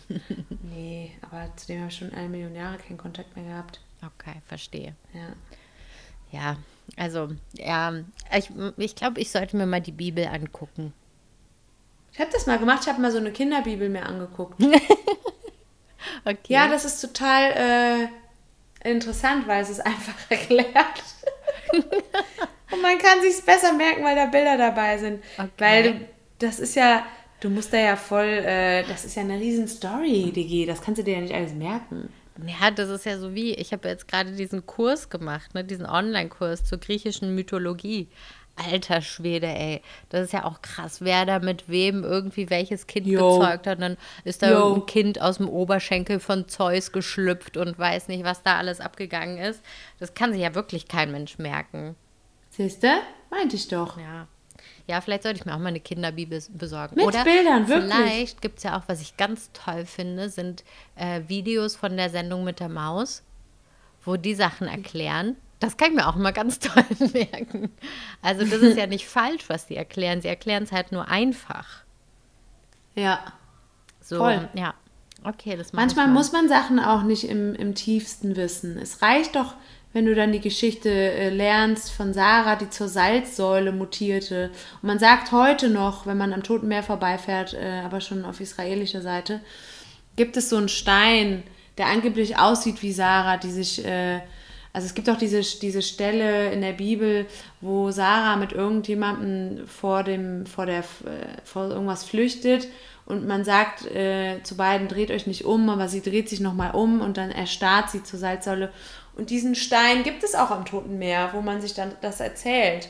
nee, 0.64 1.12
aber 1.22 1.56
zu 1.56 1.68
dem 1.68 1.82
habe 1.82 1.90
ich 1.90 1.98
schon 1.98 2.12
eine 2.14 2.30
Million 2.30 2.56
Jahre 2.56 2.78
keinen 2.78 2.98
Kontakt 2.98 3.36
mehr 3.36 3.46
gehabt. 3.46 3.80
Okay, 4.02 4.42
verstehe. 4.48 4.96
Ja. 5.14 5.34
Ja, 6.32 6.58
also, 6.98 7.30
ja, 7.54 7.94
ich, 8.36 8.50
ich 8.78 8.96
glaube, 8.96 9.20
ich 9.20 9.32
sollte 9.32 9.58
mir 9.58 9.66
mal 9.66 9.82
die 9.82 9.92
Bibel 9.92 10.26
angucken. 10.28 10.94
Ich 12.12 12.20
habe 12.20 12.32
das 12.32 12.46
mal 12.46 12.60
gemacht, 12.60 12.80
ich 12.84 12.90
habe 12.90 13.02
mal 13.02 13.12
so 13.12 13.18
eine 13.18 13.32
Kinderbibel 13.32 13.90
mir 13.90 14.06
angeguckt. 14.06 14.62
Okay. 16.26 16.54
Ja, 16.54 16.68
das 16.68 16.86
ist 16.86 17.02
total 17.02 18.10
äh, 18.84 18.90
interessant, 18.90 19.48
weil 19.48 19.62
es 19.62 19.70
ist 19.70 19.86
einfach 19.86 20.16
erklärt. 20.30 21.04
Man 22.90 22.98
kann 22.98 23.22
sich 23.22 23.44
besser 23.46 23.74
merken, 23.74 24.04
weil 24.04 24.16
da 24.16 24.26
Bilder 24.26 24.58
dabei 24.58 24.98
sind. 24.98 25.24
Okay. 25.38 25.50
Weil 25.60 26.08
das 26.40 26.60
ist 26.60 26.76
ja, 26.76 27.06
du 27.40 27.50
musst 27.50 27.72
da 27.72 27.78
ja 27.78 27.96
voll, 27.96 28.26
äh, 28.26 28.84
das 28.88 29.06
ist 29.06 29.16
ja 29.16 29.22
eine 29.22 29.40
riesen 29.40 29.68
Story, 29.68 30.32
Digi. 30.36 30.66
Das 30.66 30.82
kannst 30.82 31.00
du 31.00 31.04
dir 31.04 31.16
ja 31.16 31.22
nicht 31.22 31.34
alles 31.34 31.54
merken. 31.54 32.10
Ja, 32.48 32.72
das 32.72 32.90
ist 32.90 33.06
ja 33.06 33.20
so 33.20 33.36
wie, 33.36 33.54
ich 33.54 33.74
habe 33.74 33.88
jetzt 33.90 34.08
gerade 34.08 34.32
diesen 34.32 34.66
Kurs 34.66 35.10
gemacht, 35.10 35.54
ne, 35.54 35.64
diesen 35.64 35.86
Online-Kurs 35.86 36.64
zur 36.66 36.80
griechischen 36.80 37.36
Mythologie. 37.36 38.08
Alter 38.56 39.02
Schwede, 39.02 39.48
ey. 39.48 39.82
Das 40.10 40.26
ist 40.26 40.34
ja 40.34 40.44
auch 40.46 40.62
krass, 40.62 41.02
wer 41.02 41.26
da 41.26 41.40
mit 41.40 41.70
wem 41.70 42.04
irgendwie 42.04 42.50
welches 42.50 42.88
Kind 42.88 43.06
Jo. 43.08 43.38
gezeugt 43.40 43.68
hat. 43.68 43.78
Und 43.78 43.82
dann 43.82 43.98
ist 44.24 44.42
da 44.42 44.52
Jo. 44.52 44.58
irgendein 44.60 44.86
Kind 44.88 45.22
aus 45.22 45.38
dem 45.38 45.48
Oberschenkel 45.48 46.20
von 46.20 46.48
Zeus 46.48 46.92
geschlüpft 46.92 47.56
und 47.56 47.78
weiß 47.78 48.08
nicht, 48.08 48.24
was 48.24 48.42
da 48.42 48.58
alles 48.58 48.82
abgegangen 48.82 49.38
ist. 49.38 49.62
Das 50.00 50.14
kann 50.14 50.34
sich 50.34 50.42
ja 50.42 50.56
wirklich 50.56 50.88
kein 50.88 51.12
Mensch 51.12 51.38
merken. 51.38 51.96
Siehst 52.50 52.84
du? 52.84 52.90
Meinte 53.30 53.56
ich 53.56 53.68
doch. 53.68 53.98
Ja. 53.98 54.28
Ja, 54.88 55.02
vielleicht 55.02 55.22
sollte 55.24 55.40
ich 55.40 55.46
mir 55.46 55.54
auch 55.54 55.60
mal 55.60 55.68
eine 55.68 55.80
Kinderbibel 55.80 56.42
besorgen. 56.50 56.96
Mit 56.96 57.06
Oder 57.06 57.24
Bildern, 57.24 57.68
wirklich. 57.68 57.94
Vielleicht 57.94 58.42
gibt 58.42 58.58
es 58.58 58.64
ja 58.64 58.78
auch, 58.78 58.84
was 58.88 59.02
ich 59.02 59.18
ganz 59.18 59.52
toll 59.54 59.86
finde, 59.86 60.30
sind 60.30 60.64
äh, 60.96 61.22
Videos 61.28 61.76
von 61.76 61.96
der 61.96 62.10
Sendung 62.10 62.44
mit 62.44 62.60
der 62.60 62.70
Maus, 62.70 63.22
wo 64.04 64.16
die 64.16 64.34
Sachen 64.34 64.68
erklären. 64.68 65.36
Das 65.60 65.78
kann 65.78 65.90
ich 65.90 65.96
mir 65.96 66.08
auch 66.08 66.16
immer 66.16 66.32
ganz 66.32 66.58
toll 66.60 66.84
merken. 67.14 67.70
Also 68.24 68.46
das 68.46 68.62
ist 68.62 68.78
ja 68.78 68.88
nicht 68.88 69.08
falsch, 69.08 69.44
was 69.48 69.68
die 69.68 69.76
erklären. 69.76 70.22
Sie 70.22 70.28
erklären 70.28 70.64
es 70.64 70.72
halt 70.72 70.92
nur 70.92 71.08
einfach. 71.08 71.84
Ja. 72.96 73.20
So, 74.02 74.18
Voll. 74.18 74.50
ja. 74.56 74.74
Okay, 75.24 75.56
das 75.56 75.74
Manchmal 75.74 76.08
mal. 76.08 76.14
muss 76.14 76.32
man 76.32 76.48
Sachen 76.48 76.80
auch 76.80 77.04
nicht 77.04 77.26
im, 77.26 77.54
im 77.54 77.76
tiefsten 77.76 78.36
wissen. 78.36 78.78
Es 78.78 79.02
reicht 79.02 79.36
doch, 79.36 79.54
wenn 79.94 80.06
du 80.06 80.14
dann 80.14 80.32
die 80.32 80.40
Geschichte 80.40 80.90
äh, 80.90 81.30
lernst 81.30 81.92
von 81.92 82.14
Sarah, 82.14 82.56
die 82.56 82.70
zur 82.70 82.88
Salzsäule 82.88 83.72
mutierte. 83.72 84.52
Und 84.82 84.88
man 84.88 85.00
sagt 85.00 85.32
heute 85.32 85.70
noch, 85.70 86.06
wenn 86.06 86.18
man 86.18 86.34
am 86.34 86.44
Toten 86.44 86.68
Meer 86.68 86.84
vorbeifährt, 86.84 87.54
äh, 87.54 87.82
aber 87.84 88.00
schon 88.02 88.26
auf 88.26 88.40
israelischer 88.40 89.02
Seite, 89.02 89.42
gibt 90.16 90.38
es 90.38 90.50
so 90.50 90.58
einen 90.58 90.70
Stein, 90.70 91.44
der 91.78 91.88
angeblich 91.88 92.38
aussieht 92.38 92.82
wie 92.84 92.92
Sarah, 92.92 93.38
die 93.38 93.52
sich, 93.52 93.84
äh, 93.84 94.20
also 94.74 94.86
es 94.86 94.94
gibt 94.94 95.10
auch 95.10 95.18
diese, 95.18 95.42
diese 95.42 95.82
Stelle 95.82 96.52
in 96.52 96.62
der 96.62 96.74
Bibel, 96.74 97.26
wo 97.62 97.90
Sarah 97.90 98.36
mit 98.36 98.52
irgendjemandem 98.52 99.66
vor 99.66 100.04
dem, 100.04 100.46
vor 100.46 100.68
der, 100.68 100.80
äh, 100.80 101.42
vor 101.44 101.70
irgendwas 101.70 102.04
flüchtet 102.04 102.68
und 103.10 103.26
man 103.26 103.44
sagt 103.44 103.88
äh, 103.88 104.44
zu 104.44 104.56
beiden, 104.56 104.88
dreht 104.88 105.10
euch 105.10 105.26
nicht 105.26 105.44
um, 105.44 105.68
aber 105.70 105.88
sie 105.88 106.02
dreht 106.02 106.30
sich 106.30 106.42
nochmal 106.42 106.76
um 106.76 107.02
und 107.02 107.18
dann 107.18 107.32
erstarrt 107.32 107.90
sie 107.90 108.04
zur 108.04 108.20
Salzsäule. 108.20 108.72
Und 109.20 109.30
diesen 109.32 109.54
Stein 109.54 110.04
gibt 110.04 110.24
es 110.24 110.34
auch 110.34 110.50
am 110.50 110.64
Toten 110.64 110.98
Meer, 110.98 111.32
wo 111.34 111.42
man 111.42 111.60
sich 111.60 111.74
dann 111.74 111.92
das 112.00 112.22
erzählt. 112.22 112.88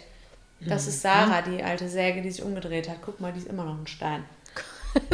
Das 0.60 0.86
ist 0.88 1.02
Sarah, 1.02 1.42
die 1.42 1.64
alte 1.64 1.90
Säge, 1.90 2.22
die 2.22 2.30
sich 2.30 2.44
umgedreht 2.44 2.88
hat. 2.88 2.98
Guck 3.02 3.20
mal, 3.20 3.34
die 3.34 3.40
ist 3.40 3.48
immer 3.48 3.64
noch 3.66 3.80
ein 3.80 3.88
Stein. 3.88 4.24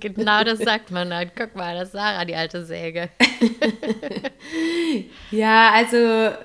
Genau 0.00 0.42
das 0.42 0.58
sagt 0.58 0.90
man 0.90 1.08
dann. 1.10 1.30
Guck 1.36 1.54
mal, 1.54 1.74
das 1.76 1.88
ist 1.88 1.92
Sarah, 1.92 2.24
die 2.24 2.34
alte 2.34 2.64
Säge. 2.64 3.08
Ja, 5.30 5.70
also 5.72 6.36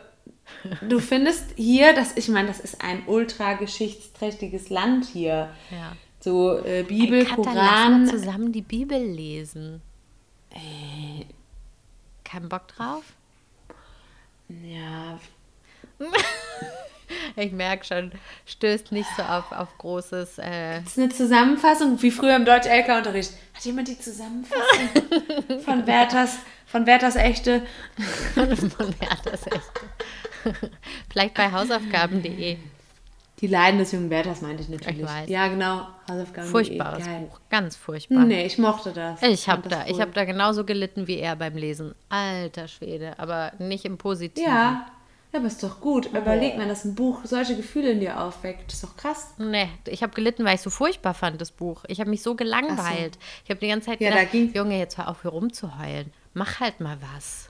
du 0.87 0.99
findest 0.99 1.45
hier, 1.55 1.93
das, 1.93 2.15
ich 2.15 2.27
meine, 2.27 2.47
das 2.49 2.59
ist 2.59 2.83
ein 2.83 3.03
ultra 3.07 3.53
geschichtsträchtiges 3.53 4.69
Land 4.69 5.05
hier. 5.05 5.49
Ja. 5.71 5.95
So 6.19 6.63
äh, 6.63 6.83
Bibel, 6.83 7.25
Hey, 7.25 7.35
Katha, 7.35 7.53
lass 7.53 7.53
Koran. 7.53 8.05
mal 8.05 8.09
zusammen 8.11 8.51
die 8.51 8.61
Bibel 8.61 9.01
lesen. 9.01 9.81
Kein 12.33 12.49
Bock 12.49 12.67
drauf? 12.69 13.03
Ja, 14.49 15.19
Ich 17.35 17.51
merke 17.51 17.85
schon, 17.85 18.11
stößt 18.47 18.91
nicht 18.91 19.07
so 19.15 19.21
auf, 19.21 19.51
auf 19.51 19.77
großes. 19.77 20.39
Äh, 20.39 20.81
das 20.81 20.93
ist 20.93 20.99
eine 20.99 21.09
Zusammenfassung, 21.09 22.01
wie 22.01 22.09
früher 22.09 22.35
im 22.35 22.43
Deutsch-LK-Unterricht. 22.45 23.33
Hat 23.53 23.63
jemand 23.63 23.87
die 23.87 23.99
Zusammenfassung 23.99 25.59
von 25.63 25.85
Werthers, 25.85 26.37
von 26.65 26.87
Werthers 26.87 27.15
Echte? 27.15 27.67
von 28.33 28.49
Werthers 28.99 29.45
echt. 29.45 29.71
Vielleicht 31.11 31.35
bei 31.35 31.51
hausaufgaben.de. 31.51 32.57
Die 33.43 33.49
Leiden 33.49 33.77
des 33.77 33.91
jungen 33.91 34.09
Werthers 34.09 34.39
meinte 34.39 34.63
ich 34.63 34.69
natürlich. 34.69 34.99
Ich 34.99 35.05
weiß. 35.05 35.27
Ja, 35.27 35.49
genau. 35.49 35.85
Hausaufgaben. 36.09 36.47
Furchtbares 36.47 37.05
Geil. 37.05 37.27
Buch. 37.29 37.41
Ganz 37.49 37.75
furchtbar. 37.75 38.23
Nee, 38.23 38.45
ich 38.45 38.57
mochte 38.57 38.93
das. 38.93 39.21
Ich 39.21 39.49
habe 39.49 39.67
da, 39.67 39.85
ich 39.85 39.95
cool. 39.95 39.99
hab 39.99 40.13
da 40.13 40.23
genauso 40.23 40.63
gelitten 40.63 41.07
wie 41.07 41.17
er 41.17 41.35
beim 41.35 41.57
Lesen. 41.57 41.93
Alter 42.07 42.69
Schwede, 42.69 43.19
aber 43.19 43.51
nicht 43.59 43.83
im 43.83 43.97
Positiven. 43.97 44.49
Ja, 44.49 44.85
ja, 45.33 45.39
aber 45.39 45.47
ist 45.47 45.61
doch 45.61 45.81
gut. 45.81 46.05
Überleg 46.05 46.55
mal, 46.57 46.69
dass 46.69 46.85
ein 46.85 46.95
Buch 46.95 47.19
solche 47.25 47.57
Gefühle 47.57 47.91
in 47.91 47.99
dir 47.99 48.21
aufweckt. 48.21 48.71
Ist 48.71 48.81
doch 48.81 48.95
krass. 48.95 49.33
Nee, 49.37 49.67
ich 49.87 50.03
habe 50.03 50.13
gelitten, 50.13 50.45
weil 50.45 50.55
ich 50.55 50.61
so 50.61 50.69
furchtbar 50.69 51.13
fand, 51.13 51.41
das 51.41 51.51
Buch. 51.51 51.83
Ich 51.89 51.99
habe 51.99 52.09
mich 52.09 52.21
so 52.21 52.35
gelangweilt. 52.35 53.17
Ich 53.43 53.49
habe 53.49 53.59
die 53.59 53.67
ganze 53.67 53.87
Zeit 53.87 53.99
Ja, 53.99 54.11
da 54.11 54.23
gedacht, 54.23 54.55
Junge, 54.55 54.79
jetzt 54.79 54.97
hör 54.97 55.09
auf, 55.09 55.23
hier 55.23 55.31
rumzuheulen. 55.31 56.13
Mach 56.33 56.61
halt 56.61 56.79
mal 56.79 56.97
was. 57.13 57.49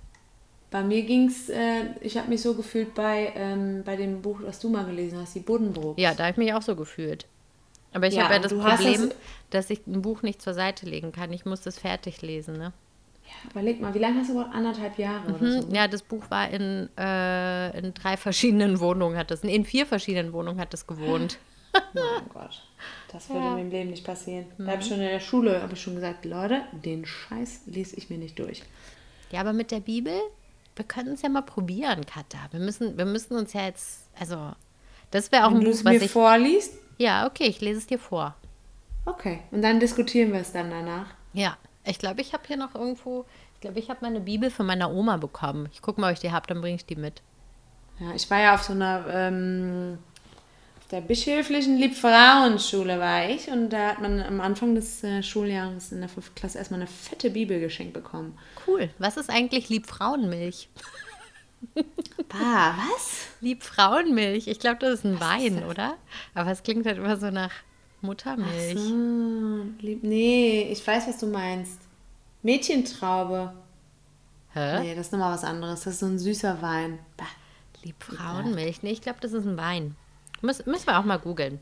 Bei 0.74 0.82
mir 0.84 1.04
ging 1.04 1.28
es, 1.28 1.50
äh, 1.50 1.84
ich 2.02 2.18
habe 2.18 2.30
mich 2.30 2.42
so 2.42 2.56
gefühlt 2.56 2.96
bei, 2.96 3.32
ähm, 3.36 3.84
bei 3.86 3.96
dem 3.96 4.24
Buch, 4.24 4.40
was 4.42 4.60
du 4.60 4.70
mal 4.70 4.84
gelesen 4.86 5.20
hast, 5.20 5.36
die 5.36 5.40
Buddenbrooks. 5.42 6.02
Ja, 6.02 6.16
da 6.16 6.24
habe 6.24 6.32
ich 6.32 6.38
mich 6.38 6.52
auch 6.56 6.64
so 6.64 6.76
gefühlt. 6.76 7.28
Aber 7.94 8.08
ich 8.08 8.16
Ja, 8.16 8.24
habe 8.24 8.34
ja 8.34 8.40
das 8.40 8.52
Problem, 8.56 9.10
das- 9.10 9.18
dass 9.52 9.70
ich 9.70 9.86
ein 9.86 10.02
Buch 10.02 10.24
nicht 10.24 10.42
zur 10.42 10.56
Seite 10.56 10.88
legen 10.88 11.12
kann. 11.12 11.32
Ich 11.32 11.46
muss 11.46 11.62
das 11.62 11.78
fertig 11.78 12.24
lesen, 12.24 12.58
ne? 12.58 12.74
Überleg 13.52 13.82
mal, 13.82 13.94
wie 13.94 14.00
lange 14.00 14.20
hast 14.22 14.30
du 14.32 14.34
gebraucht? 14.34 14.56
Anderthalb 14.56 14.98
Jahre 14.98 15.32
oder 15.36 15.62
so? 15.62 15.70
Ja, 15.72 15.88
das 15.88 16.02
Buch 16.02 16.24
war 16.30 16.50
in, 16.50 16.90
äh, 16.98 17.78
in 17.78 17.94
drei 17.94 18.18
verschiedenen 18.18 18.80
Wohnungen, 18.80 19.16
hat 19.16 19.30
es, 19.30 19.44
in 19.44 19.66
vier 19.66 19.86
verschiedenen 19.86 20.34
Wohnungen 20.34 20.60
hat 20.60 20.74
es 20.74 20.88
gewohnt. 20.88 21.38
Mein 21.94 22.30
Gott. 22.34 22.64
Das 23.12 23.30
würde 23.30 23.48
mir 23.52 23.62
im 23.62 23.70
Leben 23.70 23.92
nicht 23.92 24.04
passieren. 24.04 24.48
Da 24.58 24.72
habe 24.72 24.82
ich 24.82 24.88
schon 24.88 25.00
in 25.00 25.08
der 25.08 25.20
Schule 25.20 25.62
habe 25.62 25.74
ich 25.74 25.82
schon 25.84 25.94
gesagt, 25.94 26.26
Leute, 26.26 26.62
den 26.72 27.06
Scheiß 27.06 27.62
lese 27.68 27.96
ich 27.96 28.10
mir 28.10 28.18
nicht 28.18 28.40
durch. 28.40 28.64
Ja, 29.32 29.42
aber 29.42 29.54
mit 29.54 29.70
der 29.70 29.80
Bibel, 29.80 30.14
wir 30.76 30.86
können 30.86 31.14
es 31.14 31.22
ja 31.22 31.30
mal 31.30 31.42
probieren, 31.44 32.06
Katha. 32.06 32.38
Wir 32.52 32.60
müssen, 32.60 32.98
wir 32.98 33.06
müssen 33.06 33.36
uns 33.36 33.54
ja 33.54 33.62
jetzt, 33.66 34.10
also, 34.20 34.52
das 35.12 35.32
wäre 35.32 35.46
auch 35.46 35.52
Wenn 35.52 35.60
ein 35.60 35.64
Buch, 35.66 35.72
was 35.72 35.84
mir 35.84 36.02
ich. 36.04 36.12
vorliest, 36.12 36.74
Ja, 36.98 37.26
okay, 37.28 37.46
ich 37.46 37.62
lese 37.62 37.80
es 37.80 37.88
dir 37.88 38.00
vor. 38.00 38.36
okay. 39.06 39.40
Und 39.52 39.62
dann 39.62 39.80
diskutieren 39.80 40.32
wir 40.34 40.40
es 40.42 40.52
dann 40.52 40.70
danach. 40.70 41.08
Ja, 41.34 41.58
ich 41.86 42.00
glaube, 42.00 42.22
ich 42.22 42.34
habe 42.34 42.44
hier 42.48 42.58
noch 42.58 42.76
irgendwo, 42.76 43.26
ich 43.56 43.62
glaube, 43.62 43.80
ich 43.80 43.90
habe 43.90 44.00
meine 44.02 44.20
Bibel 44.22 44.50
von 44.50 44.66
meiner 44.66 44.92
Oma 44.92 45.18
bekommen. 45.18 45.68
Ich 45.74 45.82
gucke 45.82 46.00
mal, 46.02 46.08
ob 46.10 46.14
ich 46.14 46.20
die 46.20 46.32
habe, 46.32 46.48
dann 46.48 46.62
bringe 46.62 46.76
ich 46.76 46.86
die 46.86 46.96
mit. 46.96 47.22
Ja, 48.00 48.14
ich 48.16 48.30
war 48.32 48.40
ja 48.40 48.56
auf 48.56 48.64
so 48.64 48.74
einer, 48.74 49.06
ähm, 49.10 49.98
der 50.92 51.02
bischöflichen 51.02 51.78
Liebfrauenschule 51.78 53.00
war 53.00 53.30
ich 53.30 53.50
und 53.50 53.70
da 53.70 53.90
hat 53.90 54.02
man 54.02 54.22
am 54.22 54.42
Anfang 54.42 54.76
des 54.76 55.04
äh, 55.04 55.24
Schuljahres 55.24 55.92
in 55.92 56.00
der 56.00 56.10
5. 56.10 56.36
Klasse 56.36 56.58
erstmal 56.58 56.82
eine 56.82 56.88
fette 56.88 57.30
Bibel 57.30 57.60
geschenkt 57.60 57.94
bekommen. 57.94 58.38
Cool. 58.68 58.90
Was 59.00 59.18
ist 59.18 59.30
eigentlich 59.30 59.70
Liebfrauenmilch? 59.70 60.70
Bah, 62.28 62.76
was? 62.78 63.28
Liebfrauenmilch. 63.40 64.48
Ich 64.48 64.60
glaube, 64.60 64.80
das 64.80 64.96
ist 64.96 65.06
ein 65.06 65.20
Wein, 65.22 65.64
oder? 65.64 65.96
Aber 66.34 66.52
es 66.52 66.62
klingt 66.62 66.86
halt 66.86 66.98
immer 66.98 67.16
so 67.16 67.30
nach 67.30 67.52
Muttermilch. 68.02 68.78
So, 68.78 69.66
lieb, 69.80 70.04
nee, 70.04 70.68
ich 70.72 70.86
weiß, 70.86 71.08
was 71.08 71.20
du 71.20 71.28
meinst. 71.28 71.80
Mädchentraube. 72.42 73.54
Hä? 74.54 74.82
Nee, 74.82 74.96
das 74.96 75.08
ist 75.08 75.12
nochmal 75.14 75.34
was 75.34 75.44
anderes. 75.44 75.84
Das 75.84 75.94
ist 75.94 76.00
so 76.02 76.06
ein 76.08 76.20
süßer 76.20 76.62
Wein. 76.62 77.00
Bah. 77.16 77.26
Liebfrauenmilch? 77.84 78.84
Nee, 78.84 78.92
ich 78.92 79.02
glaube, 79.02 79.20
das 79.22 79.34
ist 79.34 79.46
ein 79.46 79.58
Wein. 79.58 79.96
Müssen, 80.44 80.70
müssen 80.70 80.88
wir 80.88 81.00
auch 81.00 81.06
mal 81.06 81.18
googeln. 81.18 81.60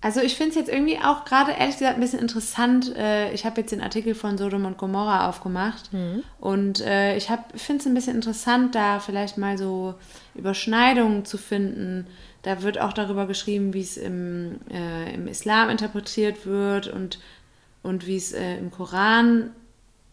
Also 0.00 0.20
ich 0.20 0.36
finde 0.36 0.50
es 0.50 0.56
jetzt 0.56 0.68
irgendwie 0.68 0.98
auch 0.98 1.24
gerade 1.24 1.52
ehrlich 1.52 1.78
gesagt 1.78 1.94
ein 1.96 2.00
bisschen 2.00 2.20
interessant. 2.20 2.94
Äh, 2.96 3.32
ich 3.32 3.44
habe 3.44 3.60
jetzt 3.60 3.72
den 3.72 3.80
Artikel 3.80 4.14
von 4.14 4.38
Sodom 4.38 4.64
und 4.64 4.78
Gomorra 4.78 5.28
aufgemacht 5.28 5.90
und 6.40 6.80
äh, 6.80 7.16
ich 7.16 7.26
finde 7.54 7.80
es 7.80 7.86
ein 7.86 7.94
bisschen 7.94 8.14
interessant, 8.14 8.76
da 8.76 9.00
vielleicht 9.00 9.38
mal 9.38 9.58
so 9.58 9.94
Überschneidungen 10.36 11.24
zu 11.24 11.36
finden. 11.36 12.06
Da 12.42 12.62
wird 12.62 12.80
auch 12.80 12.92
darüber 12.92 13.26
geschrieben, 13.26 13.74
wie 13.74 13.80
es 13.80 13.96
im, 13.96 14.60
äh, 14.70 15.14
im 15.14 15.26
Islam 15.26 15.68
interpretiert 15.68 16.46
wird 16.46 16.86
und, 16.86 17.18
und 17.82 18.06
wie 18.06 18.16
es 18.16 18.32
äh, 18.32 18.56
im 18.56 18.70
Koran, 18.70 19.50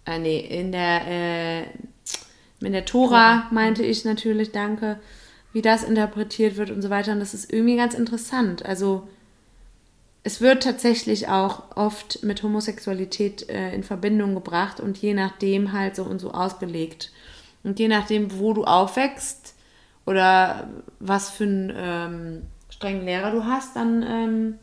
äh, 0.05 0.17
nee, 0.17 0.39
in 0.39 0.71
der, 0.71 1.07
äh, 1.07 1.61
in 2.61 2.71
der 2.71 2.85
Tora, 2.85 3.47
meinte 3.51 3.83
ich 3.83 4.03
natürlich, 4.03 4.51
danke, 4.51 4.99
wie 5.55 5.61
das 5.61 5.85
interpretiert 5.85 6.57
wird 6.57 6.69
und 6.69 6.81
so 6.81 6.89
weiter. 6.89 7.13
Und 7.13 7.21
das 7.21 7.33
ist 7.33 7.51
irgendwie 7.51 7.77
ganz 7.77 7.93
interessant. 7.93 8.65
Also 8.65 9.07
es 10.21 10.41
wird 10.41 10.63
tatsächlich 10.63 11.29
auch 11.29 11.77
oft 11.77 12.23
mit 12.23 12.43
Homosexualität 12.43 13.47
äh, 13.47 13.73
in 13.73 13.81
Verbindung 13.81 14.35
gebracht 14.35 14.81
und 14.81 14.97
je 14.97 15.13
nachdem 15.13 15.71
halt 15.71 15.95
so 15.95 16.03
und 16.03 16.19
so 16.19 16.31
ausgelegt. 16.31 17.13
Und 17.63 17.79
je 17.79 17.87
nachdem, 17.87 18.37
wo 18.37 18.51
du 18.51 18.65
aufwächst 18.65 19.55
oder 20.05 20.67
was 20.99 21.29
für 21.29 21.45
einen 21.45 21.73
ähm, 21.73 22.41
strengen 22.69 23.05
Lehrer 23.05 23.31
du 23.31 23.45
hast, 23.45 23.77
dann 23.77 24.03
ähm, 24.03 24.59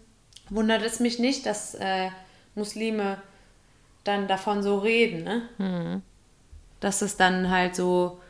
wundert 0.50 0.82
es 0.82 1.00
mich 1.00 1.18
nicht, 1.18 1.46
dass 1.46 1.74
äh, 1.74 2.10
Muslime 2.54 3.16
dann 4.04 4.28
davon 4.28 4.62
so 4.62 4.76
reden, 4.76 5.24
ne? 5.24 6.02
Dass 6.80 7.00
es 7.00 7.16
dann 7.16 7.48
halt 7.48 7.74
so 7.74 8.20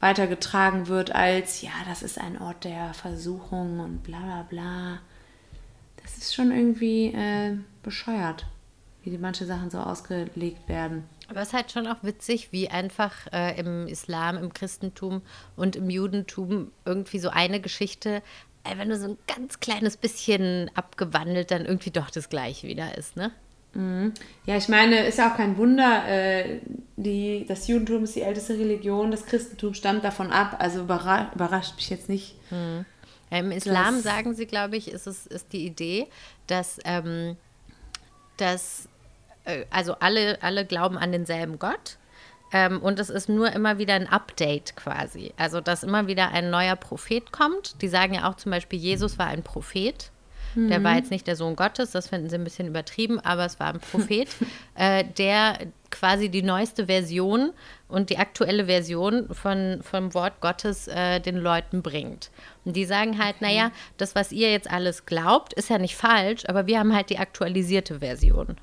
weitergetragen 0.00 0.86
wird 0.86 1.14
als, 1.14 1.62
ja, 1.62 1.72
das 1.88 2.02
ist 2.02 2.18
ein 2.18 2.40
Ort 2.40 2.64
der 2.64 2.94
Versuchung 2.94 3.80
und 3.80 4.02
bla 4.02 4.18
bla 4.18 4.46
bla. 4.48 4.98
Das 6.02 6.16
ist 6.18 6.34
schon 6.34 6.52
irgendwie 6.52 7.06
äh, 7.08 7.56
bescheuert, 7.82 8.46
wie 9.02 9.16
manche 9.18 9.44
Sachen 9.44 9.70
so 9.70 9.78
ausgelegt 9.78 10.68
werden. 10.68 11.04
Aber 11.28 11.42
es 11.42 11.48
ist 11.48 11.54
halt 11.54 11.72
schon 11.72 11.86
auch 11.86 12.02
witzig, 12.02 12.52
wie 12.52 12.70
einfach 12.70 13.12
äh, 13.32 13.58
im 13.60 13.86
Islam, 13.86 14.38
im 14.38 14.54
Christentum 14.54 15.20
und 15.56 15.76
im 15.76 15.90
Judentum 15.90 16.72
irgendwie 16.86 17.18
so 17.18 17.28
eine 17.28 17.60
Geschichte, 17.60 18.22
äh, 18.64 18.78
wenn 18.78 18.88
du 18.88 18.96
so 18.96 19.08
ein 19.08 19.18
ganz 19.26 19.60
kleines 19.60 19.96
bisschen 19.96 20.70
abgewandelt, 20.74 21.50
dann 21.50 21.66
irgendwie 21.66 21.90
doch 21.90 22.10
das 22.10 22.28
gleiche 22.28 22.66
wieder 22.66 22.96
ist, 22.96 23.16
ne? 23.16 23.32
Ja, 23.74 24.56
ich 24.56 24.68
meine, 24.68 25.06
ist 25.06 25.18
ja 25.18 25.30
auch 25.32 25.36
kein 25.36 25.56
Wunder, 25.56 26.04
äh, 26.08 26.60
die, 26.96 27.44
das 27.46 27.68
Judentum 27.68 28.04
ist 28.04 28.16
die 28.16 28.22
älteste 28.22 28.54
Religion, 28.54 29.10
das 29.12 29.24
Christentum 29.26 29.74
stammt 29.74 30.02
davon 30.02 30.32
ab, 30.32 30.56
also 30.58 30.80
überra 30.80 31.30
überrascht 31.34 31.76
mich 31.76 31.88
jetzt 31.90 32.08
nicht. 32.08 32.34
Im 33.30 33.52
Islam 33.52 33.96
Das- 33.96 34.02
sagen 34.02 34.34
sie, 34.34 34.46
glaube 34.46 34.76
ich, 34.76 34.90
ist 34.90 35.06
es 35.06 35.26
ist 35.26 35.52
die 35.52 35.64
Idee, 35.66 36.06
dass, 36.48 36.78
ähm, 36.84 37.36
dass 38.36 38.88
äh, 39.44 39.64
also 39.70 39.94
alle, 40.00 40.38
alle 40.42 40.64
glauben 40.64 40.98
an 40.98 41.12
denselben 41.12 41.58
Gott. 41.58 41.98
Ähm, 42.50 42.80
und 42.80 42.98
es 42.98 43.10
ist 43.10 43.28
nur 43.28 43.52
immer 43.52 43.76
wieder 43.76 43.92
ein 43.94 44.06
Update 44.08 44.74
quasi. 44.74 45.34
Also, 45.36 45.60
dass 45.60 45.82
immer 45.82 46.06
wieder 46.06 46.30
ein 46.30 46.48
neuer 46.48 46.76
Prophet 46.76 47.30
kommt. 47.30 47.82
Die 47.82 47.88
sagen 47.88 48.14
ja 48.14 48.28
auch 48.30 48.36
zum 48.36 48.50
Beispiel, 48.52 48.78
Jesus 48.78 49.18
war 49.18 49.26
ein 49.26 49.42
Prophet. 49.42 50.10
Der 50.66 50.82
war 50.82 50.96
jetzt 50.96 51.10
nicht 51.10 51.26
der 51.26 51.36
Sohn 51.36 51.54
Gottes, 51.54 51.92
das 51.92 52.08
finden 52.08 52.28
sie 52.28 52.34
ein 52.36 52.44
bisschen 52.44 52.66
übertrieben, 52.66 53.20
aber 53.20 53.44
es 53.44 53.60
war 53.60 53.68
ein 53.74 53.80
Prophet, 53.80 54.28
äh, 54.74 55.04
der 55.04 55.58
quasi 55.90 56.28
die 56.28 56.42
neueste 56.42 56.86
Version 56.86 57.52
und 57.88 58.10
die 58.10 58.18
aktuelle 58.18 58.66
Version 58.66 59.28
von, 59.32 59.80
vom 59.82 60.12
Wort 60.14 60.40
Gottes 60.40 60.88
äh, 60.88 61.20
den 61.20 61.36
Leuten 61.36 61.82
bringt. 61.82 62.30
Und 62.64 62.74
die 62.76 62.84
sagen 62.84 63.22
halt, 63.22 63.40
naja, 63.40 63.70
das, 63.96 64.14
was 64.14 64.32
ihr 64.32 64.50
jetzt 64.50 64.70
alles 64.70 65.06
glaubt, 65.06 65.52
ist 65.54 65.70
ja 65.70 65.78
nicht 65.78 65.96
falsch, 65.96 66.44
aber 66.46 66.66
wir 66.66 66.78
haben 66.78 66.94
halt 66.94 67.10
die 67.10 67.18
aktualisierte 67.18 68.00
Version. 68.00 68.56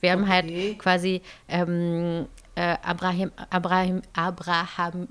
Wir 0.00 0.12
haben 0.12 0.22
Okay. 0.24 0.30
halt 0.32 0.78
quasi 0.78 1.22
ähm, 1.48 2.26
äh, 2.54 2.76
Abraham, 2.82 3.32
Abraham, 3.50 4.02
Abraham, 4.14 5.08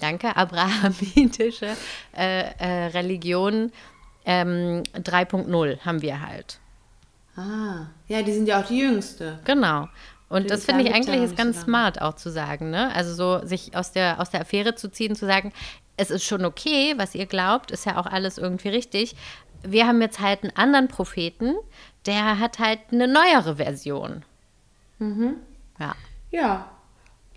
danke, 0.00 0.36
abrahamitische 0.36 1.76
äh, 2.16 2.44
äh, 2.58 2.86
Religion 2.88 3.72
ähm, 4.24 4.82
3.0 4.94 5.80
haben 5.80 6.02
wir 6.02 6.26
halt. 6.26 6.58
Ah, 7.36 7.86
ja, 8.08 8.22
die 8.22 8.32
sind 8.32 8.46
ja 8.46 8.60
auch 8.60 8.66
die 8.66 8.78
Jüngste. 8.78 9.38
Genau. 9.44 9.88
Und 10.28 10.50
das 10.50 10.64
finde 10.64 10.84
ich 10.84 10.94
eigentlich 10.94 11.20
ist 11.20 11.36
ganz 11.36 11.60
smart 11.62 12.00
auch 12.00 12.14
zu 12.14 12.30
sagen, 12.30 12.70
ne? 12.70 12.94
Also 12.94 13.14
so 13.14 13.46
sich 13.46 13.76
aus 13.76 13.92
der, 13.92 14.18
aus 14.18 14.30
der 14.30 14.40
Affäre 14.40 14.74
zu 14.74 14.90
ziehen, 14.90 15.14
zu 15.14 15.26
sagen, 15.26 15.52
es 15.96 16.10
ist 16.10 16.24
schon 16.24 16.44
okay, 16.44 16.94
was 16.96 17.14
ihr 17.14 17.26
glaubt, 17.26 17.70
ist 17.70 17.84
ja 17.84 17.98
auch 17.98 18.06
alles 18.06 18.38
irgendwie 18.38 18.70
richtig. 18.70 19.14
Wir 19.62 19.86
haben 19.86 20.00
jetzt 20.00 20.20
halt 20.20 20.42
einen 20.42 20.56
anderen 20.56 20.88
Propheten, 20.88 21.54
der 22.06 22.38
hat 22.38 22.58
halt 22.58 22.80
eine 22.90 23.08
neuere 23.08 23.56
Version. 23.56 24.24
Mhm. 24.98 25.36
Ja. 25.78 25.94
Ja, 26.30 26.70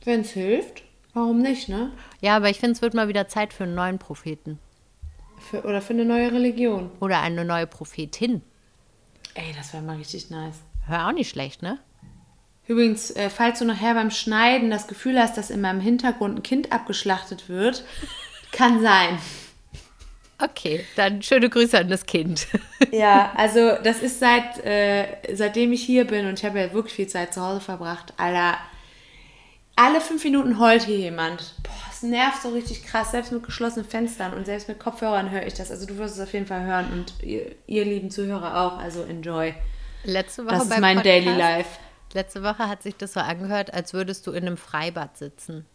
wenn 0.05 0.21
es 0.21 0.31
hilft, 0.31 0.83
warum 1.13 1.41
nicht, 1.41 1.67
ne? 1.67 1.91
Ja, 2.21 2.38
aber 2.38 2.49
ich 2.49 2.59
finde, 2.59 2.73
es 2.73 2.81
wird 2.81 2.93
mal 2.93 3.09
wieder 3.09 3.27
Zeit 3.27 3.51
für 3.51 3.65
einen 3.65 3.75
neuen 3.75 3.99
Propheten. 3.99 4.57
Für, 5.38 5.63
oder 5.63 5.81
für 5.81 5.93
eine 5.93 6.05
neue 6.05 6.31
Religion. 6.31 6.91
Oder 6.99 7.21
eine 7.21 7.45
neue 7.45 7.67
Prophetin. 7.67 8.41
Ey, 9.33 9.53
das 9.55 9.73
wäre 9.73 9.83
mal 9.83 9.97
richtig 9.97 10.29
nice. 10.29 10.61
Wäre 10.88 11.07
auch 11.07 11.11
nicht 11.11 11.29
schlecht, 11.29 11.61
ne? 11.61 11.79
Übrigens, 12.67 13.11
äh, 13.11 13.29
falls 13.29 13.59
du 13.59 13.65
nachher 13.65 13.93
beim 13.93 14.09
Schneiden 14.09 14.71
das 14.71 14.88
Gefühl 14.88 15.19
hast, 15.19 15.38
dass 15.38 15.49
in 15.49 15.61
meinem 15.61 15.81
Hintergrund 15.81 16.39
ein 16.39 16.43
Kind 16.43 16.71
abgeschlachtet 16.71 17.47
wird, 17.47 17.83
kann 18.51 18.81
sein. 18.81 19.19
Okay, 20.38 20.83
dann 20.95 21.21
schöne 21.21 21.49
Grüße 21.49 21.77
an 21.77 21.89
das 21.89 22.05
Kind. 22.05 22.47
Ja, 22.91 23.33
also 23.36 23.77
das 23.83 24.01
ist 24.01 24.19
seit, 24.19 24.63
äh, 24.63 25.17
seitdem 25.33 25.73
ich 25.73 25.83
hier 25.83 26.05
bin 26.05 26.27
und 26.27 26.39
ich 26.39 26.45
habe 26.45 26.59
ja 26.59 26.71
wirklich 26.71 26.93
viel 26.93 27.07
Zeit 27.07 27.33
zu 27.33 27.41
Hause 27.41 27.59
verbracht, 27.59 28.13
Alter, 28.15 28.57
alle 29.76 30.01
fünf 30.01 30.23
Minuten 30.23 30.59
heult 30.59 30.84
hier 30.84 30.97
jemand. 30.97 31.53
Boah, 31.63 31.71
es 31.91 32.01
nervt 32.03 32.41
so 32.41 32.49
richtig 32.49 32.84
krass, 32.86 33.11
selbst 33.11 33.32
mit 33.32 33.43
geschlossenen 33.43 33.88
Fenstern 33.88 34.34
und 34.34 34.45
selbst 34.45 34.67
mit 34.67 34.80
Kopfhörern 34.80 35.32
höre 35.32 35.45
ich 35.45 35.53
das. 35.53 35.71
Also 35.71 35.86
du 35.86 35.97
wirst 35.97 36.15
es 36.15 36.21
auf 36.21 36.34
jeden 36.34 36.47
Fall 36.47 36.63
hören 36.65 36.91
und 36.93 37.23
ihr, 37.23 37.55
ihr 37.67 37.86
lieben 37.86 38.09
Zuhörer 38.09 38.61
auch, 38.61 38.78
also 38.78 39.03
enjoy. 39.03 39.53
Letzte 40.03 40.45
Woche 40.45 40.55
Das 40.55 40.63
ist 40.65 40.80
mein 40.80 40.97
Podcast, 40.97 41.05
Daily 41.05 41.38
Life. 41.38 41.69
Letzte 42.13 42.43
Woche 42.43 42.69
hat 42.69 42.84
sich 42.84 42.95
das 42.95 43.13
so 43.13 43.19
angehört, 43.19 43.73
als 43.73 43.93
würdest 43.93 44.26
du 44.28 44.32
in 44.32 44.45
einem 44.45 44.57
Freibad 44.57 45.17
sitzen. 45.17 45.65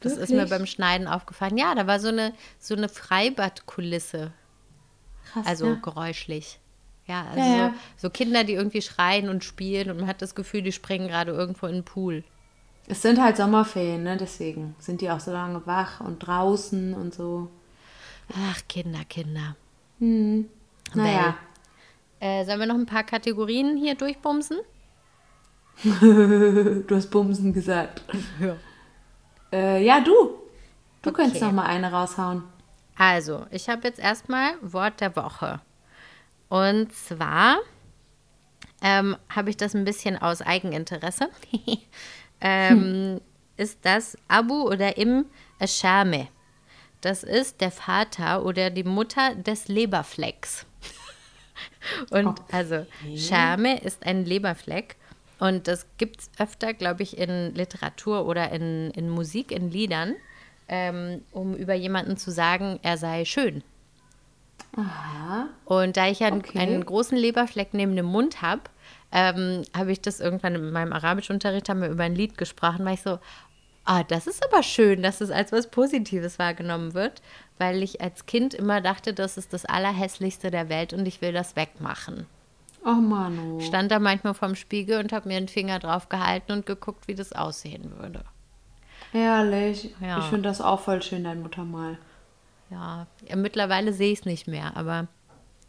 Das 0.00 0.12
ist 0.12 0.30
mir 0.30 0.38
Wirklich? 0.38 0.50
beim 0.50 0.66
Schneiden 0.66 1.06
aufgefallen. 1.06 1.56
Ja, 1.56 1.74
da 1.74 1.86
war 1.86 2.00
so 2.00 2.08
eine, 2.08 2.34
so 2.58 2.74
eine 2.74 2.88
Freibadkulisse. 2.88 4.32
Krass, 5.32 5.46
Also 5.46 5.66
ne? 5.66 5.80
geräuschlich. 5.82 6.58
Ja, 7.06 7.26
also 7.28 7.38
Ja, 7.38 7.56
ja. 7.56 7.68
So, 7.96 8.08
so 8.08 8.10
Kinder, 8.10 8.44
die 8.44 8.54
irgendwie 8.54 8.82
schreien 8.82 9.28
und 9.28 9.44
spielen 9.44 9.90
und 9.90 9.98
man 9.98 10.06
hat 10.08 10.20
das 10.22 10.34
Gefühl, 10.34 10.62
die 10.62 10.72
springen 10.72 11.08
gerade 11.08 11.32
irgendwo 11.32 11.66
in 11.66 11.74
den 11.76 11.84
Pool. 11.84 12.24
Es 12.88 13.02
sind 13.02 13.20
halt 13.20 13.36
Sommerferien, 13.36 14.02
ne? 14.04 14.16
Deswegen 14.16 14.76
sind 14.78 15.00
die 15.00 15.10
auch 15.10 15.20
so 15.20 15.32
lange 15.32 15.66
wach 15.66 16.00
und 16.00 16.20
draußen 16.20 16.94
und 16.94 17.14
so. 17.14 17.48
Ach, 18.32 18.60
Kinder, 18.68 19.00
Kinder. 19.08 19.56
Naja. 19.98 21.36
Äh, 22.20 22.44
sollen 22.44 22.60
wir 22.60 22.66
noch 22.66 22.74
ein 22.76 22.86
paar 22.86 23.04
Kategorien 23.04 23.76
hier 23.76 23.94
durchbumsen? 23.94 24.58
Du 25.84 26.86
hast 26.96 27.10
Bumsen 27.10 27.52
gesagt. 27.52 28.02
Ja. 28.40 28.56
Äh, 29.52 29.84
ja, 29.84 30.00
du. 30.00 30.12
Du 31.02 31.10
Okay. 31.10 31.22
könntest 31.22 31.42
noch 31.42 31.52
mal 31.52 31.66
eine 31.66 31.92
raushauen. 31.92 32.42
Also, 32.96 33.46
ich 33.50 33.68
habe 33.68 33.86
jetzt 33.86 33.98
erstmal 33.98 34.54
Wort 34.62 35.00
der 35.00 35.14
Woche. 35.16 35.60
Und 36.48 36.92
zwar 36.94 37.58
ähm, 38.82 39.16
habe 39.28 39.50
ich 39.50 39.56
das 39.56 39.74
ein 39.74 39.84
bisschen 39.84 40.16
aus 40.16 40.40
Eigeninteresse. 40.40 41.28
ähm, 42.40 43.20
Ist 43.56 43.78
das 43.82 44.16
Abu 44.28 44.62
oder 44.68 44.96
Im 44.98 45.26
Ashame. 45.58 46.28
Das 47.00 47.22
ist 47.22 47.60
der 47.60 47.70
Vater 47.70 48.44
oder 48.44 48.70
die 48.70 48.84
Mutter 48.84 49.34
des 49.34 49.68
Leberflecks. 49.68 50.66
Und 52.10 52.40
also 52.52 52.86
Schame 53.16 53.78
ist 53.80 54.04
ein 54.04 54.24
Leberfleck. 54.24 54.96
Und 55.38 55.68
das 55.68 55.86
gibt 55.98 56.20
es 56.20 56.30
öfter, 56.38 56.74
glaube 56.74 57.02
ich, 57.02 57.18
in 57.18 57.54
Literatur 57.54 58.26
oder 58.26 58.50
in, 58.52 58.90
in 58.92 59.10
Musik, 59.10 59.52
in 59.52 59.70
Liedern, 59.70 60.14
ähm, 60.68 61.22
um 61.30 61.54
über 61.54 61.74
jemanden 61.74 62.16
zu 62.16 62.30
sagen, 62.30 62.78
er 62.82 62.96
sei 62.96 63.24
schön. 63.24 63.62
Aha. 64.76 65.48
Und 65.64 65.96
da 65.96 66.08
ich 66.08 66.20
ja 66.20 66.28
einen, 66.28 66.38
Okay. 66.40 66.58
einen 66.58 66.84
großen 66.84 67.16
Leberfleck 67.16 67.72
neben 67.72 67.96
dem 67.96 68.06
Mund 68.06 68.42
habe, 68.42 68.62
ähm, 69.12 69.62
habe 69.76 69.92
ich 69.92 70.00
das 70.00 70.20
irgendwann 70.20 70.54
in 70.54 70.70
meinem 70.72 70.92
Arabischunterricht, 70.92 71.68
haben 71.68 71.82
wir 71.82 71.88
über 71.88 72.04
ein 72.04 72.14
Lied 72.14 72.36
gesprochen, 72.36 72.84
war 72.84 72.92
ich 72.92 73.02
so, 73.02 73.18
ah, 73.84 74.02
das 74.02 74.26
ist 74.26 74.44
aber 74.44 74.62
schön, 74.62 75.02
dass 75.02 75.20
es 75.20 75.30
als 75.30 75.52
was 75.52 75.68
Positives 75.68 76.38
wahrgenommen 76.38 76.94
wird, 76.94 77.22
weil 77.58 77.82
ich 77.82 78.00
als 78.00 78.26
Kind 78.26 78.52
immer 78.54 78.80
dachte, 78.80 79.14
das 79.14 79.36
ist 79.38 79.52
das 79.52 79.64
Allerhässlichste 79.64 80.50
der 80.50 80.68
Welt 80.68 80.92
und 80.92 81.06
ich 81.06 81.20
will 81.22 81.32
das 81.32 81.56
wegmachen. 81.56 82.26
Oh 82.84 82.92
Manu. 82.92 83.60
Stand 83.60 83.90
da 83.90 83.98
manchmal 83.98 84.34
vorm 84.34 84.54
Spiegel 84.54 85.00
und 85.00 85.12
habe 85.12 85.28
mir 85.28 85.36
einen 85.38 85.48
Finger 85.48 85.78
drauf 85.78 86.08
gehalten 86.08 86.52
und 86.52 86.66
geguckt, 86.66 87.08
wie 87.08 87.14
das 87.14 87.32
aussehen 87.32 87.92
würde. 87.98 88.22
Ehrlich. 89.12 89.94
Ja. 90.00 90.18
Ich 90.18 90.26
finde 90.26 90.48
das 90.48 90.60
auch 90.60 90.80
voll 90.80 91.02
schön, 91.02 91.24
dein 91.24 91.42
Muttermal. 91.42 91.98
Ja, 92.70 93.06
ja, 93.28 93.36
mittlerweile 93.36 93.92
sehe 93.92 94.12
ich 94.12 94.20
es 94.20 94.24
nicht 94.24 94.46
mehr, 94.46 94.76
aber 94.76 95.06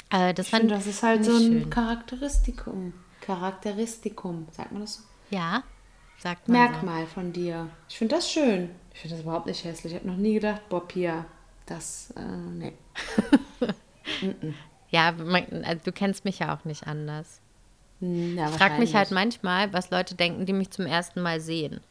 äh, 0.10 0.34
das 0.34 0.48
Ich 0.48 0.52
fand 0.52 0.62
finde, 0.64 0.76
das 0.76 0.88
ist 0.88 1.04
halt 1.04 1.24
so 1.24 1.32
ich 1.38 1.46
ein 1.46 1.62
schön. 1.62 1.70
Charakteristikum. 1.70 2.94
Charakteristikum, 3.28 4.48
sagt 4.52 4.72
man 4.72 4.82
das 4.82 4.96
so? 4.96 5.04
Ja, 5.30 5.62
sagt 6.18 6.48
man 6.48 6.56
so. 6.56 6.64
Merkmal 6.64 7.06
von 7.08 7.34
dir. 7.34 7.70
Ich 7.90 7.98
finde 7.98 8.16
das 8.16 8.32
schön. 8.32 8.70
Ich 8.94 9.02
finde 9.02 9.16
das 9.18 9.24
überhaupt 9.24 9.46
nicht 9.46 9.64
hässlich. 9.64 9.94
Ich 9.94 10.00
habe 10.00 10.10
noch 10.10 10.18
nie 10.18 10.36
gedacht, 10.36 10.62
boah, 10.70 10.88
Pia, 10.88 11.26
das, 11.66 12.12
äh, 12.16 12.22
nee. 12.22 12.74
Ja, 14.90 15.12
man, 15.12 15.66
also 15.66 15.82
du 15.84 15.92
kennst 15.92 16.24
mich 16.24 16.40
ja 16.40 16.56
auch 16.56 16.64
nicht 16.64 16.88
anders. 16.88 17.42
Ja, 18.00 18.50
Ich 18.50 18.56
frage 18.56 18.80
mich 18.80 18.96
halt 18.96 19.12
manchmal, 19.12 19.74
was 19.74 19.90
Leute 19.90 20.16
denken, 20.16 20.46
die 20.46 20.54
mich 20.54 20.72
zum 20.72 20.86
ersten 20.86 21.22
Mal 21.22 21.42
sehen. 21.42 21.82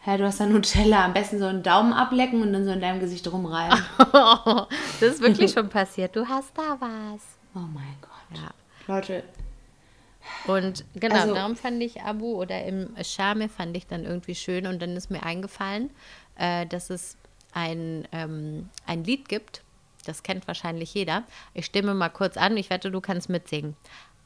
Hä, 0.00 0.18
du 0.18 0.24
hast 0.26 0.40
da 0.40 0.46
Nutella. 0.46 1.04
Am 1.04 1.12
besten 1.14 1.38
so 1.38 1.46
einen 1.46 1.62
Daumen 1.62 1.92
ablecken 1.92 2.42
und 2.42 2.52
dann 2.52 2.64
so 2.64 2.72
in 2.72 2.80
deinem 2.80 2.98
Gesicht 2.98 3.30
rumreiben. 3.30 3.78
das 5.00 5.02
ist 5.02 5.20
wirklich 5.22 5.52
schon 5.52 5.68
passiert. 5.68 6.16
Du 6.16 6.26
hast 6.26 6.58
da 6.58 6.76
was. 6.80 7.22
oh 7.54 7.60
mein 7.72 7.94
Gott. 8.00 8.40
Ja. 8.42 8.50
Leute, 8.92 9.22
Und 10.46 10.84
genau, 10.94 11.16
Also- 11.16 11.34
darum 11.34 11.56
fand 11.56 11.82
ich 11.82 12.02
Abu 12.02 12.34
oder 12.40 12.64
im 12.64 12.90
Schame 13.02 13.48
fand 13.48 13.76
ich 13.76 13.86
dann 13.86 14.04
irgendwie 14.04 14.34
schön. 14.34 14.66
Und 14.66 14.80
dann 14.82 14.96
ist 14.96 15.10
mir 15.10 15.22
eingefallen, 15.22 15.90
äh, 16.36 16.66
dass 16.66 16.90
es 16.90 17.16
ein, 17.52 18.06
ähm, 18.12 18.68
ein 18.86 19.04
Lied 19.04 19.28
gibt. 19.28 19.62
Das 20.06 20.22
kennt 20.22 20.46
wahrscheinlich 20.46 20.92
jeder. 20.94 21.24
Ich 21.54 21.66
stimme 21.66 21.94
mal 21.94 22.10
kurz 22.10 22.36
an. 22.36 22.56
Ich 22.56 22.68
wette, 22.70 22.90
du 22.90 23.00
kannst 23.00 23.28
mitsingen. 23.30 23.74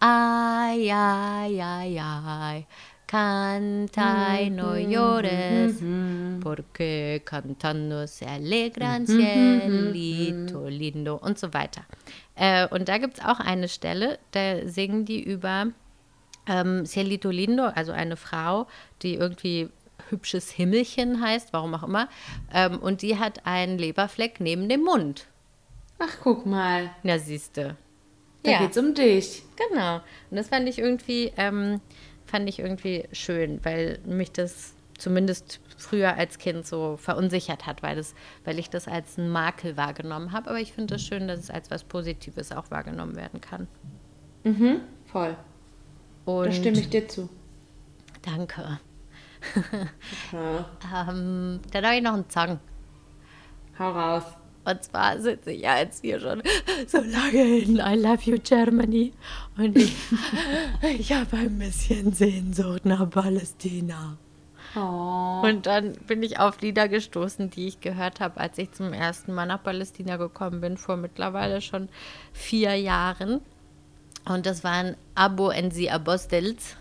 Ay, 0.00 0.90
ay, 0.92 1.60
ay, 1.62 1.98
ay. 2.00 2.66
Canta 3.06 4.38
y 4.42 4.50
no 4.50 4.76
llores, 4.76 5.76
porque 6.42 7.22
cantando 7.24 8.06
se 8.06 8.26
alegran 8.26 9.06
cielito 9.06 10.68
lindo 10.68 11.16
und 11.16 11.38
so 11.38 11.54
weiter. 11.54 11.86
Äh, 12.34 12.68
und 12.68 12.88
da 12.88 12.98
gibt 12.98 13.18
es 13.18 13.24
auch 13.24 13.40
eine 13.40 13.68
Stelle, 13.68 14.18
da 14.32 14.66
singen 14.68 15.06
die 15.06 15.22
über 15.22 15.68
ähm, 16.48 16.84
Cielito 16.86 17.30
Lindo, 17.30 17.64
also 17.64 17.92
eine 17.92 18.16
Frau, 18.16 18.66
die 19.02 19.14
irgendwie 19.14 19.68
hübsches 20.10 20.50
Himmelchen 20.50 21.20
heißt, 21.22 21.52
warum 21.52 21.74
auch 21.74 21.82
immer. 21.82 22.08
Ähm, 22.52 22.78
und 22.78 23.02
die 23.02 23.18
hat 23.18 23.44
einen 23.46 23.78
Leberfleck 23.78 24.40
neben 24.40 24.68
dem 24.68 24.82
Mund. 24.84 25.26
ach 25.98 26.16
guck 26.22 26.46
mal. 26.46 26.90
Na, 27.02 27.18
siehste. 27.18 27.76
Da 28.44 28.52
Ja. 28.52 28.58
geht's 28.60 28.78
um 28.78 28.94
dich. 28.94 29.42
Genau. 29.70 29.96
Und 30.30 30.36
das 30.36 30.48
fand 30.48 30.68
ich 30.68 30.78
irgendwie, 30.78 31.32
ähm, 31.36 31.80
fand 32.24 32.48
ich 32.48 32.60
irgendwie 32.60 33.04
schön, 33.12 33.58
weil 33.64 33.98
mich 34.06 34.30
das 34.30 34.74
zumindest 34.96 35.60
früher 35.76 36.14
als 36.16 36.38
Kind 36.38 36.66
so 36.66 36.96
verunsichert 36.96 37.66
hat, 37.66 37.82
weil, 37.82 37.96
das, 37.96 38.14
weil 38.44 38.58
ich 38.60 38.70
das 38.70 38.86
als 38.88 39.18
einen 39.18 39.28
Makel 39.30 39.76
wahrgenommen 39.76 40.30
habe. 40.32 40.50
Aber 40.50 40.60
ich 40.60 40.72
finde 40.72 40.94
es 40.94 41.02
schön, 41.04 41.26
dass 41.28 41.40
es 41.40 41.50
als 41.50 41.70
was 41.70 41.82
Positives 41.84 42.52
auch 42.52 42.70
wahrgenommen 42.70 43.16
werden 43.16 43.40
kann. 43.40 43.66
Voll. 45.06 45.36
Und 46.28 46.46
Da 46.48 46.52
stimme 46.52 46.78
ich 46.78 46.90
dir 46.90 47.08
zu. 47.08 47.30
Danke. 48.22 48.78
Ja. 50.32 50.66
Ähm, 51.08 51.60
dann 51.70 51.86
habe 51.86 51.96
ich 51.96 52.02
noch 52.02 52.12
einen 52.14 52.28
Song. 52.28 52.58
Hau 53.78 53.90
raus. 53.92 54.24
Und 54.64 54.82
zwar 54.82 55.18
sitze 55.20 55.52
ich 55.52 55.62
ja 55.62 55.78
jetzt 55.78 56.02
hier 56.02 56.20
schon 56.20 56.42
so 56.86 56.98
lange 56.98 57.58
in 57.58 57.76
I 57.76 57.94
Love 57.94 58.22
You 58.24 58.38
Germany. 58.42 59.14
Und 59.56 59.76
ich, 59.78 59.94
ich 60.98 61.12
habe 61.12 61.36
ein 61.36 61.58
bisschen 61.58 62.12
Sehnsucht 62.12 62.84
nach 62.84 63.08
Palästina. 63.08 64.18
Oh. 64.76 65.40
Und 65.42 65.64
dann 65.64 65.92
bin 66.06 66.22
ich 66.22 66.38
auf 66.38 66.60
Lieder 66.60 66.88
gestoßen, 66.88 67.48
die 67.48 67.68
ich 67.68 67.80
gehört 67.80 68.20
habe, 68.20 68.38
als 68.38 68.58
ich 68.58 68.72
zum 68.72 68.92
ersten 68.92 69.32
Mal 69.32 69.46
nach 69.46 69.62
Palästina 69.62 70.18
gekommen 70.18 70.60
bin, 70.60 70.76
vor 70.76 70.96
mittlerweile 70.96 71.62
schon 71.62 71.88
vier 72.34 72.74
Jahren. 72.74 73.40
Und 74.28 74.46
das 74.46 74.62
waren 74.62 74.96
Abo 75.14 75.50
Enzi 75.50 75.88
Abostels. 75.88 76.76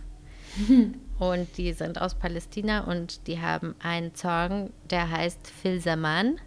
Und 1.19 1.57
die 1.57 1.73
sind 1.73 1.99
aus 1.99 2.13
Palästina 2.13 2.81
und 2.81 3.25
die 3.25 3.41
haben 3.41 3.73
einen 3.81 4.13
Song, 4.13 4.69
der 4.91 5.09
heißt 5.09 5.39
Phil 5.47 5.81
Saman. 5.81 6.39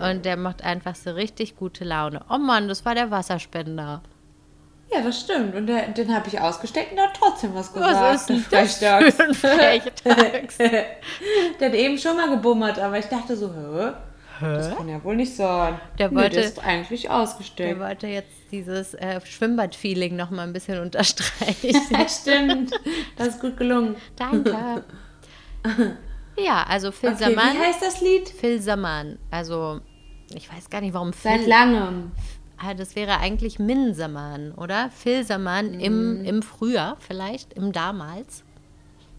Und 0.00 0.24
der 0.24 0.38
macht 0.38 0.64
einfach 0.64 0.94
so 0.94 1.10
richtig 1.10 1.56
gute 1.56 1.84
Laune. 1.84 2.24
Oh 2.30 2.38
Mann, 2.38 2.66
das 2.66 2.86
war 2.86 2.94
der 2.94 3.10
Wasserspender. 3.10 4.00
Ja, 4.90 5.02
das 5.02 5.20
stimmt. 5.20 5.54
Und 5.54 5.66
der, 5.66 5.88
den 5.88 6.14
habe 6.14 6.28
ich 6.28 6.40
ausgesteckt 6.40 6.92
und 6.92 7.00
hat 7.00 7.14
trotzdem 7.18 7.54
was 7.54 7.72
gesagt. 7.72 7.94
Was 7.94 8.30
ist 8.30 8.30
denn 8.30 8.44
der 8.80 9.00
das 9.00 9.36
für 9.36 9.50
ein 9.50 10.48
hat 11.60 11.74
eben 11.74 11.98
schon 11.98 12.16
mal 12.16 12.30
gebummert, 12.30 12.78
aber 12.78 12.98
ich 12.98 13.06
dachte 13.06 13.36
so, 13.36 13.52
hä? 13.52 13.92
Das 14.40 14.76
kann 14.76 14.88
ja 14.88 15.02
wohl 15.02 15.16
nicht 15.16 15.34
sein. 15.34 15.78
Der 15.98 16.10
Nee, 16.10 16.16
wollte- 16.16 16.36
der 16.36 16.44
ist 16.44 16.58
eigentlich 16.58 17.02
Der 17.02 17.16
ausgesteckt. 17.16 17.78
wollte 17.80 18.06
jetzt 18.06 18.30
dieses 18.52 18.94
äh, 18.94 19.20
Schwimmbad-Feeling 19.24 20.14
noch 20.16 20.30
mal 20.30 20.42
ein 20.42 20.52
bisschen 20.52 20.80
unterstreichen. 20.80 21.74
Stimmt. 22.08 22.72
Das 23.16 23.28
ist 23.28 23.40
gut 23.40 23.56
gelungen. 23.56 23.96
Danke. 24.16 24.84
Ja, 26.38 26.64
also 26.68 26.92
Phil 26.92 27.10
Okay, 27.14 27.30
Saman. 27.34 27.54
wie 27.54 27.58
heißt 27.58 27.80
das 27.80 28.02
Lied? 28.02 28.28
Phil 28.28 28.60
Saman. 28.60 29.18
Also, 29.30 29.80
ich 30.34 30.52
weiß 30.52 30.68
gar 30.68 30.82
nicht, 30.82 30.92
warum 30.92 31.12
Seit 31.14 31.40
Phil. 31.40 31.48
langem. 31.48 32.12
Ah, 32.58 32.74
das 32.74 32.94
wäre 32.94 33.18
eigentlich 33.20 33.58
Min 33.58 33.94
Saman, 33.94 34.52
oder? 34.52 34.90
Phil 34.90 35.24
Saman 35.24 35.72
Mhm. 35.72 35.80
im, 35.80 36.24
im 36.26 36.42
Frühjahr, 36.42 36.98
vielleicht, 37.00 37.54
im 37.54 37.72
damals. 37.72 38.44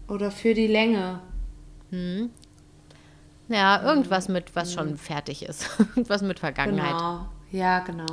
Oder 0.06 0.30
für 0.30 0.54
die 0.54 0.68
Länge. 0.68 1.18
Ja, 3.48 3.82
irgendwas 3.82 4.28
mit, 4.28 4.54
was 4.54 4.74
schon 4.74 4.96
fertig 4.96 5.42
ist. 5.44 5.68
irgendwas 5.78 6.22
mit 6.22 6.38
Vergangenheit. 6.38 6.92
Genau. 6.92 7.28
Ja, 7.50 7.80
genau. 7.80 8.06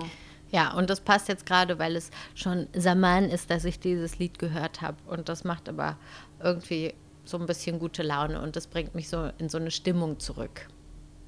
Ja, 0.51 0.73
und 0.73 0.89
das 0.89 1.01
passt 1.01 1.27
jetzt 1.27 1.45
gerade, 1.45 1.79
weil 1.79 1.95
es 1.95 2.11
schon 2.33 2.67
Saman 2.73 3.25
ist, 3.25 3.49
dass 3.49 3.65
ich 3.65 3.79
dieses 3.79 4.19
Lied 4.19 4.39
gehört 4.39 4.81
habe. 4.81 4.97
Und 5.07 5.27
das 5.27 5.43
macht 5.43 5.67
aber 5.67 5.97
irgendwie 6.41 6.93
so 7.25 7.37
ein 7.37 7.45
bisschen 7.45 7.79
gute 7.79 8.03
Laune 8.03 8.41
und 8.41 8.55
das 8.55 8.67
bringt 8.67 8.95
mich 8.95 9.09
so 9.09 9.29
in 9.37 9.49
so 9.49 9.57
eine 9.57 9.71
Stimmung 9.71 10.19
zurück. 10.19 10.67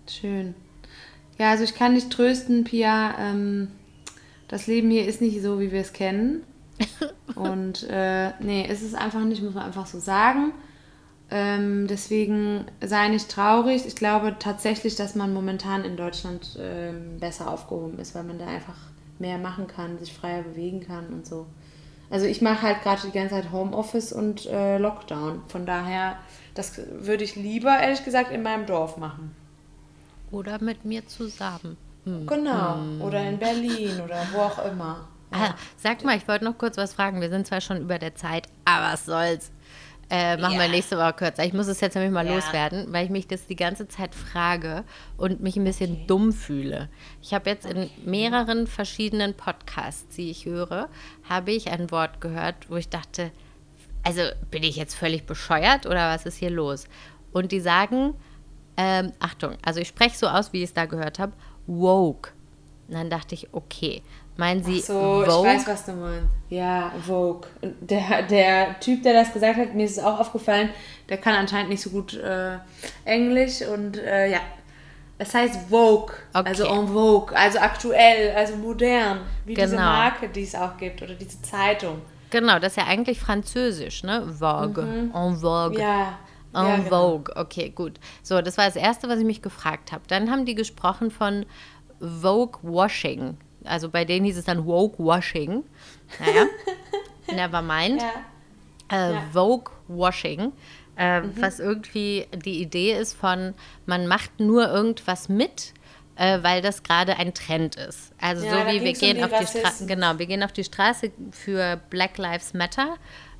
Schön. 0.07 0.53
Ja, 1.37 1.51
also 1.51 1.63
ich 1.63 1.75
kann 1.75 1.95
dich 1.95 2.09
trösten, 2.09 2.63
Pia. 2.63 3.15
Ähm, 3.19 3.69
das 4.47 4.67
Leben 4.67 4.89
hier 4.89 5.05
ist 5.05 5.21
nicht 5.21 5.41
so, 5.41 5.59
wie 5.59 5.71
wir 5.71 5.81
es 5.81 5.93
kennen. 5.93 6.43
Und 7.35 7.83
äh, 7.89 8.31
nee, 8.39 8.65
es 8.69 8.81
ist 8.81 8.95
einfach 8.95 9.23
nicht, 9.23 9.43
muss 9.43 9.53
man 9.53 9.65
einfach 9.65 9.85
so 9.85 9.99
sagen. 9.99 10.53
Ähm, 11.29 11.87
deswegen 11.87 12.65
sei 12.81 13.09
nicht 13.09 13.29
traurig. 13.29 13.85
Ich 13.85 13.95
glaube 13.95 14.35
tatsächlich, 14.39 14.95
dass 14.95 15.15
man 15.15 15.33
momentan 15.33 15.83
in 15.83 15.97
Deutschland 15.97 16.57
ähm, 16.59 17.19
besser 17.19 17.51
aufgehoben 17.51 17.99
ist, 17.99 18.15
weil 18.15 18.23
man 18.23 18.39
da 18.39 18.47
einfach 18.47 18.77
mehr 19.19 19.37
machen 19.37 19.67
kann, 19.67 19.99
sich 19.99 20.13
freier 20.13 20.43
bewegen 20.43 20.81
kann 20.81 21.07
und 21.07 21.25
so. 21.25 21.45
Also 22.09 22.25
ich 22.25 22.41
mache 22.41 22.61
halt 22.61 22.81
gerade 22.83 23.01
die 23.05 23.11
ganze 23.11 23.35
Zeit 23.35 23.51
Homeoffice 23.51 24.13
und 24.13 24.45
äh, 24.45 24.77
Lockdown. 24.77 25.41
Von 25.47 25.65
daher, 25.65 26.17
das 26.53 26.79
würde 26.91 27.25
ich 27.25 27.35
lieber, 27.35 27.77
ehrlich 27.77 28.05
gesagt, 28.05 28.31
in 28.31 28.43
meinem 28.43 28.65
Dorf 28.65 28.97
machen. 28.97 29.35
Oder 30.31 30.61
mit 30.61 30.85
mir 30.85 31.05
zusammen. 31.07 31.77
Genau. 32.05 32.77
Oder 33.01 33.27
in 33.27 33.37
Berlin 33.37 33.99
oder 33.99 34.25
wo 34.31 34.39
auch 34.39 34.63
immer. 34.65 35.07
Ah, 35.31 35.55
sag 35.75 36.05
mal, 36.05 36.15
ich 36.15 36.25
wollte 36.27 36.45
noch 36.45 36.57
kurz 36.57 36.77
was 36.77 36.93
fragen. 36.93 37.19
Wir 37.19 37.29
sind 37.29 37.45
zwar 37.45 37.59
schon 37.59 37.81
über 37.81 37.99
der 37.99 38.15
Zeit, 38.15 38.47
aber 38.63 38.93
was 38.93 39.05
soll's. 39.05 39.51
Äh, 40.09 40.37
machen 40.37 40.57
wir 40.57 40.69
nächste 40.69 40.97
Woche 40.97 41.11
kürzer. 41.13 41.43
Ich 41.43 41.51
muss 41.51 41.67
es 41.67 41.81
jetzt 41.81 41.95
nämlich 41.95 42.13
mal 42.13 42.25
Ja. 42.25 42.35
loswerden, 42.35 42.93
weil 42.93 43.03
ich 43.03 43.11
mich 43.11 43.27
das 43.27 43.45
die 43.45 43.57
ganze 43.57 43.89
Zeit 43.89 44.15
frage 44.15 44.85
und 45.17 45.41
mich 45.41 45.57
ein 45.57 45.65
bisschen 45.65 46.07
dumm 46.07 46.31
fühle. 46.31 46.87
Ich 47.21 47.33
habe 47.33 47.49
jetzt 47.49 47.65
in 47.65 47.89
mehreren 48.05 48.67
verschiedenen 48.67 49.33
Podcasts, 49.33 50.15
die 50.15 50.31
ich 50.31 50.45
höre, 50.45 50.87
habe 51.27 51.51
ich 51.51 51.69
ein 51.69 51.91
Wort 51.91 52.21
gehört, 52.21 52.69
wo 52.69 52.77
ich 52.77 52.87
dachte, 52.87 53.31
also 54.03 54.21
bin 54.49 54.63
ich 54.63 54.77
jetzt 54.77 54.95
völlig 54.95 55.25
bescheuert 55.25 55.85
oder 55.85 56.13
was 56.13 56.25
ist 56.25 56.37
hier 56.37 56.51
los? 56.51 56.85
Und 57.33 57.51
die 57.51 57.59
sagen, 57.59 58.13
ähm, 58.77 59.11
Achtung, 59.19 59.55
also 59.61 59.81
ich 59.81 59.89
spreche 59.89 60.17
so 60.17 60.27
aus, 60.27 60.53
wie 60.53 60.59
ich 60.59 60.69
es 60.69 60.73
da 60.73 60.85
gehört 60.85 61.19
habe, 61.19 61.33
woke. 61.65 62.31
Und 62.87 62.93
dann 62.93 63.09
dachte 63.09 63.35
ich, 63.35 63.49
okay, 63.53 64.01
meinen 64.37 64.63
Sie 64.63 64.79
So, 64.79 65.23
ich 65.25 65.29
Vogue? 65.31 65.47
weiß, 65.49 65.67
was 65.67 65.85
du 65.85 65.93
meinst. 65.93 66.27
Ja, 66.49 66.91
Vogue. 67.05 67.47
Der, 67.61 68.23
der 68.23 68.79
Typ, 68.79 69.03
der 69.03 69.13
das 69.13 69.33
gesagt 69.33 69.57
hat, 69.57 69.73
mir 69.75 69.85
ist 69.85 69.97
es 69.97 70.03
auch 70.03 70.19
aufgefallen, 70.19 70.69
der 71.09 71.17
kann 71.17 71.35
anscheinend 71.35 71.69
nicht 71.69 71.81
so 71.81 71.89
gut 71.89 72.13
äh, 72.13 72.57
Englisch 73.05 73.61
und 73.61 73.97
äh, 73.97 74.31
ja. 74.31 74.39
Es 75.19 75.33
heißt 75.33 75.69
Vogue, 75.69 76.13
Okay. 76.33 76.47
also 76.47 76.65
en 76.65 76.87
Vogue, 76.89 77.35
also 77.35 77.57
aktuell, 77.59 78.35
also 78.35 78.55
modern, 78.55 79.21
wie 79.45 79.55
diese 79.55 79.69
Genau. 79.71 79.81
Marke, 79.81 80.29
die 80.29 80.43
es 80.43 80.53
auch 80.53 80.77
gibt 80.77 81.01
oder 81.01 81.15
diese 81.15 81.41
Zeitung. 81.41 82.01
Genau, 82.29 82.59
das 82.59 82.73
ist 82.73 82.77
ja 82.77 82.83
eigentlich 82.85 83.19
französisch, 83.19 84.03
ne? 84.03 84.21
Vogue, 84.37 84.83
en 84.83 85.35
vogue. 85.37 85.69
Mhm. 85.71 85.79
Ja. 85.79 86.19
En 86.53 86.65
ja, 86.67 86.75
genau. 86.77 86.89
vogue, 86.89 87.35
okay, 87.35 87.69
gut. 87.71 87.99
So, 88.21 88.41
das 88.43 88.57
war 88.59 88.65
das 88.65 88.75
Erste, 88.75 89.09
was 89.09 89.17
ich 89.17 89.25
mich 89.25 89.41
gefragt 89.41 89.91
habe. 89.91 90.03
Dann 90.07 90.29
haben 90.29 90.45
die 90.45 90.53
gesprochen 90.55 91.09
von 91.09 91.45
Vogue 91.99 92.59
Washing. 92.61 93.37
Also 93.67 93.89
bei 93.89 94.05
denen 94.05 94.25
hieß 94.25 94.37
es 94.37 94.45
dann 94.45 94.65
Woke 94.65 94.97
Washing. 95.03 95.63
Naja, 96.19 96.45
never 97.33 97.61
mind. 97.61 98.01
Ja. 98.91 99.09
äh, 99.09 99.13
Ja. 99.13 99.21
Vogue 99.33 99.71
Washing, 99.87 100.51
äh, 100.97 101.21
Mhm. 101.21 101.33
was 101.41 101.59
irgendwie 101.59 102.25
die 102.33 102.61
Idee 102.61 102.93
ist 102.93 103.13
von, 103.13 103.53
man 103.85 104.07
macht 104.07 104.39
nur 104.39 104.67
irgendwas 104.69 105.27
mit, 105.29 105.73
äh, 106.15 106.39
weil 106.41 106.61
das 106.61 106.83
gerade 106.83 107.17
ein 107.17 107.33
Trend 107.33 107.75
ist. 107.75 108.11
Also 108.19 108.45
Ja, 108.45 108.51
so 108.51 108.57
wie 108.67 108.73
wir 108.75 108.79
ging's 108.81 109.01
um 109.01 109.07
gehen 109.07 109.17
die 109.17 109.23
auf 109.23 109.29
die 109.31 109.45
Straße, 109.45 109.63
Rassisten. 109.65 109.87
genau, 109.87 110.17
wir 110.17 110.25
gehen 110.25 110.43
auf 110.43 110.51
die 110.53 110.63
Straße 110.63 111.11
für 111.31 111.79
Black 111.89 112.17
Lives 112.17 112.53
Matter, 112.53 112.95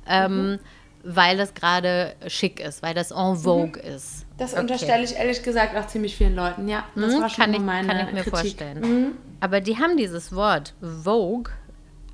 ähm, 0.06 0.52
Mhm. 0.52 0.58
Weil 1.04 1.36
das 1.36 1.54
gerade 1.54 2.14
schick 2.26 2.60
ist, 2.60 2.82
weil 2.82 2.94
das 2.94 3.10
en 3.10 3.36
vogue 3.36 3.80
ist. 3.82 4.26
Das 4.36 4.52
Okay. 4.52 4.60
unterstelle 4.62 5.04
ich 5.04 5.16
ehrlich 5.16 5.42
gesagt 5.42 5.76
auch 5.76 5.86
ziemlich 5.86 6.16
vielen 6.16 6.34
Leuten. 6.34 6.68
Ja, 6.68 6.84
das 6.94 7.14
Mhm, 7.14 7.20
war 7.20 7.28
schon 7.28 7.44
kann, 7.44 7.54
ich, 7.54 7.60
meine 7.60 7.86
kann 7.88 7.98
ich 8.08 8.12
mir 8.14 8.22
Kritik. 8.22 8.32
Mhm. 8.32 8.80
vorstellen. 8.80 9.18
Aber 9.40 9.60
die 9.60 9.78
haben 9.78 9.96
dieses 9.96 10.34
Wort 10.34 10.74
Vogue 10.80 11.52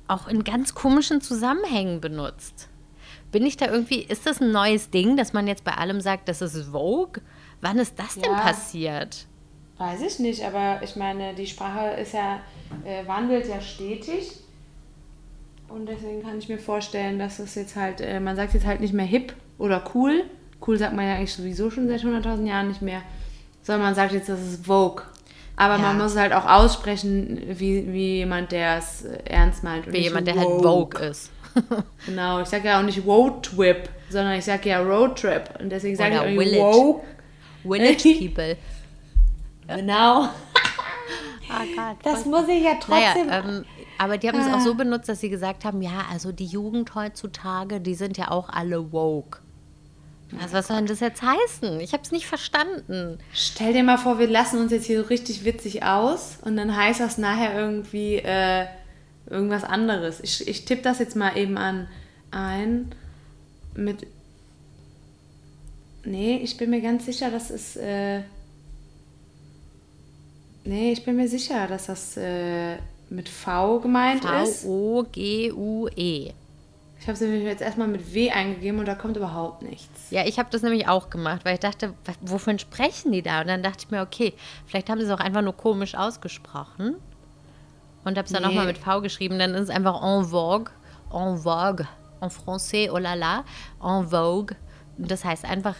auch 0.07 0.27
in 0.27 0.43
ganz 0.43 0.75
komischen 0.75 1.21
Zusammenhängen 1.21 1.99
benutzt. 2.01 2.69
Bin 3.31 3.45
ich 3.45 3.57
da 3.57 3.67
irgendwie, 3.67 4.01
ist 4.01 4.25
das 4.25 4.39
ein 4.39 4.51
neues 4.51 4.91
Ding, 4.91 5.17
dass 5.17 5.33
man 5.33 5.47
jetzt 5.47 5.63
bei 5.63 5.73
allem 5.73 5.99
sagt, 6.01 6.29
das 6.29 6.41
ist 6.41 6.69
Vogue? 6.71 7.21
Wann 7.61 7.79
ist 7.79 7.97
das 7.99 8.15
denn 8.15 8.31
Ja. 8.31 8.39
passiert? 8.39 9.25
Weiß 9.77 10.01
ich 10.01 10.19
nicht, 10.19 10.43
aber 10.45 10.81
ich 10.83 10.95
meine, 10.95 11.33
die 11.33 11.47
Sprache 11.47 11.99
ist 11.99 12.13
ja, 12.13 12.39
äh, 12.85 13.05
wandelt 13.07 13.47
ja 13.47 13.59
stetig. 13.59 14.31
Und 15.67 15.87
deswegen 15.87 16.21
kann 16.23 16.37
ich 16.37 16.47
mir 16.49 16.57
vorstellen, 16.59 17.19
dass 17.19 17.39
es 17.39 17.55
jetzt 17.55 17.75
halt, 17.75 17.99
äh, 18.01 18.19
man 18.19 18.35
sagt 18.35 18.53
jetzt 18.53 18.65
halt 18.65 18.79
nicht 18.81 18.93
mehr 18.93 19.05
hip 19.05 19.33
oder 19.57 19.83
cool. 19.93 20.23
Cool 20.65 20.77
sagt 20.77 20.95
man 20.95 21.05
ja 21.05 21.15
eigentlich 21.15 21.33
sowieso 21.33 21.69
schon 21.69 21.87
seit 21.87 22.01
100.000 22.01 22.45
Jahren 22.47 22.67
nicht 22.69 22.81
mehr. 22.81 23.01
Sondern 23.61 23.83
man 23.83 23.95
sagt 23.95 24.13
jetzt, 24.13 24.29
das 24.29 24.41
ist 24.41 24.65
Vogue. 24.65 25.03
Aber 25.57 25.75
Ja. 25.75 25.81
man 25.81 25.97
muss 25.97 26.11
es 26.13 26.17
halt 26.17 26.33
auch 26.33 26.45
aussprechen, 26.45 27.41
wie, 27.59 27.91
wie 27.91 28.15
jemand, 28.17 28.51
der 28.51 28.77
es 28.77 29.03
äh, 29.05 29.17
ernst 29.25 29.63
meint. 29.63 29.91
Wie 29.91 29.97
jemand, 29.99 30.27
der 30.27 30.35
halt 30.35 30.47
woke. 30.47 30.97
Vogue 30.97 31.07
ist. 31.09 31.31
Genau, 32.05 32.41
ich 32.41 32.47
sage 32.49 32.67
ja 32.67 32.79
auch 32.79 32.83
nicht 32.83 33.05
Roadtrip, 33.05 33.87
sondern 34.09 34.33
ich 34.33 34.43
sage 34.45 34.69
ja 34.69 34.81
Roadtrip. 34.81 35.43
Und 35.59 35.69
deswegen 35.71 35.95
sage 35.95 36.15
ich 36.15 36.19
auch 36.19 36.25
Village. 36.25 36.57
Woke. 36.61 37.05
Village 37.63 38.15
People. 38.19 38.57
Genau. 39.67 40.23
Oh 40.23 41.75
Gott. 41.75 41.97
Das 42.03 42.25
muss 42.25 42.47
ich 42.49 42.63
ja 42.63 42.73
trotzdem. 42.79 43.27
Naja, 43.27 43.43
ähm, 43.47 43.65
aber 43.97 44.17
die 44.17 44.27
haben 44.27 44.39
es 44.39 44.47
auch 44.47 44.57
Ah. 44.57 44.61
so 44.61 44.75
benutzt, 44.75 45.09
dass 45.09 45.19
sie 45.21 45.29
gesagt 45.29 45.65
haben, 45.65 45.81
ja, 45.81 46.05
also 46.11 46.31
die 46.31 46.45
Jugend 46.45 46.95
heutzutage, 46.95 47.79
die 47.81 47.95
sind 47.95 48.17
ja 48.17 48.31
auch 48.31 48.49
alle 48.49 48.91
woke. 48.91 49.39
Also 50.41 50.53
was 50.53 50.67
soll 50.67 50.77
denn 50.77 50.87
das 50.87 50.99
jetzt 50.99 51.21
heißen? 51.21 51.79
Ich 51.79 51.93
habe 51.93 52.03
es 52.03 52.11
nicht 52.11 52.25
verstanden. 52.25 53.19
Stell 53.33 53.73
dir 53.73 53.83
mal 53.83 53.97
vor, 53.97 54.17
wir 54.19 54.27
lassen 54.27 54.59
uns 54.59 54.71
jetzt 54.71 54.85
hier 54.85 55.01
so 55.01 55.07
richtig 55.07 55.45
witzig 55.45 55.83
aus 55.83 56.37
und 56.43 56.57
dann 56.57 56.75
heißt 56.75 56.99
das 56.99 57.17
nachher 57.17 57.57
irgendwie 57.57 58.15
äh, 58.15 58.65
irgendwas 59.29 59.63
anderes. 59.63 60.19
Ich, 60.21 60.47
ich 60.47 60.65
tippe 60.65 60.81
das 60.81 60.99
jetzt 60.99 61.15
mal 61.15 61.37
eben 61.37 61.57
an 61.57 61.87
ein 62.31 62.93
mit 63.75 64.07
Nee, 66.07 66.37
ich 66.43 66.57
bin 66.57 66.69
mir 66.69 66.81
ganz 66.81 67.05
sicher, 67.05 67.31
dass 67.31 67.49
es. 67.49 67.75
Äh, 67.77 68.21
nee, 70.63 70.91
ich 70.91 71.03
bin 71.03 71.15
mir 71.15 71.27
sicher, 71.27 71.65
dass 71.67 71.87
das 71.87 72.15
äh, 72.17 72.77
mit 73.09 73.29
V 73.29 73.79
gemeint 73.79 74.25
ist. 74.43 74.63
V-O-G-U-E. 74.63 76.31
Ich 76.99 77.07
habe 77.07 77.13
es 77.13 77.21
nämlich 77.21 77.43
jetzt 77.43 77.61
erstmal 77.61 77.87
mit 77.87 78.13
W 78.15 78.31
eingegeben 78.31 78.79
und 78.79 78.87
da 78.87 78.95
kommt 78.95 79.15
überhaupt 79.15 79.61
nichts. 79.61 80.09
Ja, 80.09 80.25
ich 80.25 80.39
habe 80.39 80.49
das 80.51 80.63
nämlich 80.63 80.87
auch 80.87 81.09
gemacht, 81.11 81.41
weil 81.45 81.53
ich 81.53 81.59
dachte, 81.59 81.93
wovon 82.21 82.57
sprechen 82.57 83.11
die 83.11 83.21
da? 83.21 83.41
Und 83.41 83.47
dann 83.47 83.61
dachte 83.61 83.85
ich 83.85 83.91
mir, 83.91 84.01
okay, 84.01 84.33
vielleicht 84.65 84.89
haben 84.89 84.99
sie 84.99 85.05
es 85.05 85.11
auch 85.11 85.19
einfach 85.19 85.41
nur 85.43 85.55
komisch 85.55 85.93
ausgesprochen. 85.93 86.95
Und 88.03 88.17
habe 88.17 88.25
es 88.25 88.31
dann 88.31 88.41
Nee. 88.43 88.49
nochmal 88.49 88.65
mit 88.65 88.77
V 88.77 89.01
geschrieben. 89.01 89.37
Dann 89.37 89.53
ist 89.53 89.63
es 89.63 89.69
einfach 89.69 90.01
en 90.01 90.25
vogue, 90.25 90.71
en 91.13 91.37
vogue, 91.37 91.87
en 92.21 92.29
français, 92.29 92.89
oh 92.91 92.97
la 92.97 93.13
la, 93.13 93.43
en 93.83 94.07
vogue. 94.09 94.55
Und 94.97 95.11
das 95.11 95.25
heißt 95.25 95.45
einfach 95.45 95.75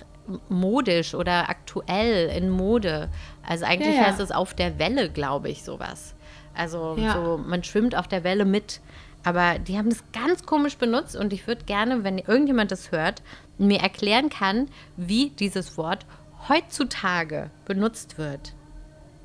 modisch 0.49 1.13
oder 1.13 1.49
aktuell 1.49 2.29
in 2.35 2.49
Mode. 2.49 3.09
Also 3.47 3.65
eigentlich 3.65 3.95
Ja, 3.95 4.01
ja. 4.01 4.07
heißt 4.07 4.19
es 4.19 4.31
auf 4.31 4.53
der 4.55 4.77
Welle, 4.79 5.09
glaube 5.09 5.49
ich, 5.49 5.63
sowas. 5.63 6.14
Also 6.55 6.95
Ja. 6.97 7.13
so, 7.13 7.37
man 7.37 7.63
schwimmt 7.63 7.95
auf 7.95 8.07
der 8.07 8.23
Welle 8.23 8.45
mit. 8.45 8.79
Aber 9.23 9.57
die 9.57 9.77
haben 9.77 9.89
das 9.89 10.03
ganz 10.13 10.45
komisch 10.45 10.77
benutzt 10.77 11.15
und 11.15 11.33
ich 11.33 11.47
würde 11.47 11.65
gerne, 11.65 12.03
wenn 12.03 12.19
irgendjemand 12.19 12.71
das 12.71 12.91
hört, 12.91 13.23
mir 13.57 13.79
erklären 13.79 14.29
kann, 14.29 14.67
wie 14.97 15.29
dieses 15.31 15.77
Wort 15.77 16.05
heutzutage 16.47 17.49
benutzt 17.65 18.17
wird. 18.19 18.53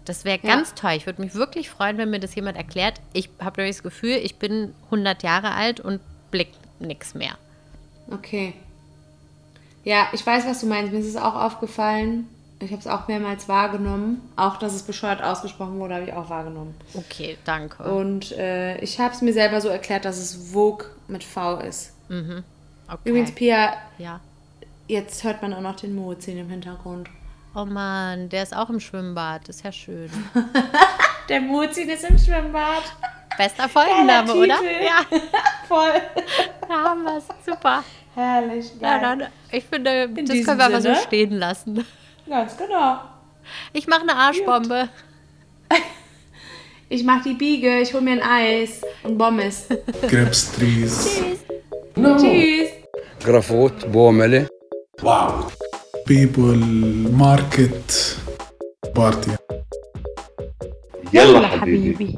Das 0.06 0.24
wäre 0.24 0.38
Ja. 0.42 0.54
ganz 0.54 0.72
toll. 0.74 0.92
Ich 0.92 1.04
würde 1.04 1.20
mich 1.20 1.34
wirklich 1.34 1.68
freuen, 1.68 1.98
wenn 1.98 2.08
mir 2.10 2.18
das 2.20 2.34
jemand 2.34 2.56
erklärt. 2.56 3.00
Ich 3.12 3.28
habe 3.40 3.60
nämlich 3.60 3.76
das 3.76 3.82
Gefühl, 3.82 4.16
ich 4.16 4.36
bin 4.36 4.74
100 4.90 5.22
Jahre 5.22 5.52
alt 5.52 5.80
und 5.80 6.00
blick 6.30 6.48
nichts 6.78 7.14
mehr. 7.14 7.34
Okay. 8.10 8.54
Ja, 9.84 10.08
ich 10.12 10.24
weiß, 10.26 10.46
was 10.46 10.60
du 10.60 10.66
meinst. 10.66 10.92
Mir 10.92 11.00
ist 11.00 11.06
es 11.08 11.16
auch 11.16 11.34
aufgefallen. 11.34 12.26
Ich 12.62 12.70
habe 12.72 12.80
es 12.80 12.86
auch 12.86 13.08
mehrmals 13.08 13.48
wahrgenommen. 13.48 14.20
Auch, 14.36 14.58
dass 14.58 14.74
es 14.74 14.82
bescheuert 14.82 15.22
ausgesprochen 15.22 15.78
wurde, 15.78 15.94
habe 15.94 16.04
ich 16.04 16.12
auch 16.12 16.28
wahrgenommen. 16.28 16.74
Okay, 16.94 17.38
danke. 17.44 17.82
Und 17.84 18.32
äh, 18.32 18.78
ich 18.80 19.00
habe 19.00 19.14
es 19.14 19.22
mir 19.22 19.32
selber 19.32 19.60
so 19.60 19.68
erklärt, 19.68 20.04
dass 20.04 20.18
es 20.18 20.52
Vogue 20.52 20.86
mit 21.08 21.24
V 21.24 21.58
ist. 21.60 21.92
okay. 22.88 22.98
Übrigens, 23.04 23.32
Pia, 23.32 23.72
ja. 23.98 24.20
jetzt 24.88 25.24
hört 25.24 25.40
man 25.40 25.54
auch 25.54 25.62
noch 25.62 25.76
den 25.76 25.94
Mozin 25.94 26.36
im 26.36 26.50
Hintergrund. 26.50 27.08
Oh 27.54 27.64
Mann, 27.64 28.28
der 28.28 28.42
ist 28.42 28.54
auch 28.54 28.68
im 28.70 28.78
Schwimmbad. 28.78 29.48
Das 29.48 29.56
ist 29.56 29.64
ja 29.64 29.72
schön. 29.72 30.10
Der 31.28 31.40
Mozin 31.40 31.88
ist 31.88 32.02
im 32.04 32.18
Schwimmbad. 32.18 32.82
Bester 33.38 33.68
Folgenname, 33.68 34.34
oder? 34.34 34.46
Ja, 34.46 35.06
Voll. 35.68 36.00
da 36.68 36.74
haben 36.74 37.04
wir 37.04 37.18
es. 37.18 37.24
Super. 37.46 37.84
Herrlich. 38.16 38.66
Ja, 38.80 38.98
Geil. 38.98 39.18
dann, 39.18 39.28
ich 39.52 39.64
finde, 39.64 40.08
das 40.08 40.24
diesem 40.24 40.44
können 40.44 40.58
wir 40.58 40.66
aber 40.66 40.82
so 40.82 40.94
stehen 40.96 41.38
lassen. 41.38 41.86
Ganz 42.29 42.57
genau. 42.57 42.99
Ich 43.73 43.87
mache 43.87 44.01
eine 44.01 44.15
Arschbombe. 44.15 44.89
Ich 46.89 47.03
mach 47.03 47.23
die 47.23 47.33
Biege, 47.33 47.79
ich 47.79 47.93
hol 47.93 48.01
mir 48.01 48.11
ein 48.13 48.21
Eis 48.21 48.81
und 49.03 49.17
Bommes. 49.17 49.67
grapes 50.09 50.51
trees, 50.53 51.21
No. 51.95 52.15
Tschüss. 52.17 52.69
جرافوت 53.25 53.85
بومله 53.85 54.47
Wow. 55.01 55.51
people, 56.07 56.55
market, 57.11 58.17
party. 58.95 59.31
يلا 61.13 61.47
حبيبي 61.47 62.17